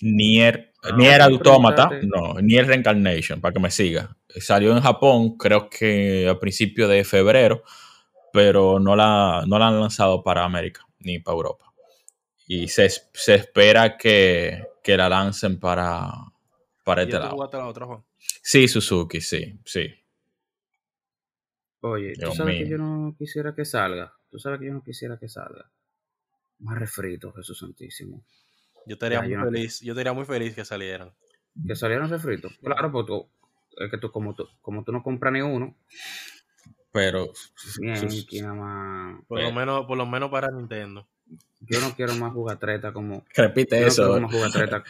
Nier, 0.02 0.74
ah, 0.84 0.96
Nier 0.96 1.22
Automata. 1.22 1.90
No, 2.04 2.40
Nier 2.42 2.68
Reincarnation, 2.68 3.42
para 3.42 3.54
que 3.54 3.60
me 3.60 3.72
siga. 3.72 4.16
Salió 4.28 4.76
en 4.76 4.82
Japón, 4.82 5.38
creo 5.38 5.70
que 5.70 6.28
a 6.28 6.40
principios 6.40 6.90
de 6.90 7.04
febrero, 7.04 7.64
pero 8.34 8.80
no 8.80 8.96
la, 8.96 9.44
no 9.48 9.58
la 9.58 9.68
han 9.68 9.80
lanzado 9.80 10.24
para 10.24 10.44
América 10.44 10.86
ni 11.00 11.20
para 11.20 11.36
Europa. 11.36 11.66
Y 12.48 12.68
se, 12.68 12.86
espera 12.86 13.98
que, 13.98 14.64
la 14.86 15.10
lancen 15.10 15.60
para, 15.60 16.12
para 16.84 17.04
este 17.04 17.18
lado. 17.18 17.38
La 17.52 17.68
otra, 17.68 18.04
Sí, 18.18 18.68
Suzuki, 18.68 19.22
sí, 19.22 19.60
sí. 19.66 19.88
Oye, 21.82 22.14
¿tú 22.14 22.32
sabes 22.32 22.58
que 22.58 22.70
yo 22.70 22.78
no 22.78 23.16
quisiera 23.18 23.54
que 23.56 23.66
salga? 23.66 24.14
¿Tú 24.30 24.40
sabes 24.40 24.60
que 24.60 24.68
yo 24.68 24.74
no 24.74 24.84
quisiera 24.84 25.18
que 25.18 25.30
salga? 25.30 25.72
Más 26.60 26.80
refrito, 26.80 27.32
Jesús 27.34 27.60
Santísimo. 27.60 28.24
Yo 28.86 28.94
estaría 28.94 29.22
muy 29.22 29.36
feliz, 29.36 29.82
yo 29.82 29.94
estaría 29.94 30.14
muy 30.14 30.26
feliz 30.26 30.56
que 30.56 30.64
salieran. 30.64 31.12
Que 31.66 31.76
salieran 31.76 32.10
refritos. 32.10 32.54
Claro, 32.62 32.92
pues 32.92 33.06
tú, 33.06 33.28
es 33.78 33.90
que 33.90 33.98
tú 33.98 34.12
como 34.12 34.36
tú, 34.36 34.48
como 34.62 34.84
tú 34.84 34.92
no 34.92 35.02
compras 35.02 35.34
ni 35.34 35.42
uno. 35.42 35.76
Pero 36.92 37.34
bien, 37.80 38.58
más, 38.58 39.22
por 39.28 39.42
lo 39.42 39.52
menos, 39.52 39.86
por 39.86 39.98
lo 39.98 40.06
menos 40.06 40.30
para 40.30 40.50
Nintendo. 40.50 41.08
Yo 41.60 41.82
no 41.82 41.94
quiero 41.96 42.16
más 42.16 42.32
jugatreta 42.32 42.94
como. 42.94 43.26
Repite 43.36 43.86
eso. 43.86 44.20
No 44.20 44.28
más 44.28 44.34
jugatreta. 44.34 44.84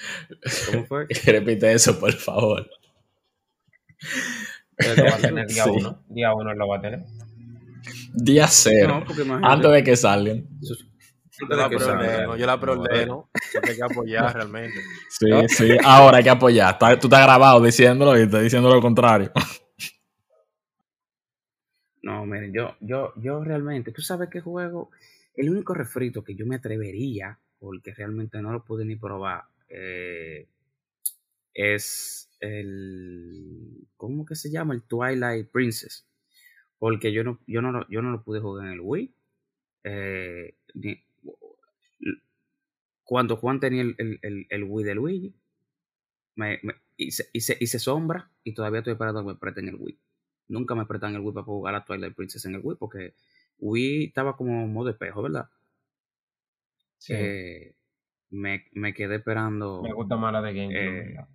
¿Cómo 0.71 0.85
fue? 0.85 1.07
Repite 1.25 1.71
eso, 1.71 1.99
por 1.99 2.13
favor. 2.13 2.69
Pero 4.75 4.95
lo 4.95 5.03
va 5.05 5.15
a 5.15 5.17
tener 5.17 5.47
día 5.47 5.65
1. 5.71 6.03
Día 6.09 6.33
1 6.33 6.53
lo 6.53 6.67
va 6.67 6.77
a 6.77 6.81
tener. 6.81 7.05
Día 8.13 8.47
0. 8.47 9.05
antes 9.41 9.71
de 9.71 9.83
que 9.83 9.95
salgan. 9.95 10.47
Yo 11.39 11.55
la 11.55 11.69
preordeno, 11.69 12.37
yo 12.37 12.45
la 12.45 12.59
preordeno. 12.59 13.29
Hay 13.63 13.75
que 13.75 13.83
apoyar 13.83 14.33
realmente. 14.35 14.79
Sí, 15.09 15.27
sí, 15.49 15.77
ahora 15.83 16.17
hay 16.17 16.23
que 16.23 16.29
apoyar. 16.29 16.77
Tú 16.77 17.07
estás 17.07 17.23
grabado 17.23 17.61
diciéndolo 17.61 18.17
y 18.17 18.23
estás 18.23 18.43
diciendo 18.43 18.69
lo 18.69 18.81
contrario. 18.81 19.31
No, 22.01 22.25
miren, 22.25 22.53
yo, 22.53 22.75
yo, 22.81 23.13
yo 23.15 23.43
realmente, 23.43 23.91
tú 23.91 24.01
sabes 24.01 24.29
qué 24.29 24.39
juego, 24.39 24.91
el 25.33 25.49
único 25.49 25.73
refrito 25.73 26.23
que 26.23 26.35
yo 26.35 26.45
me 26.45 26.55
atrevería, 26.55 27.39
porque 27.57 27.93
realmente 27.93 28.39
no 28.41 28.51
lo 28.51 28.63
pude 28.63 28.85
ni 28.85 28.95
probar, 28.95 29.45
eh, 29.67 30.47
es 31.53 32.29
el, 32.39 33.87
¿cómo 33.97 34.25
que 34.25 34.35
se 34.35 34.51
llama? 34.51 34.75
El 34.75 34.83
Twilight 34.83 35.49
Princess. 35.49 36.07
Porque 36.77 37.11
yo 37.11 37.23
no, 37.23 37.39
yo 37.47 37.61
no, 37.61 37.87
yo 37.89 38.01
no 38.01 38.11
lo 38.11 38.23
pude 38.23 38.39
jugar 38.39 38.67
en 38.67 38.73
el 38.73 38.81
Wii. 38.81 39.15
Eh, 39.85 40.55
cuando 43.05 43.37
Juan 43.37 43.59
tenía 43.59 43.83
el, 43.83 43.95
el, 43.97 44.47
el, 44.49 44.63
Wii 44.63 44.83
de 44.83 44.95
Luigi, 44.95 45.35
me, 46.35 46.59
hice, 46.97 47.29
hice, 47.33 47.79
sombra 47.79 48.31
y 48.43 48.53
todavía 48.53 48.79
estoy 48.79 48.93
esperando 48.93 49.21
que 49.21 49.27
me 49.27 49.35
presten 49.35 49.69
el 49.69 49.75
Wii. 49.75 49.97
Nunca 50.47 50.75
me 50.75 50.85
prestan 50.85 51.15
el 51.15 51.21
Wii 51.21 51.33
para 51.33 51.45
jugar 51.45 51.75
a 51.75 51.85
Twilight 51.85 52.15
Princess 52.15 52.45
en 52.45 52.55
el 52.55 52.61
Wii 52.63 52.77
porque 52.77 53.13
Wii 53.59 54.05
estaba 54.05 54.35
como 54.35 54.67
modo 54.67 54.89
espejo, 54.89 55.21
¿verdad? 55.21 55.49
Sí. 56.97 57.13
Eh, 57.15 57.75
me, 58.31 58.65
me, 58.73 58.93
quedé 58.93 59.17
esperando. 59.17 59.83
Me 59.83 59.93
gusta 59.93 60.15
más 60.15 60.33
la 60.33 60.41
de 60.41 60.53
GameCube. 60.53 61.13
Eh, 61.13 61.25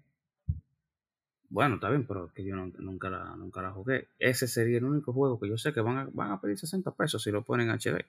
bueno, 1.51 1.77
está 1.77 1.89
bien, 1.89 2.05
pero 2.07 2.33
que 2.35 2.45
yo 2.45 2.57
nunca, 2.57 3.11
la, 3.11 3.37
nunca 3.37 3.63
la 3.63 3.71
jugué. 3.71 4.09
Ese 4.19 4.49
sería 4.49 4.79
el 4.79 4.85
único 4.85 5.13
juego 5.13 5.39
que 5.39 5.49
yo 5.49 5.57
sé 5.57 5.73
que 5.73 5.81
van 5.81 5.99
a, 5.99 6.09
van 6.13 6.33
a 6.33 6.41
pedir 6.41 6.59
60 6.59 6.91
pesos 6.97 7.23
si 7.23 7.31
lo 7.31 7.43
ponen 7.43 7.71
en 7.71 7.77
HD. 7.77 8.05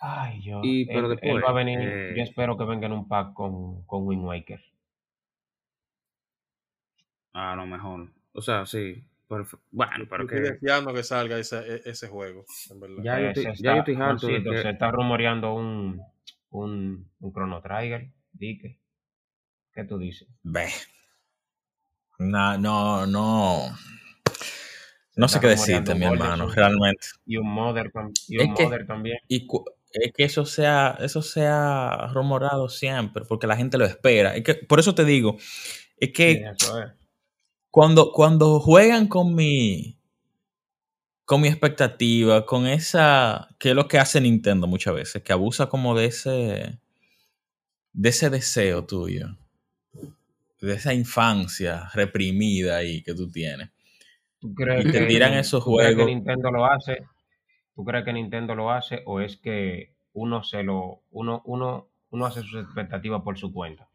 Ay, 0.00 0.42
yo. 0.42 0.60
Y, 0.62 0.86
pero 0.86 1.08
después, 1.08 1.42
va 1.42 1.50
a 1.50 1.52
venir. 1.52 1.78
Eh, 1.80 2.14
yo 2.16 2.22
espero 2.22 2.56
que 2.56 2.64
venga 2.64 2.86
en 2.86 2.92
un 2.92 3.08
pack 3.08 3.32
con, 3.32 3.82
con 3.84 4.06
Wind 4.06 4.24
Waker. 4.24 4.62
A 7.32 7.56
lo 7.56 7.66
mejor. 7.66 8.08
O 8.32 8.42
sea, 8.42 8.66
sí. 8.66 9.02
bueno, 9.28 10.04
pero 10.08 10.26
que. 10.26 10.36
Estoy 10.36 10.52
deseando 10.52 10.92
que 10.92 11.02
salga 11.02 11.38
ese, 11.38 11.58
e, 11.58 11.82
ese 11.86 12.08
juego, 12.08 12.44
en 12.70 12.80
verdad. 12.80 13.02
Ya, 13.02 13.20
yo, 13.20 13.26
estoy, 13.28 13.44
ya 13.56 13.76
estoy 13.76 13.94
harto. 13.96 14.28
Se 14.28 14.70
está 14.70 14.90
rumoreando 14.90 15.54
un, 15.54 16.00
un, 16.50 17.10
un 17.20 17.32
Chrono 17.32 17.60
Trigger. 17.60 18.10
Dique. 18.32 18.78
¿Qué 19.72 19.84
tú 19.84 19.98
dices? 19.98 20.28
Ve. 20.42 20.68
No, 22.18 22.56
no, 22.56 23.06
no. 23.06 23.76
No 25.16 25.28
sé 25.28 25.40
qué 25.40 25.48
decirte, 25.48 25.94
mi 25.94 26.04
hermano, 26.04 26.48
realmente. 26.48 27.06
Y 27.24 27.38
un 27.38 27.48
Mother, 27.48 27.90
y 28.28 28.38
un 28.38 28.50
mother 28.50 28.86
también. 28.86 29.18
Y, 29.28 29.46
es 29.92 30.12
que 30.12 30.24
eso 30.24 30.44
sea, 30.44 30.96
eso 31.00 31.22
sea 31.22 32.08
rumorado 32.12 32.68
siempre, 32.68 33.24
porque 33.24 33.46
la 33.46 33.56
gente 33.56 33.78
lo 33.78 33.84
espera. 33.84 34.36
Es 34.36 34.44
que, 34.44 34.54
por 34.54 34.80
eso 34.80 34.94
te 34.94 35.04
digo, 35.04 35.36
es 35.98 36.12
que 36.12 36.44
cuando, 37.70 38.12
cuando 38.12 38.60
juegan 38.60 39.06
con 39.06 39.34
mi, 39.34 39.98
con 41.24 41.40
mi 41.40 41.48
expectativa, 41.48 42.46
con 42.46 42.66
esa, 42.66 43.48
que 43.58 43.70
es 43.70 43.74
lo 43.74 43.88
que 43.88 43.98
hace 43.98 44.20
Nintendo 44.20 44.66
muchas 44.66 44.94
veces, 44.94 45.22
que 45.22 45.32
abusa 45.32 45.68
como 45.68 45.96
de 45.96 46.06
ese, 46.06 46.80
de 47.92 48.08
ese 48.08 48.30
deseo 48.30 48.84
tuyo, 48.84 49.36
de 50.60 50.74
esa 50.74 50.94
infancia 50.94 51.88
reprimida 51.94 52.76
ahí 52.76 53.02
que 53.02 53.14
tú 53.14 53.30
tienes. 53.30 53.70
¿Tú 54.38 54.52
crees 54.54 54.86
y 54.86 54.92
te 54.92 55.06
tiran 55.06 55.32
esos 55.34 55.62
juegos. 55.62 56.06
que 56.06 56.14
Nintendo 56.14 56.50
lo 56.50 56.66
hace 56.66 56.98
¿Tú 57.76 57.84
crees 57.84 58.06
que 58.06 58.12
Nintendo 58.14 58.54
lo 58.54 58.70
hace 58.70 59.02
o 59.04 59.20
es 59.20 59.36
que 59.36 59.94
uno 60.14 60.42
se 60.42 60.62
lo, 60.62 61.02
uno, 61.10 61.42
uno, 61.44 61.88
uno 62.08 62.26
hace 62.26 62.40
sus 62.40 62.64
expectativas 62.64 63.20
por 63.20 63.36
su 63.36 63.52
cuenta? 63.52 63.86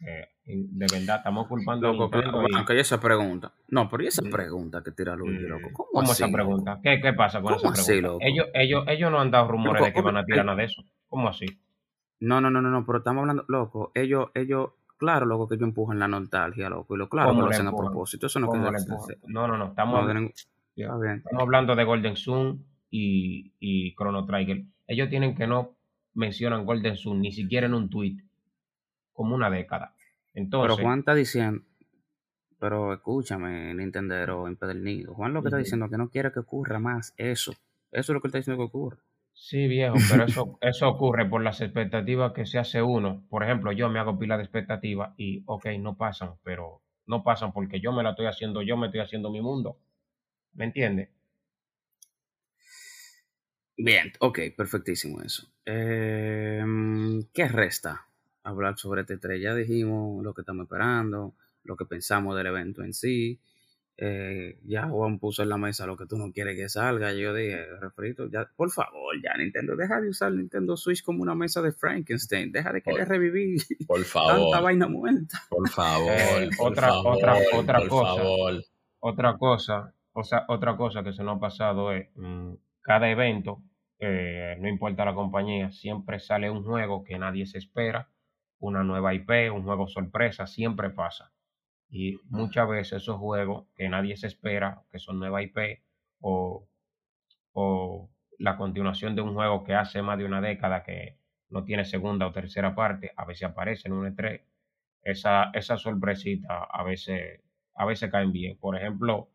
Eh, 0.00 0.28
de 0.44 0.86
verdad, 0.92 1.16
estamos 1.16 1.48
culpando 1.48 1.88
a 1.88 1.92
Nintendo. 1.92 2.44
Aunque 2.54 2.74
hay 2.74 2.80
esa 2.80 3.00
pregunta. 3.00 3.52
No, 3.68 3.88
pero 3.88 4.02
¿y 4.02 4.08
esa 4.08 4.22
pregunta 4.22 4.82
que 4.82 4.90
tira 4.90 5.16
Luigi, 5.16 5.44
loco? 5.44 5.70
¿Cómo, 5.72 5.88
¿Cómo 5.92 6.12
esa 6.12 6.28
pregunta? 6.28 6.78
¿Qué, 6.82 7.00
¿Qué, 7.00 7.14
pasa 7.14 7.40
con 7.40 7.54
esa 7.54 7.72
pregunta? 7.72 8.26
ellos, 8.26 8.48
ellos, 8.52 8.84
ellos 8.86 9.10
no 9.10 9.18
han 9.18 9.30
dado 9.30 9.48
rumores 9.48 9.82
de 9.82 9.92
que 9.94 10.02
van 10.02 10.18
a 10.18 10.24
tirar 10.24 10.44
nada 10.44 10.58
de 10.58 10.64
eso. 10.64 10.84
¿Cómo 11.08 11.30
así? 11.30 11.46
No, 12.20 12.42
no, 12.42 12.50
no, 12.50 12.60
no, 12.60 12.68
no, 12.68 12.84
pero 12.84 12.98
estamos 12.98 13.22
hablando, 13.22 13.46
loco, 13.48 13.92
ellos, 13.94 14.26
ellos, 14.34 14.72
claro, 14.98 15.24
loco, 15.24 15.48
que 15.48 15.54
ellos 15.54 15.68
empujan 15.68 15.98
la 15.98 16.06
nostalgia, 16.06 16.68
loco, 16.68 16.94
y 16.94 16.98
lo 16.98 17.08
claro 17.08 17.32
que 17.32 17.38
lo 17.38 17.48
hacen 17.48 17.66
a 17.66 17.74
propósito. 17.74 18.26
Eso 18.26 18.40
no 18.40 18.48
No, 19.26 19.48
no, 19.48 19.56
no, 19.56 19.66
estamos, 19.68 20.06
Estamos 20.74 21.42
hablando 21.42 21.76
de 21.76 21.84
Golden 21.84 22.16
Sun 22.16 22.64
y, 22.90 23.52
y 23.58 23.94
Chrono 23.94 24.24
Trigger. 24.26 24.64
Ellos 24.86 25.08
tienen 25.08 25.34
que 25.34 25.46
no 25.46 25.76
mencionan 26.14 26.64
Golden 26.64 26.96
Sun 26.96 27.20
ni 27.20 27.32
siquiera 27.32 27.66
en 27.66 27.74
un 27.74 27.90
tweet 27.90 28.16
como 29.12 29.34
una 29.34 29.50
década. 29.50 29.94
Entonces, 30.34 30.76
pero 30.76 30.86
Juan 30.86 31.00
está 31.00 31.14
diciendo, 31.14 31.62
Pero 32.58 32.94
escúchame, 32.94 33.74
Nintendo 33.74 34.46
empedernido. 34.46 35.14
Juan 35.14 35.34
lo 35.34 35.42
que 35.42 35.48
está 35.48 35.58
diciendo 35.58 35.88
que 35.90 35.98
no 35.98 36.08
quiere 36.08 36.32
que 36.32 36.40
ocurra 36.40 36.78
más 36.78 37.14
eso. 37.16 37.52
Eso 37.90 38.12
es 38.12 38.14
lo 38.14 38.20
que 38.20 38.28
está 38.28 38.38
diciendo 38.38 38.62
que 38.62 38.68
ocurra. 38.68 38.98
Sí, 39.34 39.66
viejo, 39.66 39.96
pero 40.10 40.24
eso, 40.24 40.58
eso 40.60 40.88
ocurre 40.88 41.28
por 41.28 41.42
las 41.42 41.60
expectativas 41.60 42.32
que 42.32 42.46
se 42.46 42.58
hace 42.58 42.82
uno. 42.82 43.24
Por 43.28 43.42
ejemplo, 43.42 43.72
yo 43.72 43.88
me 43.88 43.98
hago 43.98 44.18
pila 44.18 44.36
de 44.36 44.44
expectativas 44.44 45.12
y, 45.16 45.42
ok, 45.46 45.66
no 45.78 45.96
pasan, 45.96 46.34
pero 46.42 46.80
no 47.06 47.22
pasan 47.22 47.52
porque 47.52 47.80
yo 47.80 47.92
me 47.92 48.02
la 48.02 48.10
estoy 48.10 48.26
haciendo, 48.26 48.62
yo 48.62 48.76
me 48.76 48.86
estoy 48.86 49.00
haciendo 49.00 49.30
mi 49.30 49.40
mundo. 49.40 49.78
¿Me 50.54 50.64
entiendes? 50.64 51.08
Bien, 53.76 54.12
ok, 54.20 54.38
perfectísimo 54.56 55.22
eso. 55.22 55.48
Em, 55.64 57.22
¿Qué 57.32 57.48
resta? 57.48 58.06
Hablar 58.44 58.78
sobre 58.78 59.02
este 59.02 59.16
3. 59.16 59.40
Ya 59.40 59.54
dijimos 59.54 60.22
lo 60.22 60.34
que 60.34 60.42
estamos 60.42 60.64
esperando, 60.64 61.34
lo 61.64 61.76
que 61.76 61.86
pensamos 61.86 62.36
del 62.36 62.46
evento 62.46 62.82
en 62.82 62.92
sí. 62.92 63.40
Eh, 63.96 64.58
ya 64.64 64.88
Juan 64.88 65.18
puso 65.18 65.42
en 65.42 65.50
la 65.50 65.58
mesa 65.58 65.86
lo 65.86 65.96
que 65.96 66.06
tú 66.06 66.16
no 66.16 66.32
quieres 66.32 66.56
que 66.56 66.68
salga. 66.68 67.12
Yo 67.12 67.34
dije, 67.34 67.66
refrito, 67.80 68.28
ya, 68.28 68.50
por 68.56 68.70
favor, 68.70 69.14
ya 69.22 69.36
Nintendo, 69.36 69.76
deja 69.76 70.00
de 70.00 70.08
usar 70.08 70.32
Nintendo 70.32 70.76
Switch 70.76 71.02
como 71.02 71.22
una 71.22 71.34
mesa 71.34 71.62
de 71.62 71.72
Frankenstein. 71.72 72.50
Deja 72.52 72.72
de 72.72 72.82
querer 72.82 73.08
revivir 73.08 73.62
por 73.86 74.02
favor, 74.04 74.50
tanta 74.50 74.60
vaina 74.60 74.88
muerta. 74.88 75.42
Por 75.48 75.68
favor, 75.68 76.10
eh, 76.10 76.50
otra, 76.58 77.00
otra, 77.00 77.36
otra 77.54 77.88
cosa. 77.88 78.22
Otra 79.04 79.36
cosa, 79.36 79.94
o 80.14 80.24
sea, 80.24 80.44
otra 80.48 80.76
cosa 80.76 81.02
que 81.02 81.12
se 81.12 81.22
nos 81.24 81.36
ha 81.36 81.40
pasado 81.40 81.92
es 81.92 82.08
mm, 82.16 82.54
cada 82.82 83.08
evento, 83.10 83.62
eh, 83.98 84.56
no 84.60 84.68
importa 84.68 85.04
la 85.04 85.14
compañía, 85.14 85.70
siempre 85.72 86.18
sale 86.20 86.50
un 86.50 86.64
juego 86.64 87.04
que 87.04 87.18
nadie 87.18 87.46
se 87.46 87.58
espera, 87.58 88.08
una 88.58 88.82
nueva 88.84 89.14
IP, 89.14 89.50
un 89.52 89.64
juego 89.64 89.86
sorpresa, 89.88 90.46
siempre 90.46 90.90
pasa. 90.90 91.32
Y 91.90 92.18
muchas 92.30 92.68
veces 92.68 93.02
esos 93.02 93.18
juegos 93.18 93.66
que 93.76 93.88
nadie 93.88 94.16
se 94.16 94.26
espera, 94.28 94.82
que 94.90 94.98
son 94.98 95.18
nueva 95.18 95.42
IP 95.42 95.82
o, 96.20 96.66
o 97.52 98.10
la 98.38 98.56
continuación 98.56 99.14
de 99.14 99.22
un 99.22 99.34
juego 99.34 99.64
que 99.64 99.74
hace 99.74 100.02
más 100.02 100.18
de 100.18 100.24
una 100.24 100.40
década 100.40 100.82
que 100.82 101.18
no 101.50 101.64
tiene 101.64 101.84
segunda 101.84 102.26
o 102.26 102.32
tercera 102.32 102.74
parte, 102.74 103.12
a 103.16 103.24
veces 103.24 103.44
aparece 103.48 103.88
en 103.88 103.94
un 103.94 104.06
E3. 104.06 104.42
Esa, 105.02 105.50
esa 105.54 105.76
sorpresita 105.78 106.64
a 106.64 106.82
veces, 106.84 107.40
a 107.74 107.84
veces 107.84 108.10
caen 108.10 108.32
bien. 108.32 108.56
Por 108.58 108.76
ejemplo, 108.76 109.28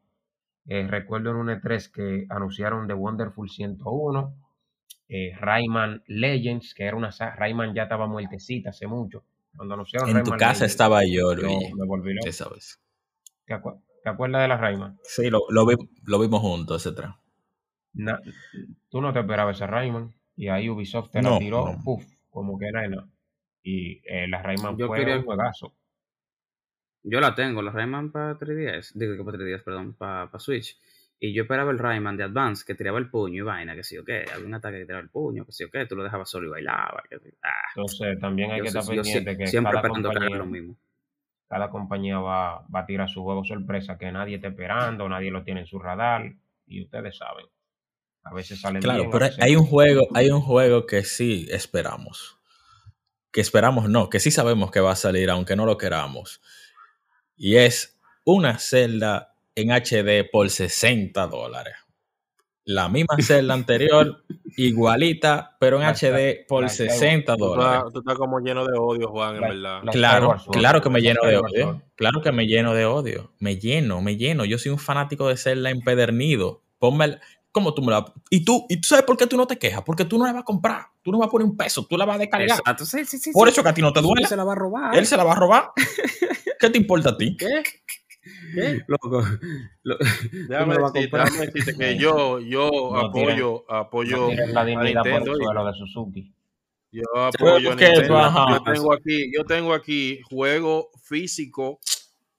eh, 0.67 0.85
recuerdo 0.87 1.31
en 1.31 1.37
un 1.37 1.47
E3 1.47 1.91
que 1.91 2.25
anunciaron 2.29 2.87
The 2.87 2.93
Wonderful 2.93 3.49
101, 3.49 4.35
eh, 5.09 5.31
Rayman 5.39 6.03
Legends, 6.07 6.73
que 6.73 6.83
era 6.83 6.95
una 6.95 7.09
Rayman 7.09 7.73
ya 7.73 7.83
estaba 7.83 8.07
muertecita 8.07 8.69
hace 8.69 8.87
mucho 8.87 9.23
en 10.07 10.23
tu 10.23 10.31
casa 10.31 10.65
estaba 10.65 11.01
yo, 11.05 11.33
Luis. 11.33 11.71
¿Qué 12.23 12.31
sabes? 12.31 12.79
¿Te, 13.45 13.53
acuerdas 14.09 14.41
de 14.41 14.47
la 14.47 14.57
Rayman? 14.57 14.99
Sí, 15.03 15.29
lo, 15.29 15.41
lo, 15.49 15.67
lo 16.05 16.19
vimos 16.19 16.41
juntos, 16.41 16.85
etc. 16.85 17.07
tú 18.89 19.01
no 19.01 19.13
te 19.13 19.19
esperabas 19.19 19.57
esa 19.57 19.67
Rayman. 19.67 20.13
Y 20.35 20.49
ahí 20.49 20.69
Ubisoft 20.69 21.11
te 21.11 21.21
la 21.21 21.39
tiró, 21.39 21.75
como 22.29 22.59
que 22.59 22.67
era 22.67 22.85
Y 23.63 24.01
eh, 24.07 24.27
la 24.27 24.43
Rayman 24.43 24.77
yo 24.77 24.87
fue 24.87 24.99
quería... 24.99 25.17
un 25.17 25.25
juegazo. 25.25 25.75
Yo 27.09 27.21
la 27.21 27.33
tengo, 27.33 27.61
la 27.61 27.71
Rayman 27.71 28.11
para 28.11 28.37
3DS. 28.37 28.91
Digo 28.93 29.15
que 29.15 29.23
para 29.23 29.37
3DS, 29.37 29.63
perdón, 29.63 29.93
para, 29.93 30.29
para 30.29 30.39
Switch. 30.39 30.77
Y 31.19 31.33
yo 31.33 31.43
esperaba 31.43 31.71
el 31.71 31.79
Rayman 31.79 32.15
de 32.15 32.25
Advance 32.25 32.63
que 32.65 32.75
tiraba 32.75 32.99
el 32.99 33.09
puño 33.09 33.43
y 33.43 33.45
vaina, 33.45 33.75
que 33.75 33.83
sí 33.83 33.97
o 33.97 34.05
qué, 34.05 34.25
algún 34.31 34.53
ataque 34.53 34.79
que 34.79 34.85
tiraba 34.85 35.01
el 35.01 35.09
puño, 35.09 35.45
que 35.45 35.51
sí 35.51 35.63
o 35.63 35.69
qué, 35.71 35.85
tú 35.85 35.95
lo 35.95 36.03
dejabas 36.03 36.29
solo 36.29 36.47
y 36.47 36.51
bailaba. 36.51 37.01
Que, 37.09 37.15
ah. 37.43 37.49
Entonces 37.75 38.19
también 38.19 38.51
hay 38.51 38.61
que 38.61 38.67
estar 38.67 38.85
pendiente 38.85 39.37
que 39.37 39.47
siempre 39.47 39.73
cada 39.73 39.89
compañía, 39.89 40.37
lo 40.37 40.45
mismo. 40.45 40.75
cada 41.47 41.69
compañía 41.69 42.19
va, 42.19 42.67
va 42.67 42.81
a 42.81 42.85
tirar 42.85 43.09
su 43.09 43.23
juego 43.23 43.43
sorpresa 43.43 43.97
que 43.97 44.11
nadie 44.11 44.35
está 44.35 44.49
esperando, 44.49 45.09
nadie 45.09 45.31
lo 45.31 45.43
tiene 45.43 45.61
en 45.61 45.67
su 45.67 45.79
radar 45.79 46.33
y 46.67 46.83
ustedes 46.83 47.17
saben. 47.17 47.47
A 48.23 48.33
veces 48.33 48.59
salen 48.59 48.81
Claro, 48.81 49.09
pero 49.09 49.27
hay 49.39 49.55
un 49.55 49.65
juego, 49.65 50.07
hay 50.13 50.29
un 50.29 50.41
juego 50.41 50.85
que 50.85 51.03
sí 51.03 51.47
esperamos. 51.49 52.37
Que 53.31 53.41
esperamos 53.41 53.89
no, 53.89 54.09
que 54.09 54.19
sí 54.19 54.29
sabemos 54.29 54.69
que 54.69 54.81
va 54.81 54.91
a 54.91 54.95
salir 54.95 55.29
aunque 55.31 55.55
no 55.55 55.65
lo 55.65 55.77
queramos. 55.77 56.41
Y 57.37 57.55
es 57.57 57.97
una 58.25 58.59
celda 58.59 59.35
en 59.55 59.69
HD 59.71 60.29
por 60.29 60.49
60 60.49 61.27
dólares. 61.27 61.75
La 62.65 62.89
misma 62.89 63.15
celda 63.21 63.53
anterior, 63.53 64.23
igualita, 64.57 65.55
pero 65.59 65.81
en 65.81 65.87
HD 65.87 66.45
por 66.47 66.69
60 66.69 67.35
dólares. 67.37 67.93
Tú 67.93 67.99
estás, 67.99 68.15
como 68.15 68.39
lleno 68.39 68.65
de 68.65 68.77
odio, 68.77 69.07
Juan, 69.07 69.35
en 69.35 69.41
verdad. 69.41 69.81
Claro, 69.91 70.35
claro 70.51 70.81
que 70.81 70.89
me 70.89 70.99
lleno 70.99 71.21
de 71.25 71.37
odio. 71.37 71.81
Claro 71.95 72.21
que 72.21 72.31
me 72.33 72.45
lleno 72.45 72.73
de 72.73 72.85
odio. 72.85 73.31
Me 73.39 73.57
lleno, 73.57 74.01
me 74.01 74.17
lleno. 74.17 74.43
Yo 74.43 74.57
soy 74.57 74.73
un 74.73 74.79
fanático 74.79 75.29
de 75.29 75.37
Zelda 75.37 75.69
empedernido. 75.69 76.61
Ponme, 76.79 77.19
¿Cómo 77.57 77.73
tú 77.73 77.81
me 77.81 77.91
la.? 77.91 78.05
Y 78.29 78.45
tú, 78.45 78.67
¿Y 78.69 78.79
tú 78.79 78.87
sabes 78.87 79.03
por 79.03 79.17
qué 79.17 79.25
tú 79.25 79.35
no 79.35 79.47
te 79.47 79.57
quejas? 79.57 79.81
Porque 79.81 80.05
tú 80.05 80.19
no 80.19 80.27
la 80.27 80.33
vas 80.33 80.41
a 80.41 80.45
comprar. 80.45 80.85
Tú 81.01 81.11
no 81.11 81.17
vas 81.17 81.27
a 81.27 81.31
poner 81.31 81.47
un 81.47 81.57
peso. 81.57 81.87
Tú 81.87 81.97
la 81.97 82.05
vas 82.05 82.17
a 82.17 82.19
descargar. 82.19 82.59
Exacto. 82.59 82.85
Sí, 82.85 83.03
sí, 83.03 83.17
sí, 83.17 83.31
por 83.31 83.49
eso 83.49 83.63
que 83.63 83.69
a 83.69 83.73
ti 83.73 83.81
no 83.81 83.91
te 83.91 83.99
duele. 83.99 84.21
Él 84.21 84.27
se 84.27 84.35
la 84.35 84.43
va 84.43 84.51
a 84.51 84.55
robar. 84.55 84.95
Él 84.95 85.07
se 85.07 85.17
la 85.17 85.23
va 85.23 85.31
a 85.31 85.35
robar. 85.35 85.71
¿Qué 86.59 86.69
te 86.69 86.77
importa 86.77 87.09
a 87.09 87.17
ti? 87.17 87.35
¿Qué? 87.35 87.63
Loco, 88.85 89.23
déjame, 90.47 90.75
decirte, 90.93 91.75
que 91.75 91.97
yo, 91.99 92.39
yo 92.39 92.95
apoyo, 92.95 93.65
apoyo 93.67 94.29
la 94.51 94.65
dignidad 94.65 95.01
por 95.01 95.23
de 95.23 95.73
Suzuki. 95.79 96.31
Yo 96.91 97.03
apoyo 97.15 97.71
Yo 97.71 98.63
tengo 98.63 98.93
aquí, 98.93 99.31
yo 99.35 99.43
tengo 99.45 99.73
aquí 99.73 100.21
juego 100.29 100.91
físico 101.01 101.79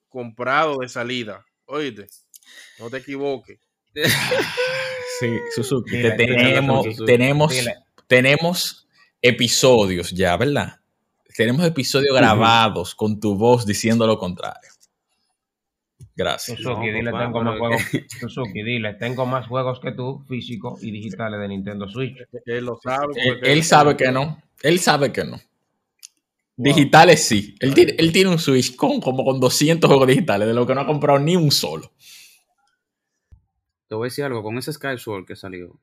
comprado 0.07 0.77
de 0.77 0.87
salida. 0.87 1.45
Oíste, 1.65 2.07
no 2.79 2.89
te 2.89 2.97
equivoques. 2.97 3.59
Sí, 5.19 5.27
Suzuki, 5.53 6.01
tenemos, 6.15 6.85
tenemos, 7.05 7.53
tenemos 8.07 8.87
episodios 9.21 10.11
ya, 10.11 10.37
¿verdad? 10.37 10.79
Tenemos 11.35 11.65
episodios 11.65 12.15
grabados 12.15 12.95
con 12.95 13.19
tu 13.19 13.35
voz 13.35 13.65
diciendo 13.65 14.07
lo 14.07 14.17
contrario. 14.17 14.71
Gracias. 16.15 16.57
Suzuki, 16.57 16.91
dile, 16.91 17.11
tengo 17.11 17.43
más 17.43 17.57
juegos. 17.57 17.81
dile, 18.53 18.93
tengo 18.93 19.25
más 19.25 19.47
juegos 19.47 19.79
que 19.79 19.91
tú, 19.91 20.23
físicos 20.27 20.83
y 20.83 20.91
digitales 20.91 21.39
de 21.39 21.47
Nintendo 21.47 21.87
Switch. 21.87 22.17
Él 22.45 22.65
lo 22.65 22.77
sabe. 22.81 23.13
Él, 23.41 23.63
sabe 23.63 23.95
que 23.95 24.11
no. 24.11 24.41
Él 24.61 24.79
sabe 24.79 25.13
que 25.13 25.23
no. 25.23 25.39
Digitales 26.57 27.23
sí. 27.23 27.55
Él 27.61 27.73
tiene, 27.73 27.95
él 27.97 28.11
tiene, 28.11 28.29
un 28.31 28.39
Switch 28.39 28.75
con 28.75 28.99
como 28.99 29.23
con 29.23 29.39
200 29.39 29.87
juegos 29.87 30.07
digitales, 30.07 30.47
de 30.47 30.53
lo 30.53 30.67
que 30.67 30.75
no 30.75 30.81
ha 30.81 30.85
comprado 30.85 31.19
ni 31.19 31.37
un 31.37 31.51
solo. 31.51 31.91
Te 33.89 33.95
voy 33.95 34.05
a 34.05 34.09
decir 34.09 34.23
algo, 34.23 34.43
con 34.43 34.55
ese 34.59 34.71
Skyward 34.71 35.25
que 35.25 35.35
salió, 35.35 35.79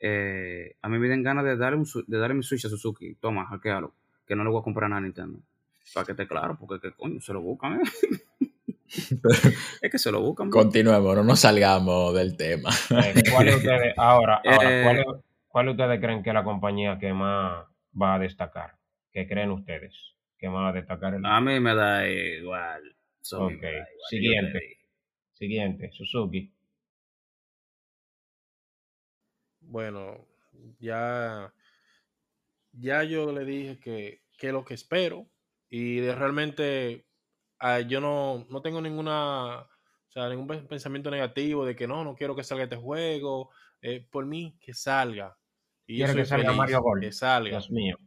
eh, 0.00 0.76
a 0.80 0.88
mí 0.88 0.98
me 0.98 1.10
dan 1.10 1.22
ganas 1.22 1.44
de 1.44 1.58
darle, 1.58 1.76
un, 1.76 1.86
de 2.06 2.18
darle 2.18 2.34
mi 2.34 2.42
Switch 2.42 2.64
a 2.64 2.70
Suzuki. 2.70 3.16
Toma, 3.16 3.44
hackealo, 3.44 3.92
que 4.26 4.34
no 4.34 4.44
le 4.44 4.50
voy 4.50 4.60
a 4.60 4.64
comprar 4.64 4.88
nada 4.88 5.00
a 5.00 5.02
Nintendo. 5.02 5.38
Para 5.92 6.06
que 6.06 6.12
esté 6.12 6.26
claro, 6.26 6.56
porque 6.58 6.80
¿qué 6.80 6.96
coño, 6.96 7.20
se 7.20 7.34
lo 7.34 7.42
buscan, 7.42 7.82
¿eh? 7.82 8.40
es 9.82 9.90
que 9.90 9.98
se 9.98 10.10
lo 10.10 10.22
buscan. 10.22 10.48
Continuemos, 10.48 11.14
no 11.14 11.22
nos 11.22 11.40
salgamos 11.40 12.14
del 12.14 12.34
tema. 12.34 12.70
Eh, 12.90 13.22
¿Cuál 13.30 13.48
ustedes, 13.48 13.92
ahora, 13.98 14.40
eh, 14.42 15.04
¿cuál, 15.48 15.68
ustedes 15.68 16.00
creen 16.00 16.22
que 16.22 16.30
es 16.30 16.34
la 16.34 16.44
compañía 16.44 16.98
que 16.98 17.12
más 17.12 17.66
va 18.00 18.14
a 18.14 18.18
destacar? 18.18 18.76
¿Qué 19.12 19.28
creen 19.28 19.50
ustedes 19.50 20.14
que 20.38 20.48
más 20.48 20.62
va 20.62 20.68
a 20.70 20.72
destacar? 20.72 21.20
A 21.22 21.40
mí 21.42 21.60
me 21.60 21.74
da 21.74 22.08
igual. 22.08 22.96
Siguiente. 23.20 24.78
Siguiente, 25.34 25.90
Suzuki. 25.92 26.50
Bueno, 29.60 30.26
ya, 30.78 31.52
ya 32.72 33.04
yo 33.04 33.32
le 33.32 33.44
dije 33.44 33.78
que, 33.78 34.22
que 34.36 34.48
es 34.48 34.52
lo 34.52 34.64
que 34.64 34.74
espero 34.74 35.28
y 35.68 36.00
de 36.00 36.14
realmente 36.14 37.06
Ah, 37.60 37.80
yo 37.80 38.00
no, 38.00 38.46
no 38.48 38.62
tengo 38.62 38.80
ninguna, 38.80 39.58
o 39.58 39.68
sea, 40.08 40.30
ningún 40.30 40.66
pensamiento 40.66 41.10
negativo 41.10 41.66
de 41.66 41.76
que 41.76 41.86
no, 41.86 42.02
no 42.02 42.14
quiero 42.14 42.34
que 42.34 42.42
salga 42.42 42.64
este 42.64 42.76
juego. 42.76 43.50
Eh, 43.82 44.06
por 44.10 44.24
mí, 44.24 44.56
que 44.60 44.72
salga. 44.72 45.36
Y 45.86 45.98
quiero 45.98 46.14
que 46.14 46.24
salga 46.24 46.52
Mario 46.52 46.80
Gol. 46.80 47.00
Que 47.00 47.12
salga. 47.12 47.50
Dios 47.50 47.70
mío. 47.70 47.98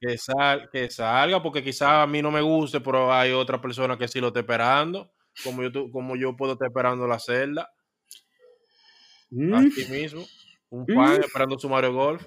Que, 0.00 0.18
sal, 0.18 0.68
que 0.70 0.90
salga, 0.90 1.40
porque 1.40 1.62
quizás 1.62 1.88
a 1.88 2.06
mí 2.06 2.20
no 2.20 2.32
me 2.32 2.40
guste, 2.40 2.80
pero 2.80 3.12
hay 3.12 3.30
otra 3.30 3.60
persona 3.60 3.96
que 3.96 4.08
sí 4.08 4.20
lo 4.20 4.28
está 4.28 4.40
esperando. 4.40 5.12
Como 5.44 5.62
yo, 5.62 5.90
como 5.92 6.16
yo 6.16 6.34
puedo 6.36 6.54
estar 6.54 6.66
esperando 6.66 7.06
la 7.06 7.20
celda. 7.20 7.72
Mm. 9.30 9.54
Aquí 9.54 9.84
mismo. 9.90 10.22
Un 10.70 10.86
fan 10.86 11.18
mm. 11.18 11.20
esperando 11.20 11.58
su 11.58 11.68
Mario 11.68 11.92
Golf. 11.92 12.26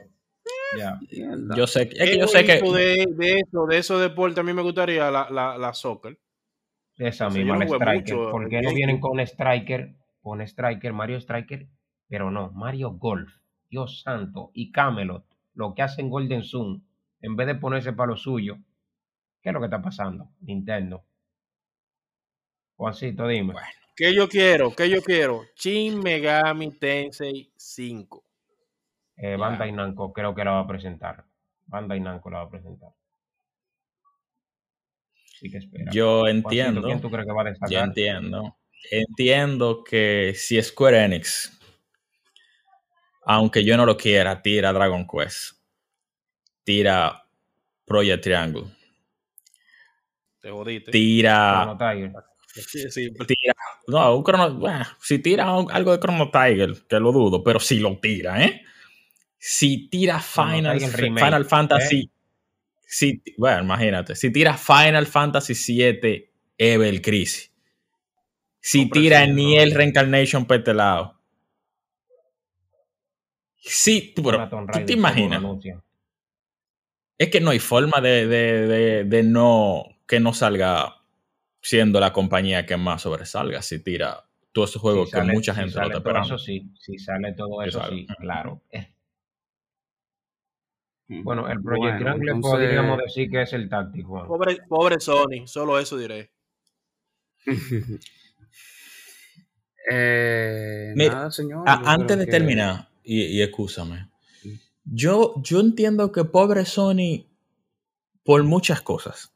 Yo 1.56 1.68
sé, 1.68 1.90
es 1.92 2.10
que 2.10 2.20
yo 2.20 2.28
sé 2.28 2.46
que. 2.46 2.62
De, 2.62 3.06
de, 3.16 3.40
eso, 3.40 3.66
de 3.66 3.78
esos 3.78 4.02
deportes, 4.02 4.38
a 4.38 4.44
mí 4.44 4.54
me 4.54 4.62
gustaría 4.62 5.10
la, 5.10 5.30
la, 5.30 5.58
la 5.58 5.74
soccer. 5.74 6.20
Esa 6.98 7.30
misma, 7.30 7.58
la 7.58 7.66
Striker. 7.66 8.16
¿Por 8.16 8.50
qué 8.50 8.62
no 8.62 8.74
vienen 8.74 9.00
con 9.00 9.20
Striker? 9.20 9.96
Con 10.22 10.42
Striker, 10.42 10.94
Mario 10.94 11.18
Striker, 11.18 11.68
pero 12.08 12.30
no, 12.30 12.52
Mario 12.52 12.92
Golf. 12.92 13.32
Dios 13.70 14.02
santo. 14.02 14.52
Y 14.54 14.72
Camelot, 14.72 15.26
lo 15.54 15.74
que 15.74 15.82
hacen 15.82 16.10
Golden 16.10 16.44
Zoom, 16.44 16.84
en 17.22 17.36
vez 17.36 17.48
de 17.48 17.56
ponerse 17.56 17.94
para 17.94 18.12
lo 18.12 18.18
suyo, 18.18 18.58
¿qué 19.42 19.50
es 19.50 19.54
lo 19.54 19.60
que 19.60 19.68
está 19.68 19.82
pasando? 19.82 20.30
Nintendo. 20.42 21.04
Juancito, 22.76 23.28
dime. 23.28 23.54
¿Qué 24.00 24.16
yo 24.16 24.30
quiero? 24.30 24.74
¿Qué 24.74 24.90
yo 24.90 25.02
quiero? 25.02 25.44
Shin 25.58 26.00
Megami 26.00 26.72
Tensei 26.72 27.52
5. 27.54 28.24
Eh, 29.18 29.36
Bandai 29.36 29.74
Namco 29.74 30.14
creo 30.14 30.34
que 30.34 30.46
la 30.46 30.52
va 30.52 30.60
a 30.62 30.68
presentar. 30.68 31.26
Bandai 31.66 32.00
Namco 32.00 32.30
la 32.30 32.38
va 32.38 32.44
a 32.46 32.50
presentar. 32.50 32.92
Sí 35.38 35.52
que 35.52 35.58
espera. 35.58 35.92
Yo 35.92 36.28
entiendo. 36.28 36.82
¿Quién 36.82 37.02
tú 37.02 37.12
crees 37.12 37.28
que 37.28 37.34
va 37.34 37.42
a 37.42 37.46
destacar? 37.46 37.70
Yo 37.70 37.80
entiendo. 37.82 38.58
Entiendo 38.90 39.84
que 39.84 40.32
si 40.34 40.62
Square 40.64 41.04
Enix, 41.04 41.60
aunque 43.26 43.66
yo 43.66 43.76
no 43.76 43.86
lo 43.86 43.98
quiera, 43.98 44.42
tira 44.42 44.72
Dragon 44.72 45.06
Quest, 45.06 45.58
tira 46.64 47.26
Project 47.84 48.24
Triangle. 48.24 48.64
Te 50.40 50.52
jodiste. 50.52 50.90
Tira. 50.90 51.78
Tira 53.26 53.56
no, 53.88 54.18
un 54.18 54.60
bueno, 54.60 54.86
si 55.02 55.20
tira 55.20 55.50
algo 55.50 55.92
de 55.92 56.00
Chrono 56.00 56.30
Tiger, 56.30 56.74
que 56.88 57.00
lo 57.00 57.12
dudo, 57.12 57.44
pero 57.44 57.60
si 57.60 57.80
lo 57.80 57.98
tira, 57.98 58.44
¿eh? 58.44 58.62
Si 59.38 59.90
tira 59.90 60.20
Final, 60.20 60.80
Final 60.80 61.46
Fantasy. 61.46 62.02
¿eh? 62.02 62.10
Si, 62.86 63.24
bueno, 63.38 63.64
imagínate. 63.64 64.16
Si 64.16 64.32
tira 64.32 64.58
Final 64.58 65.08
Fantasy 65.08 65.54
VII 65.54 66.30
Evel 66.58 67.02
Crisis. 67.02 67.52
Si 68.60 68.90
tira 68.90 69.26
Niel 69.26 69.74
Reincarnation 69.74 70.46
Petelado. 70.46 71.20
Sí, 73.56 74.14
pero 74.16 74.50
¿tú 74.50 74.86
te 74.86 74.94
imaginas? 74.94 75.42
Es 77.18 77.30
que 77.30 77.42
no 77.42 77.52
hay 77.52 77.60
forma 77.60 78.02
de, 78.02 78.28
de, 78.28 79.04
de, 79.04 79.24
no 79.24 79.86
que 80.08 80.20
no 80.20 80.34
salga 80.34 80.99
siendo 81.62 82.00
la 82.00 82.14
compañía 82.14 82.66
que 82.66 82.78
más 82.78 83.02
sobresalga 83.02 83.62
si 83.62 83.84
tira 83.84 84.26
todos 84.52 84.72
esos 84.72 84.82
juegos 84.82 85.12
que 85.12 85.22
mucha 85.22 85.54
gente 85.54 85.80
no 85.80 85.90
te 85.90 85.98
espera. 85.98 86.22
Eso 86.22 86.38
sí, 86.38 86.72
si 86.80 86.98
sale 86.98 87.34
todo 87.34 87.62
eso, 87.64 87.82
sí, 87.90 88.08
claro. 88.20 88.62
Bueno, 91.08 91.50
el 91.50 91.62
Project 91.62 92.04
bueno, 92.04 92.40
podríamos 92.40 93.00
decir 93.00 93.32
que 93.32 93.42
es 93.42 93.54
el 93.54 93.68
táctico. 93.68 94.28
Pobre, 94.28 94.58
pobre 94.68 95.00
Sony, 95.00 95.48
solo 95.48 95.80
eso 95.80 95.98
diré. 95.98 96.32
eh, 99.90 100.94
nada, 100.96 101.32
señor, 101.32 101.64
antes 101.66 102.18
de 102.18 102.28
terminar, 102.28 102.90
y, 103.04 103.24
y 103.24 103.42
escúchame, 103.42 104.08
yo, 104.84 105.34
yo 105.38 105.60
entiendo 105.62 106.12
que 106.12 106.26
pobre 106.26 106.66
Sony 106.66 107.26
por 108.24 108.44
muchas 108.44 108.82
cosas, 108.82 109.34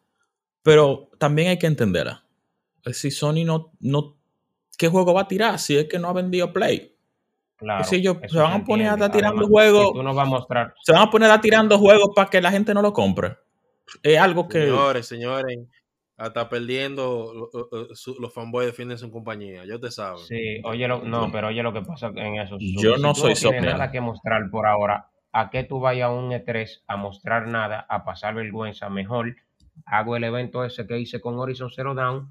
pero 0.64 1.10
también 1.20 1.50
hay 1.50 1.60
que 1.60 1.68
entenderla. 1.68 2.24
Si 2.92 3.12
Sony 3.12 3.46
no, 3.46 3.72
no, 3.80 4.18
¿qué 4.78 4.88
juego 4.88 5.14
va 5.14 5.22
a 5.22 5.28
tirar 5.28 5.60
si 5.60 5.78
es 5.78 5.86
que 5.86 6.00
no 6.00 6.08
ha 6.08 6.14
vendido 6.14 6.52
Play? 6.52 6.96
Claro, 7.58 7.84
si 7.84 7.98
ellos 7.98 8.18
se 8.28 8.38
van 8.38 8.62
a 8.62 8.66
poner 8.66 8.90
a 8.90 8.94
estar 8.94 9.12
tirando 9.12 9.48
juegos. 9.48 9.94
Tú 9.94 10.02
a 10.02 10.26
mostrar. 10.26 10.74
Se 10.84 10.92
van 10.92 11.04
a 11.04 11.10
poner 11.10 11.30
a 11.30 11.40
tirando 11.40 11.78
juegos 11.78 12.10
para 12.16 12.30
que 12.30 12.42
la 12.42 12.52
gente 12.52 12.74
no 12.74 12.82
lo 12.82 12.92
compre. 12.92 13.38
Es 14.02 14.18
algo 14.18 14.48
que. 14.48 14.62
Señores, 14.62 15.08
señores, 15.08 15.60
hasta 16.18 16.50
perdiendo 16.50 17.50
los 18.20 18.34
fanboys 18.34 18.68
defienden 18.68 18.98
su 18.98 19.12
compañía. 19.12 19.66
Yo 19.66 19.80
te 19.80 19.92
sabo. 19.92 20.18
Sí, 20.18 20.62
oye, 20.64 20.88
no, 20.88 21.30
pero 21.32 21.48
oye 21.48 21.64
lo 21.64 21.74
que 21.74 21.82
pasa 21.82 22.12
en 22.16 22.36
eso. 22.36 22.58
Yo 22.60 22.98
no 22.98 23.16
soy 23.16 23.34
no 23.34 23.50
tienes 23.50 23.64
nada 23.64 23.92
que 23.92 24.02
mostrar 24.02 24.50
por 24.50 24.66
ahora. 24.66 25.10
¿A 25.32 25.50
qué 25.50 25.64
tú 25.64 25.80
vayas 25.80 26.10
a 26.10 26.12
un 26.12 26.32
E3 26.32 26.84
a 26.86 26.96
mostrar 26.96 27.48
nada, 27.48 27.86
a 27.90 28.06
pasar 28.06 28.36
vergüenza? 28.36 28.90
Mejor 28.90 29.36
hago 29.86 30.16
el 30.16 30.24
evento 30.24 30.64
ese 30.64 30.86
que 30.88 31.00
hice 31.00 31.20
con 31.22 31.38
Horizon 31.38 31.70
Zero 31.70 31.94
Dawn 31.94 32.30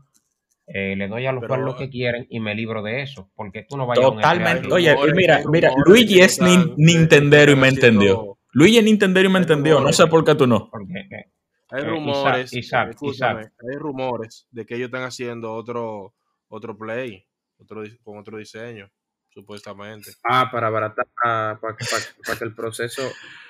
eh, 0.67 0.95
le 0.97 1.09
doy 1.09 1.27
a 1.27 1.33
los 1.33 1.43
lo 1.59 1.77
que 1.77 1.91
quieren 1.91 2.27
y 2.31 2.41
me 2.41 2.55
libro 2.55 2.83
de 2.83 3.03
eso, 3.03 3.31
porque 3.35 3.67
tú 3.69 3.77
no 3.77 3.87
vayas 3.87 4.05
Totalmente. 4.05 4.69
A 4.69 4.75
Oye, 4.75 4.97
mira, 5.15 5.43
mira, 5.51 5.73
Luigi 5.85 6.21
es 6.21 6.41
Nintendero 6.41 7.53
y 7.53 7.57
me 7.57 7.69
entendió. 7.69 8.39
Luigi 8.53 8.79
es 8.79 8.85
Nintendero 8.85 9.29
y 9.29 9.33
me 9.33 9.41
entendió, 9.41 9.81
no 9.81 9.93
sé 9.93 10.07
por 10.07 10.25
qué 10.25 10.35
tú 10.35 10.47
no. 10.47 10.71
Eh, 11.11 11.27
hay 11.71 11.85
rumores, 11.85 12.53
hay 12.53 13.77
rumores 13.77 14.47
de 14.51 14.65
que 14.65 14.77
ellos 14.77 14.87
están 14.87 15.03
haciendo 15.03 15.53
otro 15.53 16.15
otro 16.49 16.77
play, 16.77 17.25
otro 17.59 17.83
con 18.03 18.19
otro 18.19 18.39
diseño, 18.39 18.91
supuestamente. 19.33 20.13
Ah, 20.25 20.49
para 20.51 20.67
abaratar, 20.69 21.07
para, 21.23 21.59
para, 21.59 22.39
que 22.39 22.45
el 22.45 22.55
proceso, 22.55 23.03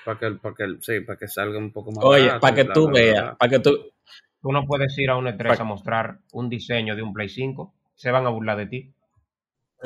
para 0.05 0.19
que, 0.19 0.31
para 0.31 0.55
que, 0.55 0.77
sí, 0.81 0.99
para 1.01 1.17
que 1.17 1.27
salga 1.27 1.57
un 1.57 1.71
poco 1.71 1.91
más. 1.91 2.03
Oye, 2.03 2.39
para 2.39 2.55
que 2.55 2.65
tú 2.65 2.89
veas, 2.91 3.35
para 3.37 3.49
que 3.49 3.59
tú, 3.59 3.93
Tú 4.43 4.51
no 4.51 4.65
puedes 4.65 4.97
ir 4.97 5.09
a 5.09 5.15
un 5.15 5.25
E3 5.25 5.57
a 5.57 5.63
mostrar 5.63 6.19
un 6.33 6.49
diseño 6.49 6.97
de 6.97 7.01
un 7.01 7.13
Play 7.13 7.29
5. 7.29 7.73
Se 7.95 8.11
van 8.11 8.25
a 8.25 8.29
burlar 8.29 8.57
de 8.57 8.65
ti. 8.65 8.93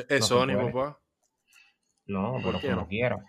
Es 0.10 0.26
Sony, 0.26 0.56
papá. 0.56 1.00
No, 2.08 2.38
pero 2.44 2.60
como 2.60 2.88
quiera. 2.88 3.24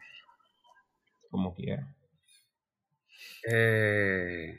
Como 1.29 1.55
quiera. 1.55 1.95
Eh, 3.47 4.59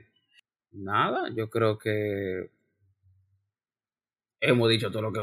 nada, 0.73 1.29
yo 1.35 1.49
creo 1.49 1.79
que 1.79 2.51
hemos 4.41 4.69
dicho 4.69 4.91
todo 4.91 5.03
lo 5.03 5.13
que 5.13 5.19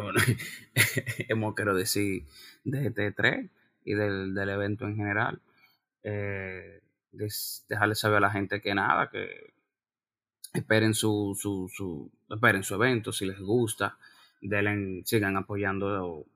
hemos 1.28 1.54
querido 1.56 1.74
decir 1.74 2.24
de 2.64 2.86
este 2.86 3.14
E3 3.14 3.50
y 3.84 3.94
del, 3.94 4.48
evento 4.48 4.86
en 4.86 4.96
general. 4.96 5.40
Eh, 6.02 6.82
dejarle 7.68 7.94
saber 7.94 8.18
a 8.18 8.20
la 8.20 8.30
gente 8.30 8.60
que 8.60 8.74
nada, 8.74 9.08
que 9.10 9.54
esperen 10.52 10.94
su, 10.94 11.36
su, 11.38 11.70
su, 11.72 12.10
esperen 12.28 12.62
su 12.62 12.74
evento 12.74 13.12
si 13.12 13.26
les 13.26 13.38
gusta, 13.40 13.98
sigan 15.04 15.36
apoyando 15.36 16.26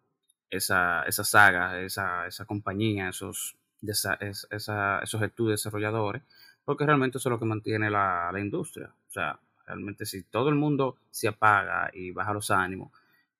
esa, 0.48 1.02
esa 1.04 1.24
saga, 1.24 1.80
esa, 1.80 2.26
esa 2.26 2.44
compañía, 2.44 3.08
esos, 3.08 3.56
esa, 3.82 4.14
esos 4.20 5.22
estudios 5.22 5.60
desarrolladores, 5.60 6.22
porque 6.64 6.86
realmente 6.86 7.18
eso 7.18 7.28
es 7.28 7.30
lo 7.30 7.38
que 7.38 7.46
mantiene 7.46 7.90
la, 7.90 8.30
la, 8.32 8.40
industria. 8.40 8.92
O 9.08 9.10
sea, 9.10 9.38
realmente 9.70 10.04
si 10.06 10.22
todo 10.22 10.48
el 10.48 10.56
mundo 10.56 10.96
se 11.10 11.28
apaga 11.28 11.90
y 11.92 12.10
baja 12.10 12.34
los 12.34 12.50
ánimos, 12.50 12.92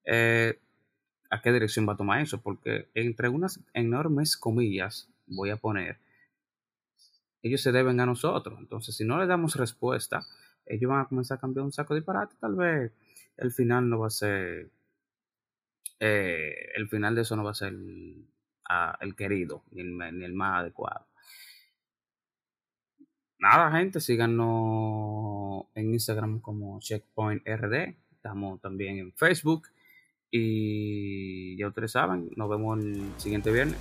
eh, 0.04 0.58
¿a 1.30 1.42
qué 1.42 1.52
dirección 1.52 1.88
va 1.88 1.94
a 1.94 1.96
tomar 1.96 2.20
eso? 2.20 2.40
Porque 2.40 2.88
entre 2.94 3.28
unas 3.28 3.60
enormes 3.74 4.36
comillas, 4.36 5.08
voy 5.26 5.50
a 5.50 5.56
poner, 5.56 5.98
ellos 7.42 7.60
se 7.60 7.72
deben 7.72 8.00
a 8.00 8.06
nosotros. 8.06 8.58
Entonces, 8.58 8.96
si 8.96 9.04
no 9.04 9.18
le 9.18 9.26
damos 9.26 9.56
respuesta, 9.56 10.22
ellos 10.66 10.88
van 10.88 11.00
a 11.00 11.08
comenzar 11.08 11.38
a 11.38 11.40
cambiar 11.40 11.64
un 11.64 11.72
saco 11.72 11.94
de 11.94 12.00
disparate, 12.00 12.36
tal 12.40 12.54
vez 12.54 12.92
el 13.36 13.50
final 13.52 13.88
no 13.88 14.00
va 14.00 14.08
a 14.08 14.10
ser, 14.10 14.70
eh, 15.98 16.54
el 16.76 16.88
final 16.88 17.14
de 17.14 17.22
eso 17.22 17.36
no 17.36 17.44
va 17.44 17.50
a 17.50 17.54
ser 17.54 17.72
el, 17.72 19.16
querido, 19.16 19.64
ni 19.72 19.80
el, 19.80 20.32
más 20.34 20.60
adecuado. 20.60 21.06
Nada, 23.40 23.70
gente, 23.72 24.00
síganos 24.00 25.64
en 25.74 25.94
Instagram 25.94 26.40
como 26.40 26.78
Checkpoint 26.78 27.42
RD. 27.46 27.96
Estamos 28.12 28.60
también 28.60 28.98
en 28.98 29.12
Facebook. 29.14 29.68
Y 30.30 31.56
ya 31.56 31.68
ustedes 31.68 31.92
saben, 31.92 32.30
nos 32.36 32.50
vemos 32.50 32.78
el 32.78 33.02
siguiente 33.16 33.50
viernes. 33.50 33.78